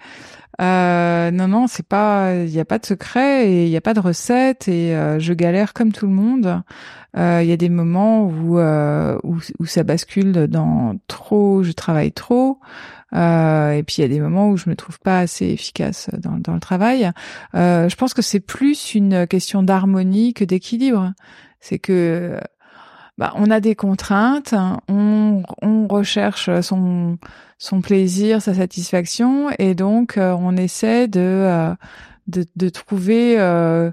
Euh, 0.61 1.31
non, 1.31 1.47
non, 1.47 1.67
c'est 1.67 1.85
pas, 1.85 2.35
il 2.35 2.51
n'y 2.51 2.59
a 2.59 2.65
pas 2.65 2.77
de 2.77 2.85
secret 2.85 3.49
et 3.49 3.65
il 3.65 3.69
n'y 3.69 3.77
a 3.77 3.81
pas 3.81 3.93
de 3.93 3.99
recette 3.99 4.67
et 4.67 4.95
euh, 4.95 5.19
je 5.19 5.33
galère 5.33 5.73
comme 5.73 5.91
tout 5.91 6.05
le 6.05 6.13
monde. 6.13 6.61
Euh, 7.17 7.41
Il 7.43 7.49
y 7.49 7.51
a 7.51 7.57
des 7.57 7.69
moments 7.69 8.25
où, 8.25 8.59
euh, 8.59 9.17
où 9.23 9.37
où 9.59 9.65
ça 9.65 9.83
bascule 9.83 10.47
dans 10.47 10.95
trop, 11.07 11.63
je 11.63 11.71
travaille 11.71 12.11
trop. 12.11 12.59
Et 13.13 13.83
puis 13.85 13.97
il 13.97 14.01
y 14.01 14.05
a 14.05 14.07
des 14.07 14.19
moments 14.19 14.49
où 14.49 14.57
je 14.57 14.69
me 14.69 14.75
trouve 14.75 14.99
pas 14.99 15.19
assez 15.19 15.45
efficace 15.45 16.09
dans, 16.17 16.37
dans 16.39 16.55
le 16.55 16.59
travail. 16.59 17.11
Je 17.53 17.95
pense 17.95 18.15
que 18.15 18.23
c'est 18.23 18.39
plus 18.39 18.95
une 18.95 19.27
question 19.27 19.61
d'harmonie 19.61 20.33
que 20.33 20.43
d'équilibre. 20.43 21.13
C'est 21.59 21.77
que 21.77 22.39
bah, 23.17 23.31
on 23.35 23.51
a 23.51 23.59
des 23.59 23.75
contraintes, 23.75 24.55
on, 24.89 25.43
on 25.61 25.87
recherche 25.87 26.49
son 26.61 27.17
son 27.59 27.81
plaisir, 27.81 28.41
sa 28.41 28.53
satisfaction, 28.53 29.49
et 29.57 29.73
donc 29.73 30.17
euh, 30.17 30.35
on 30.37 30.57
essaie 30.57 31.07
de 31.07 31.21
euh, 31.21 31.73
de, 32.27 32.45
de 32.55 32.69
trouver 32.69 33.39
euh, 33.39 33.91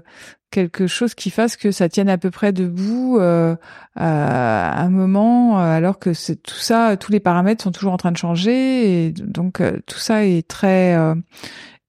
quelque 0.49 0.87
chose 0.87 1.13
qui 1.13 1.29
fasse 1.29 1.55
que 1.55 1.71
ça 1.71 1.87
tienne 1.87 2.09
à 2.09 2.17
peu 2.17 2.31
près 2.31 2.51
debout 2.51 3.17
euh, 3.19 3.55
à 3.95 4.81
un 4.81 4.89
moment, 4.89 5.59
alors 5.59 5.99
que 5.99 6.13
c'est 6.13 6.35
tout 6.35 6.55
ça, 6.55 6.97
tous 6.97 7.11
les 7.11 7.21
paramètres 7.21 7.63
sont 7.63 7.71
toujours 7.71 7.93
en 7.93 7.97
train 7.97 8.11
de 8.11 8.17
changer, 8.17 9.05
et 9.05 9.11
donc 9.11 9.61
tout 9.85 9.99
ça 9.99 10.25
est 10.25 10.45
très 10.45 10.97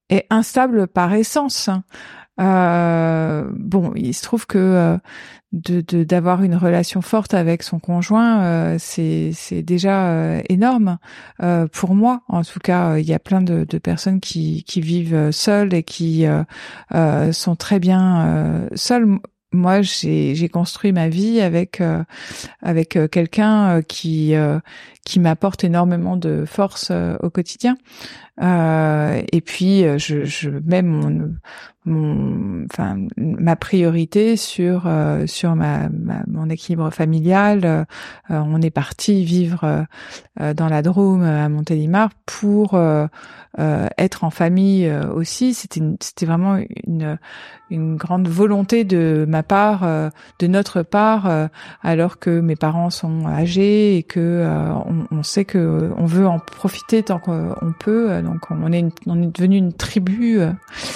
est 0.09 0.25
instable 0.29 0.87
par 0.87 1.13
essence. 1.13 1.69
Euh, 2.39 3.47
bon, 3.55 3.91
il 3.95 4.13
se 4.13 4.23
trouve 4.23 4.47
que 4.47 4.57
euh, 4.57 4.97
de 5.51 5.81
d'avoir 6.03 6.41
une 6.41 6.55
relation 6.55 7.01
forte 7.01 7.35
avec 7.35 7.61
son 7.61 7.77
conjoint, 7.79 8.43
euh, 8.43 8.75
c'est 8.79 9.31
c'est 9.33 9.61
déjà 9.61 10.07
euh, 10.07 10.41
énorme 10.49 10.97
pour 11.71 11.93
moi. 11.93 12.23
En 12.27 12.43
tout 12.43 12.59
cas, 12.59 12.97
il 12.97 13.05
y 13.05 13.13
a 13.13 13.19
plein 13.19 13.41
de, 13.41 13.65
de 13.65 13.77
personnes 13.77 14.19
qui 14.19 14.63
qui 14.63 14.81
vivent 14.81 15.31
seules 15.31 15.73
et 15.73 15.83
qui 15.83 16.25
sont 17.31 17.55
très 17.55 17.79
bien 17.79 18.67
seules 18.75 19.19
moi 19.51 19.83
j'ai 19.83 20.33
j'ai 20.33 20.49
construit 20.49 20.91
ma 20.91 21.09
vie 21.09 21.39
avec 21.39 21.81
avec 22.61 22.97
quelqu'un 23.11 23.81
qui 23.83 24.33
qui 25.05 25.19
m'apporte 25.19 25.63
énormément 25.63 26.17
de 26.17 26.45
force 26.45 26.91
au 27.21 27.29
quotidien 27.29 27.75
et 28.41 29.41
puis 29.45 29.83
je 29.99 30.23
je 30.23 30.49
mets 30.49 30.81
mon 30.81 31.35
mon, 31.85 32.65
enfin, 32.71 32.97
ma 33.17 33.55
priorité 33.55 34.37
sur 34.37 34.83
euh, 34.85 35.27
sur 35.27 35.55
ma, 35.55 35.89
mon 36.27 36.49
équilibre 36.49 36.89
familial. 36.91 37.65
Euh, 37.65 37.83
on 38.29 38.61
est 38.61 38.71
parti 38.71 39.25
vivre 39.25 39.85
euh, 40.39 40.53
dans 40.53 40.69
la 40.69 40.81
Drôme 40.81 41.23
à 41.23 41.49
Montélimar 41.49 42.09
pour 42.25 42.79
être 43.97 44.23
en 44.23 44.29
famille 44.29 44.91
aussi. 45.13 45.53
C'était 45.53 45.81
c'était 45.99 46.25
vraiment 46.25 46.57
une 46.87 47.17
une 47.69 47.95
grande 47.95 48.27
volonté 48.27 48.83
de 48.83 49.25
ma 49.27 49.43
part, 49.43 49.85
de 50.39 50.47
notre 50.47 50.81
part, 50.83 51.49
alors 51.81 52.19
que 52.19 52.39
mes 52.39 52.55
parents 52.55 52.89
sont 52.89 53.27
âgés 53.27 53.97
et 53.97 54.03
que 54.03 54.43
on, 55.11 55.17
on, 55.17 55.23
sait 55.23 55.45
que 55.45 55.91
on 55.97 56.05
veut 56.05 56.27
en 56.27 56.39
profiter 56.39 57.03
tant 57.03 57.19
qu'on 57.19 57.73
peut. 57.79 58.21
Donc 58.21 58.51
on 58.51 58.71
est 58.71 58.79
une, 58.79 58.91
on 59.07 59.21
est 59.21 59.35
devenu 59.35 59.57
une 59.57 59.73
tribu 59.73 60.39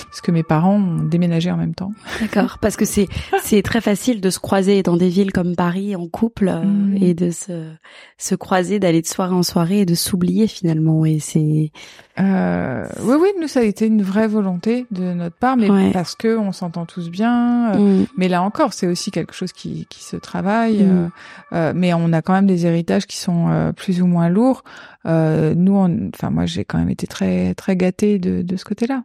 parce 0.06 0.22
que 0.22 0.32
mes 0.32 0.43
parents 0.43 0.80
déménager 0.80 1.52
en 1.52 1.58
même 1.58 1.74
temps. 1.74 1.91
D'accord, 2.22 2.58
parce 2.60 2.76
que 2.76 2.86
c'est 2.86 3.08
c'est 3.43 3.62
très 3.62 3.82
facile 3.82 4.22
de 4.22 4.30
se 4.30 4.39
croiser 4.39 4.84
dans 4.84 4.98
des 4.98 5.10
villes 5.10 5.32
comme 5.32 5.56
Paris 5.56 5.95
en 5.95 6.08
couple 6.08 6.50
euh, 6.50 6.64
mm. 6.64 6.98
et 7.02 7.14
de 7.14 7.32
se 7.32 7.72
se 8.18 8.36
croiser, 8.36 8.80
d'aller 8.80 9.02
de 9.02 9.08
soirée 9.08 9.36
en 9.36 9.43
soirée 9.43 9.82
et 9.82 9.86
de 9.86 9.95
s'oublier 9.95 10.48
finalement. 10.48 11.06
Et 11.06 11.20
c'est 11.20 11.72
euh, 12.20 12.86
oui 13.02 13.16
oui, 13.20 13.30
nous 13.39 13.48
ça 13.48 13.60
a 13.60 13.64
été 13.64 13.86
une 13.86 14.02
vraie 14.02 14.28
volonté 14.28 14.86
de 14.91 15.14
notre 15.14 15.36
part, 15.36 15.56
mais 15.56 15.91
parce 15.91 16.16
que 16.16 16.38
on 16.38 16.52
s'entend 16.52 16.86
tous 16.86 17.10
bien. 17.10 17.74
Euh, 17.74 17.78
mm. 17.78 18.06
Mais 18.18 18.28
là 18.28 18.41
encore, 18.41 18.74
c'est 18.74 18.88
aussi 18.88 19.12
quelque 19.12 19.34
chose 19.34 19.52
qui 19.52 19.86
qui 19.89 20.04
se 20.04 20.16
travaille. 20.16 20.84
Mm. 20.84 21.12
Euh, 21.54 21.74
mais 21.76 21.93
on 21.93 22.12
a 22.14 22.22
quand 22.22 22.34
même 22.34 22.48
des 22.48 22.66
héritages 22.66 23.06
qui 23.06 23.18
sont 23.18 23.74
plus 23.76 23.86
ou 24.01 24.07
moins 24.07 24.29
lourds. 24.29 24.63
nous, 25.05 25.75
on, 25.75 26.09
enfin 26.13 26.29
moi 26.29 26.45
j'ai 26.45 26.65
quand 26.65 26.77
même 26.77 26.89
été 26.89 27.07
très 27.07 27.53
très 27.55 27.75
gâtée 27.75 28.19
de 28.19 28.41
de 28.41 28.55
ce 28.57 28.65
côté-là. 28.65 29.03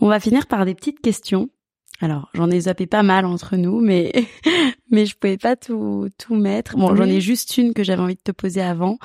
On 0.00 0.08
va 0.08 0.20
finir 0.20 0.46
par 0.46 0.64
des 0.64 0.74
petites 0.74 1.00
questions. 1.00 1.48
Alors, 2.00 2.28
j'en 2.34 2.50
ai 2.50 2.62
zappé 2.62 2.86
pas 2.86 3.04
mal 3.04 3.24
entre 3.24 3.56
nous, 3.56 3.80
mais 3.80 4.12
mais 4.90 5.06
je 5.06 5.14
pouvais 5.16 5.36
pas 5.36 5.54
tout 5.54 6.08
tout 6.18 6.34
mettre. 6.34 6.76
Bon, 6.76 6.96
j'en 6.96 7.04
ai 7.04 7.20
juste 7.20 7.56
une 7.58 7.72
que 7.74 7.84
j'avais 7.84 8.02
envie 8.02 8.16
de 8.16 8.20
te 8.20 8.32
poser 8.32 8.60
avant. 8.60 8.98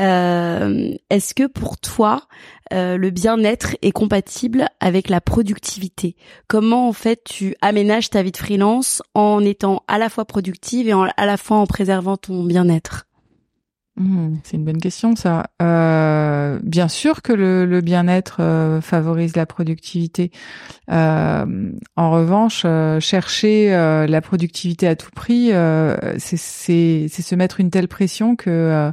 Euh, 0.00 0.92
Est-ce 1.10 1.32
que 1.32 1.46
pour 1.46 1.78
toi, 1.78 2.26
euh, 2.72 2.96
le 2.96 3.10
bien-être 3.10 3.76
est 3.82 3.92
compatible 3.92 4.66
avec 4.80 5.08
la 5.08 5.20
productivité? 5.20 6.16
Comment 6.48 6.88
en 6.88 6.92
fait 6.92 7.22
tu 7.24 7.54
aménages 7.62 8.10
ta 8.10 8.22
vie 8.22 8.32
de 8.32 8.36
freelance 8.36 9.00
en 9.14 9.44
étant 9.44 9.84
à 9.86 9.98
la 9.98 10.08
fois 10.08 10.24
productive 10.24 10.88
et 10.88 10.92
à 10.92 11.26
la 11.26 11.36
fois 11.36 11.58
en 11.58 11.66
préservant 11.66 12.16
ton 12.16 12.42
bien-être? 12.42 13.06
Mmh, 14.00 14.38
c'est 14.44 14.56
une 14.56 14.64
bonne 14.64 14.80
question, 14.80 15.14
ça. 15.14 15.50
Euh, 15.60 16.58
bien 16.62 16.88
sûr 16.88 17.20
que 17.20 17.34
le, 17.34 17.80
bien-être 17.82 18.38
euh, 18.40 18.80
favorise 18.80 19.36
la 19.36 19.44
productivité. 19.44 20.30
Euh, 20.90 21.70
en 21.96 22.10
revanche, 22.10 22.64
chercher 23.00 23.68
la 23.70 24.20
productivité 24.22 24.88
à 24.88 24.96
tout 24.96 25.10
prix, 25.14 25.50
c'est 26.18 27.08
se 27.08 27.34
mettre 27.34 27.60
une 27.60 27.70
telle 27.70 27.88
pression 27.88 28.36
que 28.36 28.90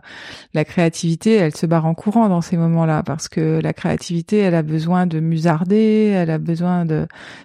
la 0.54 0.66
créativité, 0.66 1.36
elle 1.36 1.56
se 1.56 1.66
barre 1.66 1.86
en 1.86 1.94
courant 1.94 2.28
dans 2.28 2.42
ces 2.42 2.58
moments-là, 2.58 3.02
parce 3.04 3.30
que 3.30 3.62
la 3.64 3.72
créativité, 3.72 4.40
elle 4.40 4.56
a 4.56 4.62
besoin 4.62 5.08
de 5.08 5.22
musarder, 5.22 6.12
elle 6.14 6.32
a 6.32 6.38
besoin 6.38 6.86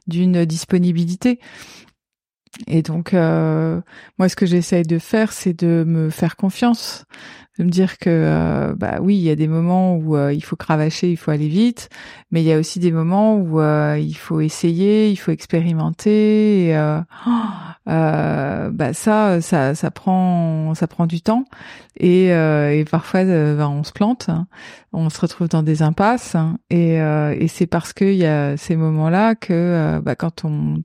d'une 0.09 0.45
disponibilité. 0.45 1.39
Et 2.67 2.83
donc, 2.83 3.13
moi, 3.13 4.29
ce 4.29 4.37
que 4.37 4.47
j'essaye 4.47 4.83
de 4.83 4.99
faire, 4.99 5.33
c'est 5.33 5.59
de 5.59 5.85
me 5.87 6.11
faire 6.11 6.37
confiance 6.37 7.07
de 7.59 7.65
me 7.65 7.69
dire 7.69 7.99
que 7.99 8.09
euh, 8.09 8.75
bah 8.75 8.99
oui, 9.01 9.17
il 9.17 9.23
y 9.23 9.31
a 9.31 9.37
des 9.37 9.49
moments 9.49 9.97
où 9.97 10.17
euh, 10.17 10.33
il 10.33 10.43
faut 10.43 10.57
cravacher, 10.57 11.11
il 11.11 11.17
faut 11.17 11.31
aller 11.31 11.49
vite, 11.49 11.91
mais 12.31 12.41
il 12.43 12.47
y 12.47 12.53
a 12.53 12.59
aussi 12.59 12.79
des 12.79 12.93
moments 12.93 13.37
où 13.37 13.61
euh, 13.61 13.99
il 13.99 14.17
faut 14.17 14.41
essayer, 14.41 15.11
il 15.11 15.17
faut 15.17 15.33
expérimenter. 15.33 16.69
Et, 16.69 16.75
bah 17.87 18.93
ça, 18.95 19.41
ça, 19.43 19.75
ça 19.75 19.91
prend, 19.91 20.75
ça 20.75 20.87
prend 20.87 21.07
du 21.07 21.21
temps 21.21 21.45
et, 21.99 22.29
et 22.29 22.85
parfois 22.91 23.25
bah, 23.25 23.69
on 23.69 23.85
se 23.85 23.93
plante, 23.93 24.29
hein. 24.29 24.47
on 24.93 25.11
se 25.11 25.21
retrouve 25.21 25.49
dans 25.49 25.63
des 25.63 25.83
impasses 25.83 26.35
hein. 26.35 26.59
et, 26.71 26.95
et 26.95 27.49
c'est 27.49 27.67
parce 27.67 27.93
qu'il 27.93 28.15
y 28.15 28.25
a 28.25 28.57
ces 28.57 28.77
moments-là 28.77 29.35
que 29.35 30.01
bah, 30.03 30.15
quand 30.15 30.45
on 30.45 30.83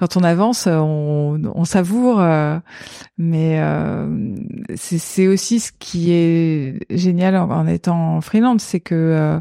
quand 0.00 0.16
on 0.16 0.24
avance, 0.24 0.66
on, 0.66 1.38
on 1.54 1.64
savoure, 1.66 2.20
euh, 2.20 2.58
mais 3.18 3.60
euh, 3.60 4.34
c'est 4.74 5.28
aussi 5.28 5.60
ce 5.60 5.72
qui 5.78 6.10
est 6.12 6.78
génial 6.88 7.36
en, 7.36 7.66
étant 7.66 8.22
freelance, 8.22 8.62
c'est 8.62 8.80
que 8.80 8.94
euh, 8.94 9.40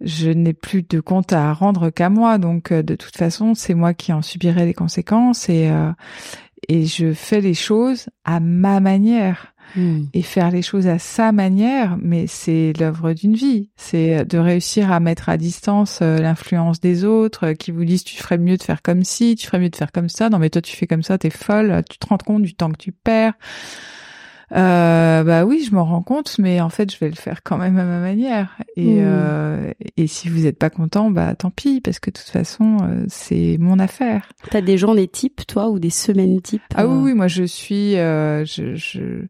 je 0.00 0.28
n'ai 0.28 0.54
plus 0.54 0.82
de 0.82 0.98
compte 0.98 1.32
à 1.32 1.52
rendre 1.52 1.90
qu'à 1.90 2.10
moi, 2.10 2.38
donc 2.38 2.72
de 2.72 2.96
toute 2.96 3.16
façon, 3.16 3.54
c'est 3.54 3.74
moi 3.74 3.94
qui 3.94 4.12
en 4.12 4.22
subirai 4.22 4.66
les 4.66 4.74
conséquences 4.74 5.48
et 5.48 5.70
et 6.68 6.86
je 6.86 7.12
fais 7.12 7.40
les 7.40 7.54
choses 7.54 8.06
à 8.24 8.40
ma 8.40 8.80
manière. 8.80 9.52
Hmm. 9.74 10.02
et 10.12 10.22
faire 10.22 10.50
les 10.50 10.60
choses 10.60 10.86
à 10.86 10.98
sa 10.98 11.32
manière, 11.32 11.96
mais 12.00 12.26
c'est 12.26 12.72
l'œuvre 12.78 13.14
d'une 13.14 13.34
vie. 13.34 13.70
C'est 13.76 14.24
de 14.24 14.38
réussir 14.38 14.92
à 14.92 15.00
mettre 15.00 15.28
à 15.28 15.36
distance 15.36 16.00
euh, 16.02 16.18
l'influence 16.18 16.80
des 16.80 17.04
autres 17.04 17.48
euh, 17.48 17.54
qui 17.54 17.70
vous 17.70 17.84
disent 17.84 18.04
tu 18.04 18.16
ferais 18.16 18.38
mieux 18.38 18.56
de 18.56 18.62
faire 18.62 18.82
comme 18.82 19.02
ci, 19.02 19.34
tu 19.34 19.46
ferais 19.46 19.58
mieux 19.58 19.70
de 19.70 19.76
faire 19.76 19.92
comme 19.92 20.08
ça. 20.08 20.28
Non 20.28 20.38
mais 20.38 20.50
toi 20.50 20.60
tu 20.60 20.76
fais 20.76 20.86
comme 20.86 21.02
ça, 21.02 21.16
t'es 21.16 21.30
folle. 21.30 21.82
Tu 21.88 21.98
te 21.98 22.06
rends 22.06 22.18
compte 22.18 22.42
du 22.42 22.54
temps 22.54 22.70
que 22.70 22.76
tu 22.76 22.92
perds. 22.92 23.34
Euh, 24.54 25.24
bah 25.24 25.44
oui, 25.44 25.64
je 25.66 25.74
m'en 25.74 25.84
rends 25.84 26.02
compte, 26.02 26.38
mais 26.38 26.60
en 26.60 26.68
fait, 26.68 26.92
je 26.92 26.98
vais 26.98 27.08
le 27.08 27.14
faire 27.14 27.42
quand 27.42 27.56
même 27.56 27.78
à 27.78 27.84
ma 27.84 28.00
manière. 28.00 28.56
Et, 28.76 28.98
euh, 29.00 29.72
et 29.96 30.06
si 30.06 30.28
vous 30.28 30.40
n'êtes 30.40 30.58
pas 30.58 30.70
content, 30.70 31.10
bah 31.10 31.34
tant 31.34 31.50
pis, 31.50 31.80
parce 31.80 31.98
que 32.00 32.10
de 32.10 32.18
toute 32.18 32.28
façon, 32.28 32.76
euh, 32.82 33.04
c'est 33.08 33.56
mon 33.58 33.78
affaire. 33.78 34.28
T'as 34.50 34.60
des 34.60 34.76
journées 34.76 35.08
types, 35.08 35.46
toi, 35.46 35.70
ou 35.70 35.78
des 35.78 35.90
semaines 35.90 36.42
types 36.42 36.62
Ah 36.74 36.86
oui, 36.86 37.02
oui, 37.02 37.14
moi 37.14 37.28
je 37.28 37.44
suis, 37.44 37.92
je, 37.94 38.74
je 38.74 39.26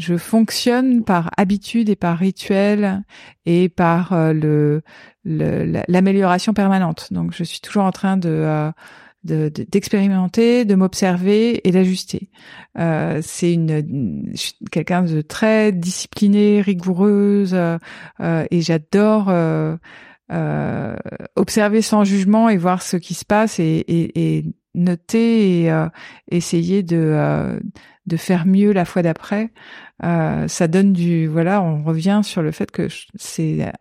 je 0.00 0.16
fonctionne 0.16 1.04
par 1.04 1.30
habitude 1.36 1.88
et 1.90 1.96
par 1.96 2.18
rituel 2.18 3.04
et 3.44 3.68
par 3.68 4.12
euh, 4.12 4.32
le 4.32 4.82
l'amélioration 5.24 6.54
permanente. 6.54 7.08
Donc 7.12 7.34
je 7.34 7.44
suis 7.44 7.60
toujours 7.60 7.84
en 7.84 7.92
train 7.92 8.16
de 8.16 8.30
euh, 8.30 8.70
d'expérimenter, 9.22 10.64
de, 10.64 10.74
m'observer 10.74 11.68
et 11.68 11.72
d'ajuster. 11.72 12.30
Euh, 12.78 13.20
c'est 13.22 13.52
une, 13.52 14.32
quelqu'un 14.70 15.02
de 15.02 15.20
très 15.20 15.72
discipliné, 15.72 16.62
rigoureuse 16.62 17.54
et 17.54 18.62
j'adore 18.62 19.30
observer 21.36 21.82
sans 21.82 22.04
jugement 22.04 22.48
et 22.48 22.56
voir 22.56 22.80
ce 22.80 22.96
qui 22.96 23.12
se 23.12 23.26
passe 23.26 23.60
et, 23.60 23.84
et, 23.86 24.38
et 24.38 24.44
noter 24.74 25.64
et 25.64 25.72
essayer 26.30 26.82
de 26.82 27.60
de 28.10 28.16
faire 28.18 28.44
mieux 28.46 28.72
la 28.72 28.84
fois 28.84 29.02
d'après, 29.02 29.50
euh, 30.04 30.46
ça 30.48 30.68
donne 30.68 30.92
du 30.92 31.26
voilà, 31.28 31.62
on 31.62 31.82
revient 31.84 32.20
sur 32.24 32.42
le 32.42 32.50
fait 32.52 32.70
que 32.70 32.88
c'est 33.14 33.72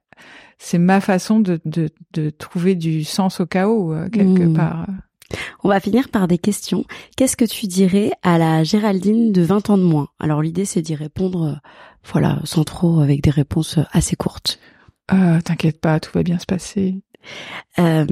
c'est 0.58 0.78
ma 0.78 1.00
façon 1.02 1.40
de, 1.40 1.60
de, 1.66 1.90
de 2.14 2.30
trouver 2.30 2.76
du 2.76 3.04
sens 3.04 3.40
au 3.40 3.46
chaos 3.46 3.94
euh, 3.94 4.10
quelque 4.10 4.44
Mmh. 4.44 4.54
part. 4.54 4.86
On 5.64 5.70
va 5.70 5.80
finir 5.80 6.10
par 6.10 6.28
des 6.28 6.38
questions. 6.40 6.86
Qu'est-ce 7.16 7.38
que 7.38 7.46
tu 7.46 7.68
dirais 7.68 8.12
à 8.24 8.38
la 8.38 8.64
Géraldine 8.64 9.32
de 9.32 9.42
20 9.42 9.70
ans 9.70 9.78
de 9.78 9.84
moins? 9.84 10.08
Alors 10.20 10.42
l'idée 10.42 10.66
c'est 10.66 10.82
d'y 10.82 10.96
répondre, 10.96 11.44
euh, 11.44 11.56
voilà, 12.12 12.40
sans 12.46 12.64
trop, 12.64 13.00
avec 13.00 13.22
des 13.22 13.30
réponses 13.30 13.80
assez 13.92 14.16
courtes. 14.16 14.60
Euh, 15.14 15.40
T'inquiète 15.42 15.80
pas, 15.82 16.00
tout 16.00 16.12
va 16.14 16.24
bien 16.24 16.40
se 16.40 16.46
passer. 16.46 17.02
Euh, 17.80 18.06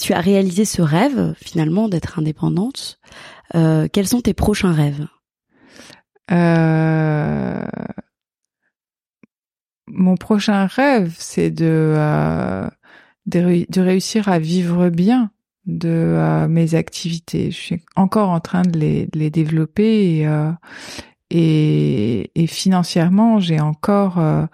tu 0.00 0.12
as 0.12 0.20
réalisé 0.20 0.64
ce 0.64 0.82
rêve 0.82 1.34
finalement 1.36 1.88
d'être 1.88 2.18
indépendante. 2.18 2.98
Quels 3.52 4.06
sont 4.06 4.20
tes 4.20 4.34
prochains 4.34 4.72
rêves? 4.72 5.06
Euh, 6.30 7.64
Mon 9.90 10.16
prochain 10.16 10.66
rêve, 10.66 11.14
c'est 11.18 11.50
de, 11.50 11.64
euh, 11.66 12.68
de, 13.26 13.38
ré- 13.40 13.66
de 13.68 13.80
réussir 13.80 14.28
à 14.28 14.38
vivre 14.38 14.90
bien 14.90 15.30
de 15.66 15.88
euh, 15.88 16.48
mes 16.48 16.74
activités. 16.74 17.50
Je 17.50 17.56
suis 17.56 17.82
encore 17.96 18.30
en 18.30 18.40
train 18.40 18.62
de 18.62 18.78
les, 18.78 19.30
développer 19.30 20.18
et, 20.18 20.26
euh, 20.26 20.50
et, 21.30 22.30
financièrement, 22.46 23.38
j'ai 23.38 23.60
encore 23.60 24.18
un 24.18 24.48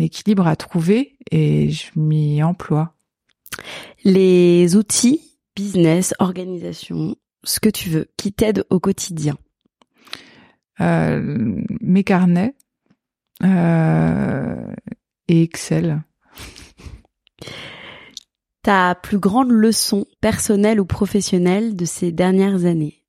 équilibre 0.00 0.46
à 0.46 0.56
trouver 0.56 1.16
et 1.30 1.70
je 1.70 1.86
m'y 1.96 2.42
emploie. 2.42 2.94
Les 4.04 4.76
outils, 4.76 5.20
business, 5.56 6.14
organisation, 6.18 7.16
ce 7.44 7.60
que 7.60 7.68
tu 7.68 7.90
veux, 7.90 8.08
qui 8.16 8.32
t'aident 8.32 8.64
au 8.70 8.80
quotidien. 8.80 9.36
Euh, 10.80 11.62
mes 11.80 12.04
carnets 12.04 12.54
euh, 13.42 14.74
et 15.28 15.42
Excel. 15.42 16.02
Ta 18.62 18.94
plus 18.94 19.18
grande 19.18 19.50
leçon 19.50 20.06
personnelle 20.20 20.80
ou 20.80 20.84
professionnelle 20.84 21.76
de 21.76 21.84
ces 21.84 22.12
dernières 22.12 22.64
années? 22.64 23.00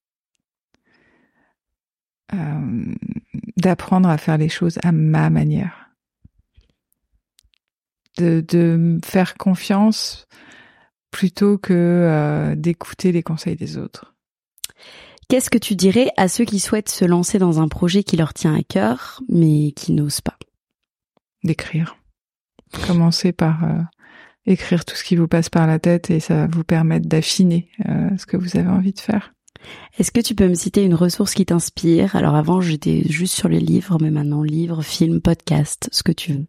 euh, 2.34 2.96
d'apprendre 3.58 4.10
à 4.10 4.18
faire 4.18 4.38
les 4.38 4.50
choses 4.50 4.80
à 4.84 4.92
ma 4.92 5.30
manière. 5.30 5.90
De, 8.18 8.44
de 8.48 9.00
faire 9.04 9.36
confiance 9.38 10.28
plutôt 11.12 11.58
que 11.58 11.74
euh, 11.74 12.56
d'écouter 12.56 13.12
les 13.12 13.24
conseils 13.24 13.56
des 13.56 13.78
autres. 13.78 14.16
Qu'est-ce 15.32 15.50
que 15.50 15.58
tu 15.58 15.78
dirais 15.78 16.10
à 16.18 16.28
ceux 16.28 16.44
qui 16.44 16.60
souhaitent 16.60 16.90
se 16.90 17.06
lancer 17.06 17.40
dans 17.40 17.62
un 17.62 17.70
projet 17.70 18.04
qui 18.04 18.18
leur 18.18 18.34
tient 18.34 18.54
à 18.54 18.64
cœur, 18.64 19.22
mais 19.30 19.72
qui 19.72 19.94
n'osent 19.94 20.20
pas? 20.20 20.36
D'écrire. 21.46 21.96
Commencez 22.86 23.32
par 23.32 23.64
euh, 23.64 23.80
écrire 24.46 24.84
tout 24.84 24.94
ce 24.94 25.06
qui 25.06 25.16
vous 25.16 25.30
passe 25.30 25.48
par 25.48 25.68
la 25.68 25.80
tête 25.80 26.10
et 26.10 26.20
ça 26.20 26.36
va 26.36 26.48
vous 26.48 26.66
permettre 26.66 27.08
d'affiner 27.08 27.70
euh, 27.88 28.10
ce 28.18 28.26
que 28.26 28.36
vous 28.36 28.58
avez 28.58 28.68
envie 28.68 28.92
de 28.92 29.00
faire. 29.00 29.34
Est-ce 29.98 30.12
que 30.12 30.20
tu 30.20 30.36
peux 30.36 30.50
me 30.50 30.54
citer 30.54 30.84
une 30.84 30.96
ressource 30.96 31.34
qui 31.34 31.46
t'inspire? 31.46 32.14
Alors 32.18 32.36
avant, 32.36 32.60
j'étais 32.60 33.04
juste 33.08 33.34
sur 33.34 33.48
les 33.48 33.62
livres, 33.62 34.00
mais 34.02 34.12
maintenant 34.12 34.44
livres, 34.44 34.82
films, 34.82 35.22
podcasts, 35.22 35.88
ce 35.94 36.04
que 36.04 36.12
tu 36.12 36.34
veux. 36.34 36.46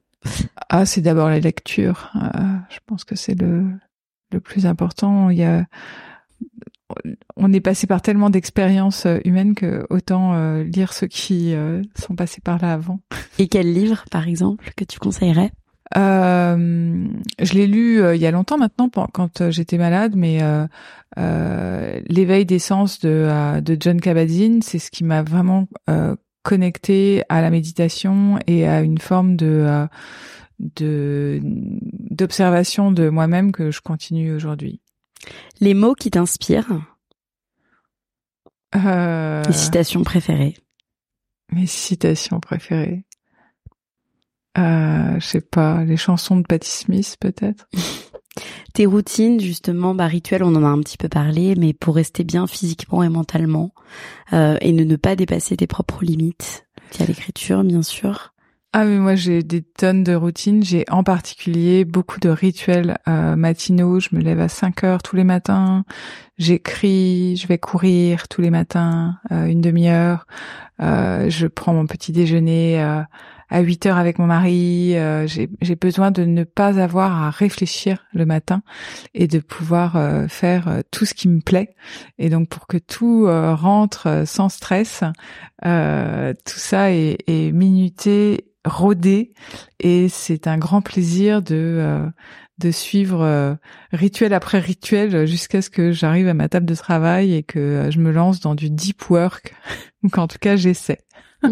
Ah, 0.71 0.87
c'est 0.87 1.03
d'abord 1.03 1.29
la 1.29 1.39
lecture. 1.39 2.11
Euh, 2.17 2.57
je 2.69 2.79
pense 2.85 3.05
que 3.05 3.15
c'est 3.15 3.41
le, 3.41 3.65
le 4.33 4.41
plus 4.41 4.67
important. 4.67 5.31
Il 5.31 5.39
y 5.39 5.45
a, 5.45 5.67
on 7.37 7.53
est 7.53 7.61
passé 7.61 7.87
par 7.87 8.03
tellement 8.03 8.31
d'expériences 8.31 9.07
euh, 9.07 9.19
humaines 9.25 9.55
que 9.55 9.87
autant 9.91 10.35
euh, 10.35 10.63
lire 10.63 10.93
ceux 10.93 11.07
qui 11.07 11.55
euh, 11.55 11.83
sont 11.95 12.15
passés 12.15 12.41
par 12.41 12.61
là 12.61 12.73
avant. 12.73 13.01
Et 13.39 13.49
quel 13.49 13.73
livre, 13.73 14.05
par 14.11 14.29
exemple, 14.29 14.71
que 14.77 14.85
tu 14.85 14.99
conseillerais? 14.99 15.51
Euh, 15.97 17.07
je 17.39 17.53
l'ai 17.53 17.67
lu 17.67 18.03
il 18.15 18.21
y 18.21 18.27
a 18.27 18.31
longtemps 18.31 18.57
maintenant, 18.57 18.89
quand 18.89 19.51
j'étais 19.51 19.77
malade, 19.77 20.15
mais 20.17 20.41
l'éveil 22.09 22.47
des 22.47 22.59
sens 22.59 22.99
de, 23.01 23.61
de 23.61 23.77
John 23.79 24.01
Kabat-Zinn, 24.01 24.63
c'est 24.63 24.79
ce 24.79 24.91
qui 24.91 25.05
m'a 25.05 25.23
vraiment 25.23 25.69
connecté 26.43 27.25
à 27.29 27.43
la 27.43 27.51
méditation 27.51 28.39
et 28.47 28.67
à 28.67 28.81
une 28.81 28.97
forme 28.97 29.37
de 29.37 29.87
de 30.59 31.41
d'observation 31.43 32.93
de 32.93 33.09
moi-même 33.09 33.53
que 33.53 33.71
je 33.71 33.81
continue 33.81 34.33
aujourd'hui. 34.33 34.82
Les 35.61 35.75
mots 35.75 35.95
qui 35.95 36.11
t'inspirent 36.11 36.83
Euh, 38.75 39.43
Les 39.47 39.53
citations 39.53 40.03
préférées 40.03 40.57
mes 41.53 41.67
citations 41.67 42.41
préférées. 42.41 43.05
Euh, 44.59 45.19
je 45.19 45.25
sais 45.25 45.41
pas, 45.41 45.85
les 45.85 45.97
chansons 45.97 46.37
de 46.37 46.43
Patti 46.43 46.69
Smith 46.69 47.17
peut-être. 47.21 47.69
Tes 48.75 48.87
routines, 48.87 49.39
justement, 49.39 49.95
bah, 49.95 50.07
rituels, 50.07 50.43
on 50.43 50.55
en 50.55 50.65
a 50.65 50.69
un 50.69 50.81
petit 50.81 50.97
peu 50.97 51.09
parlé, 51.09 51.55
mais 51.57 51.75
pour 51.75 51.95
rester 51.95 52.25
bien 52.25 52.47
physiquement 52.47 53.03
et 53.03 53.11
mentalement, 53.11 53.75
euh, 54.33 54.57
et 54.63 54.73
ne, 54.73 54.85
ne 54.85 54.97
pas 54.97 55.15
dépasser 55.15 55.59
tes 55.59 55.67
propres 55.67 56.03
limites. 56.03 56.67
Il 56.95 57.01
y 57.01 57.03
a 57.03 57.07
l'écriture, 57.07 57.65
bien 57.65 57.83
sûr. 57.83 58.33
Ah 58.75 58.87
mais 58.87 58.97
moi 58.99 59.15
j'ai 59.17 59.43
des 59.43 59.61
tonnes 59.61 60.03
de 60.03 60.15
routines. 60.15 60.63
J'ai 60.63 60.87
en 60.91 61.05
particulier 61.05 61.85
beaucoup 61.85 62.19
de 62.21 62.31
rituels 62.31 62.97
euh, 63.07 63.37
matinaux. 63.37 64.01
Je 64.01 64.09
me 64.13 64.21
lève 64.23 64.41
à 64.41 64.49
5 64.49 64.83
heures 64.85 65.03
tous 65.03 65.15
les 65.15 65.25
matins. 65.25 65.85
J'écris, 66.39 67.37
je 67.37 67.47
vais 67.47 67.59
courir 67.59 68.29
tous 68.29 68.41
les 68.41 68.49
matins, 68.49 69.19
euh, 69.31 69.45
une 69.45 69.61
demi-heure. 69.61 70.27
Euh, 70.81 71.29
je 71.29 71.47
prends 71.49 71.75
mon 71.75 71.87
petit 71.87 72.13
déjeuner 72.13 72.83
euh, 72.83 73.03
à 73.51 73.61
8 73.61 73.85
heures 73.85 73.99
avec 73.99 74.19
mon 74.19 74.25
mari. 74.27 74.97
Euh, 74.97 75.27
j'ai 75.27 75.77
besoin 75.77 76.11
de 76.11 76.25
ne 76.25 76.45
pas 76.45 76.81
avoir 76.81 77.23
à 77.25 77.29
réfléchir 77.29 78.07
le 78.15 78.25
matin 78.25 78.63
et 79.13 79.29
de 79.29 79.39
pouvoir 79.39 79.97
euh, 79.97 80.29
faire 80.29 80.81
tout 80.91 81.05
ce 81.05 81.13
qui 81.13 81.29
me 81.29 81.43
plaît. 81.43 81.75
Et 82.19 82.31
donc 82.31 82.49
pour 82.49 82.67
que 82.67 82.79
tout 82.79 83.27
rentre 83.27 84.23
sans 84.25 84.49
stress, 84.49 85.05
tout 85.61 86.59
ça 86.59 86.91
est, 86.91 87.19
est 87.27 87.53
minuté 87.53 88.47
rodé 88.65 89.33
et 89.81 90.09
c'est 90.09 90.47
un 90.47 90.59
grand 90.59 90.83
plaisir 90.83 91.43
de 91.43 91.57
euh, 91.57 92.07
de 92.59 92.71
suivre 92.71 93.23
euh, 93.23 93.55
rituel 93.93 94.33
après 94.33 94.59
rituel 94.59 95.27
jusqu'à 95.27 95.63
ce 95.63 95.71
que 95.71 95.91
j'arrive 95.91 96.29
à 96.29 96.35
ma 96.35 96.49
table 96.49 96.67
de 96.67 96.75
travail 96.75 97.35
et 97.35 97.43
que 97.43 97.59
euh, 97.59 97.91
je 97.91 97.99
me 97.99 98.13
lance 98.13 98.41
dans 98.41 98.55
du 98.55 98.71
deep 98.71 99.09
work 99.11 99.55
ou 100.03 100.09
qu'en 100.09 100.29
tout 100.29 100.39
cas 100.41 100.57
j'essaie. 100.57 101.01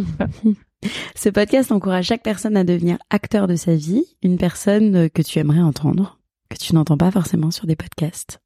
Ce 1.14 1.28
podcast 1.28 1.72
encourage 1.72 2.06
chaque 2.06 2.22
personne 2.22 2.56
à 2.56 2.64
devenir 2.64 2.96
acteur 3.10 3.46
de 3.46 3.56
sa 3.56 3.74
vie, 3.74 4.04
une 4.22 4.38
personne 4.38 5.10
que 5.10 5.20
tu 5.20 5.38
aimerais 5.38 5.60
entendre, 5.60 6.18
que 6.48 6.56
tu 6.56 6.74
n'entends 6.74 6.96
pas 6.96 7.10
forcément 7.10 7.50
sur 7.50 7.66
des 7.66 7.76
podcasts. 7.76 8.40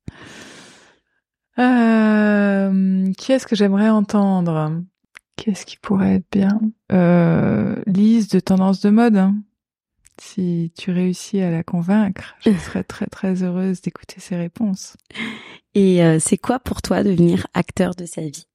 Euh, 1.61 3.13
qui 3.17 3.31
est-ce 3.31 3.47
que 3.47 3.55
j'aimerais 3.55 3.89
entendre? 3.89 4.83
Qu'est-ce 5.37 5.67
qui 5.67 5.77
pourrait 5.77 6.17
être 6.17 6.27
bien? 6.31 6.61
Euh, 6.93 7.77
Lise 7.87 8.29
de 8.29 8.41
Tendance 8.41 8.81
de 8.81 8.91
mode. 8.91 9.17
hein. 9.17 9.37
Si 10.21 10.73
tu 10.79 10.93
réussis 10.93 11.41
à 11.41 11.51
la 11.51 11.65
convaincre, 11.65 12.37
je 12.45 12.53
serais 12.59 12.85
très 12.85 13.07
très 13.07 13.43
heureuse 13.43 13.81
d'écouter 13.81 14.21
ses 14.21 14.37
réponses. 14.37 14.97
Et 15.75 16.05
euh, 16.05 16.19
c'est 16.21 16.39
quoi 16.39 16.61
pour 16.61 16.83
toi 16.83 17.03
devenir 17.03 17.49
acteur 17.53 17.95
de 17.97 18.07
sa 18.07 18.23
vie? 18.23 18.47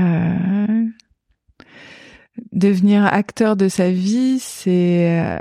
Euh, 0.00 0.84
devenir 2.50 3.04
acteur 3.06 3.54
de 3.56 3.68
sa 3.68 3.90
vie, 3.92 4.40
c'est 4.40 5.38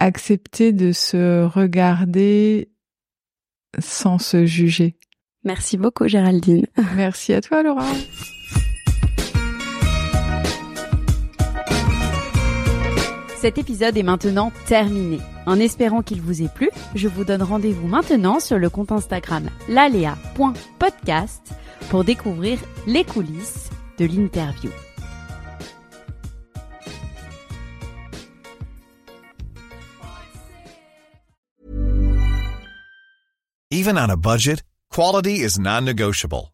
accepter 0.00 0.72
de 0.72 0.92
se 0.92 1.44
regarder 1.44 2.70
sans 3.78 4.18
se 4.18 4.46
juger. 4.46 4.96
Merci 5.44 5.76
beaucoup 5.76 6.08
Géraldine. 6.08 6.66
Merci 6.96 7.34
à 7.34 7.42
toi, 7.42 7.62
Laura. 7.62 7.86
Cet 13.44 13.58
épisode 13.58 13.98
est 13.98 14.02
maintenant 14.02 14.52
terminé. 14.64 15.18
En 15.44 15.60
espérant 15.60 16.00
qu'il 16.00 16.22
vous 16.22 16.40
ait 16.40 16.48
plu, 16.48 16.70
je 16.94 17.08
vous 17.08 17.24
donne 17.24 17.42
rendez-vous 17.42 17.86
maintenant 17.86 18.40
sur 18.40 18.56
le 18.56 18.70
compte 18.70 18.90
Instagram 18.90 19.50
lalea.podcast 19.68 21.52
pour 21.90 22.04
découvrir 22.04 22.58
les 22.86 23.04
coulisses 23.04 23.68
de 23.98 24.06
l'interview. 24.06 24.70
Even 33.70 33.98
on 33.98 34.08
a 34.08 34.16
budget, 34.16 34.62
quality 34.90 35.42
is 35.44 35.58
non-negotiable. 35.58 36.53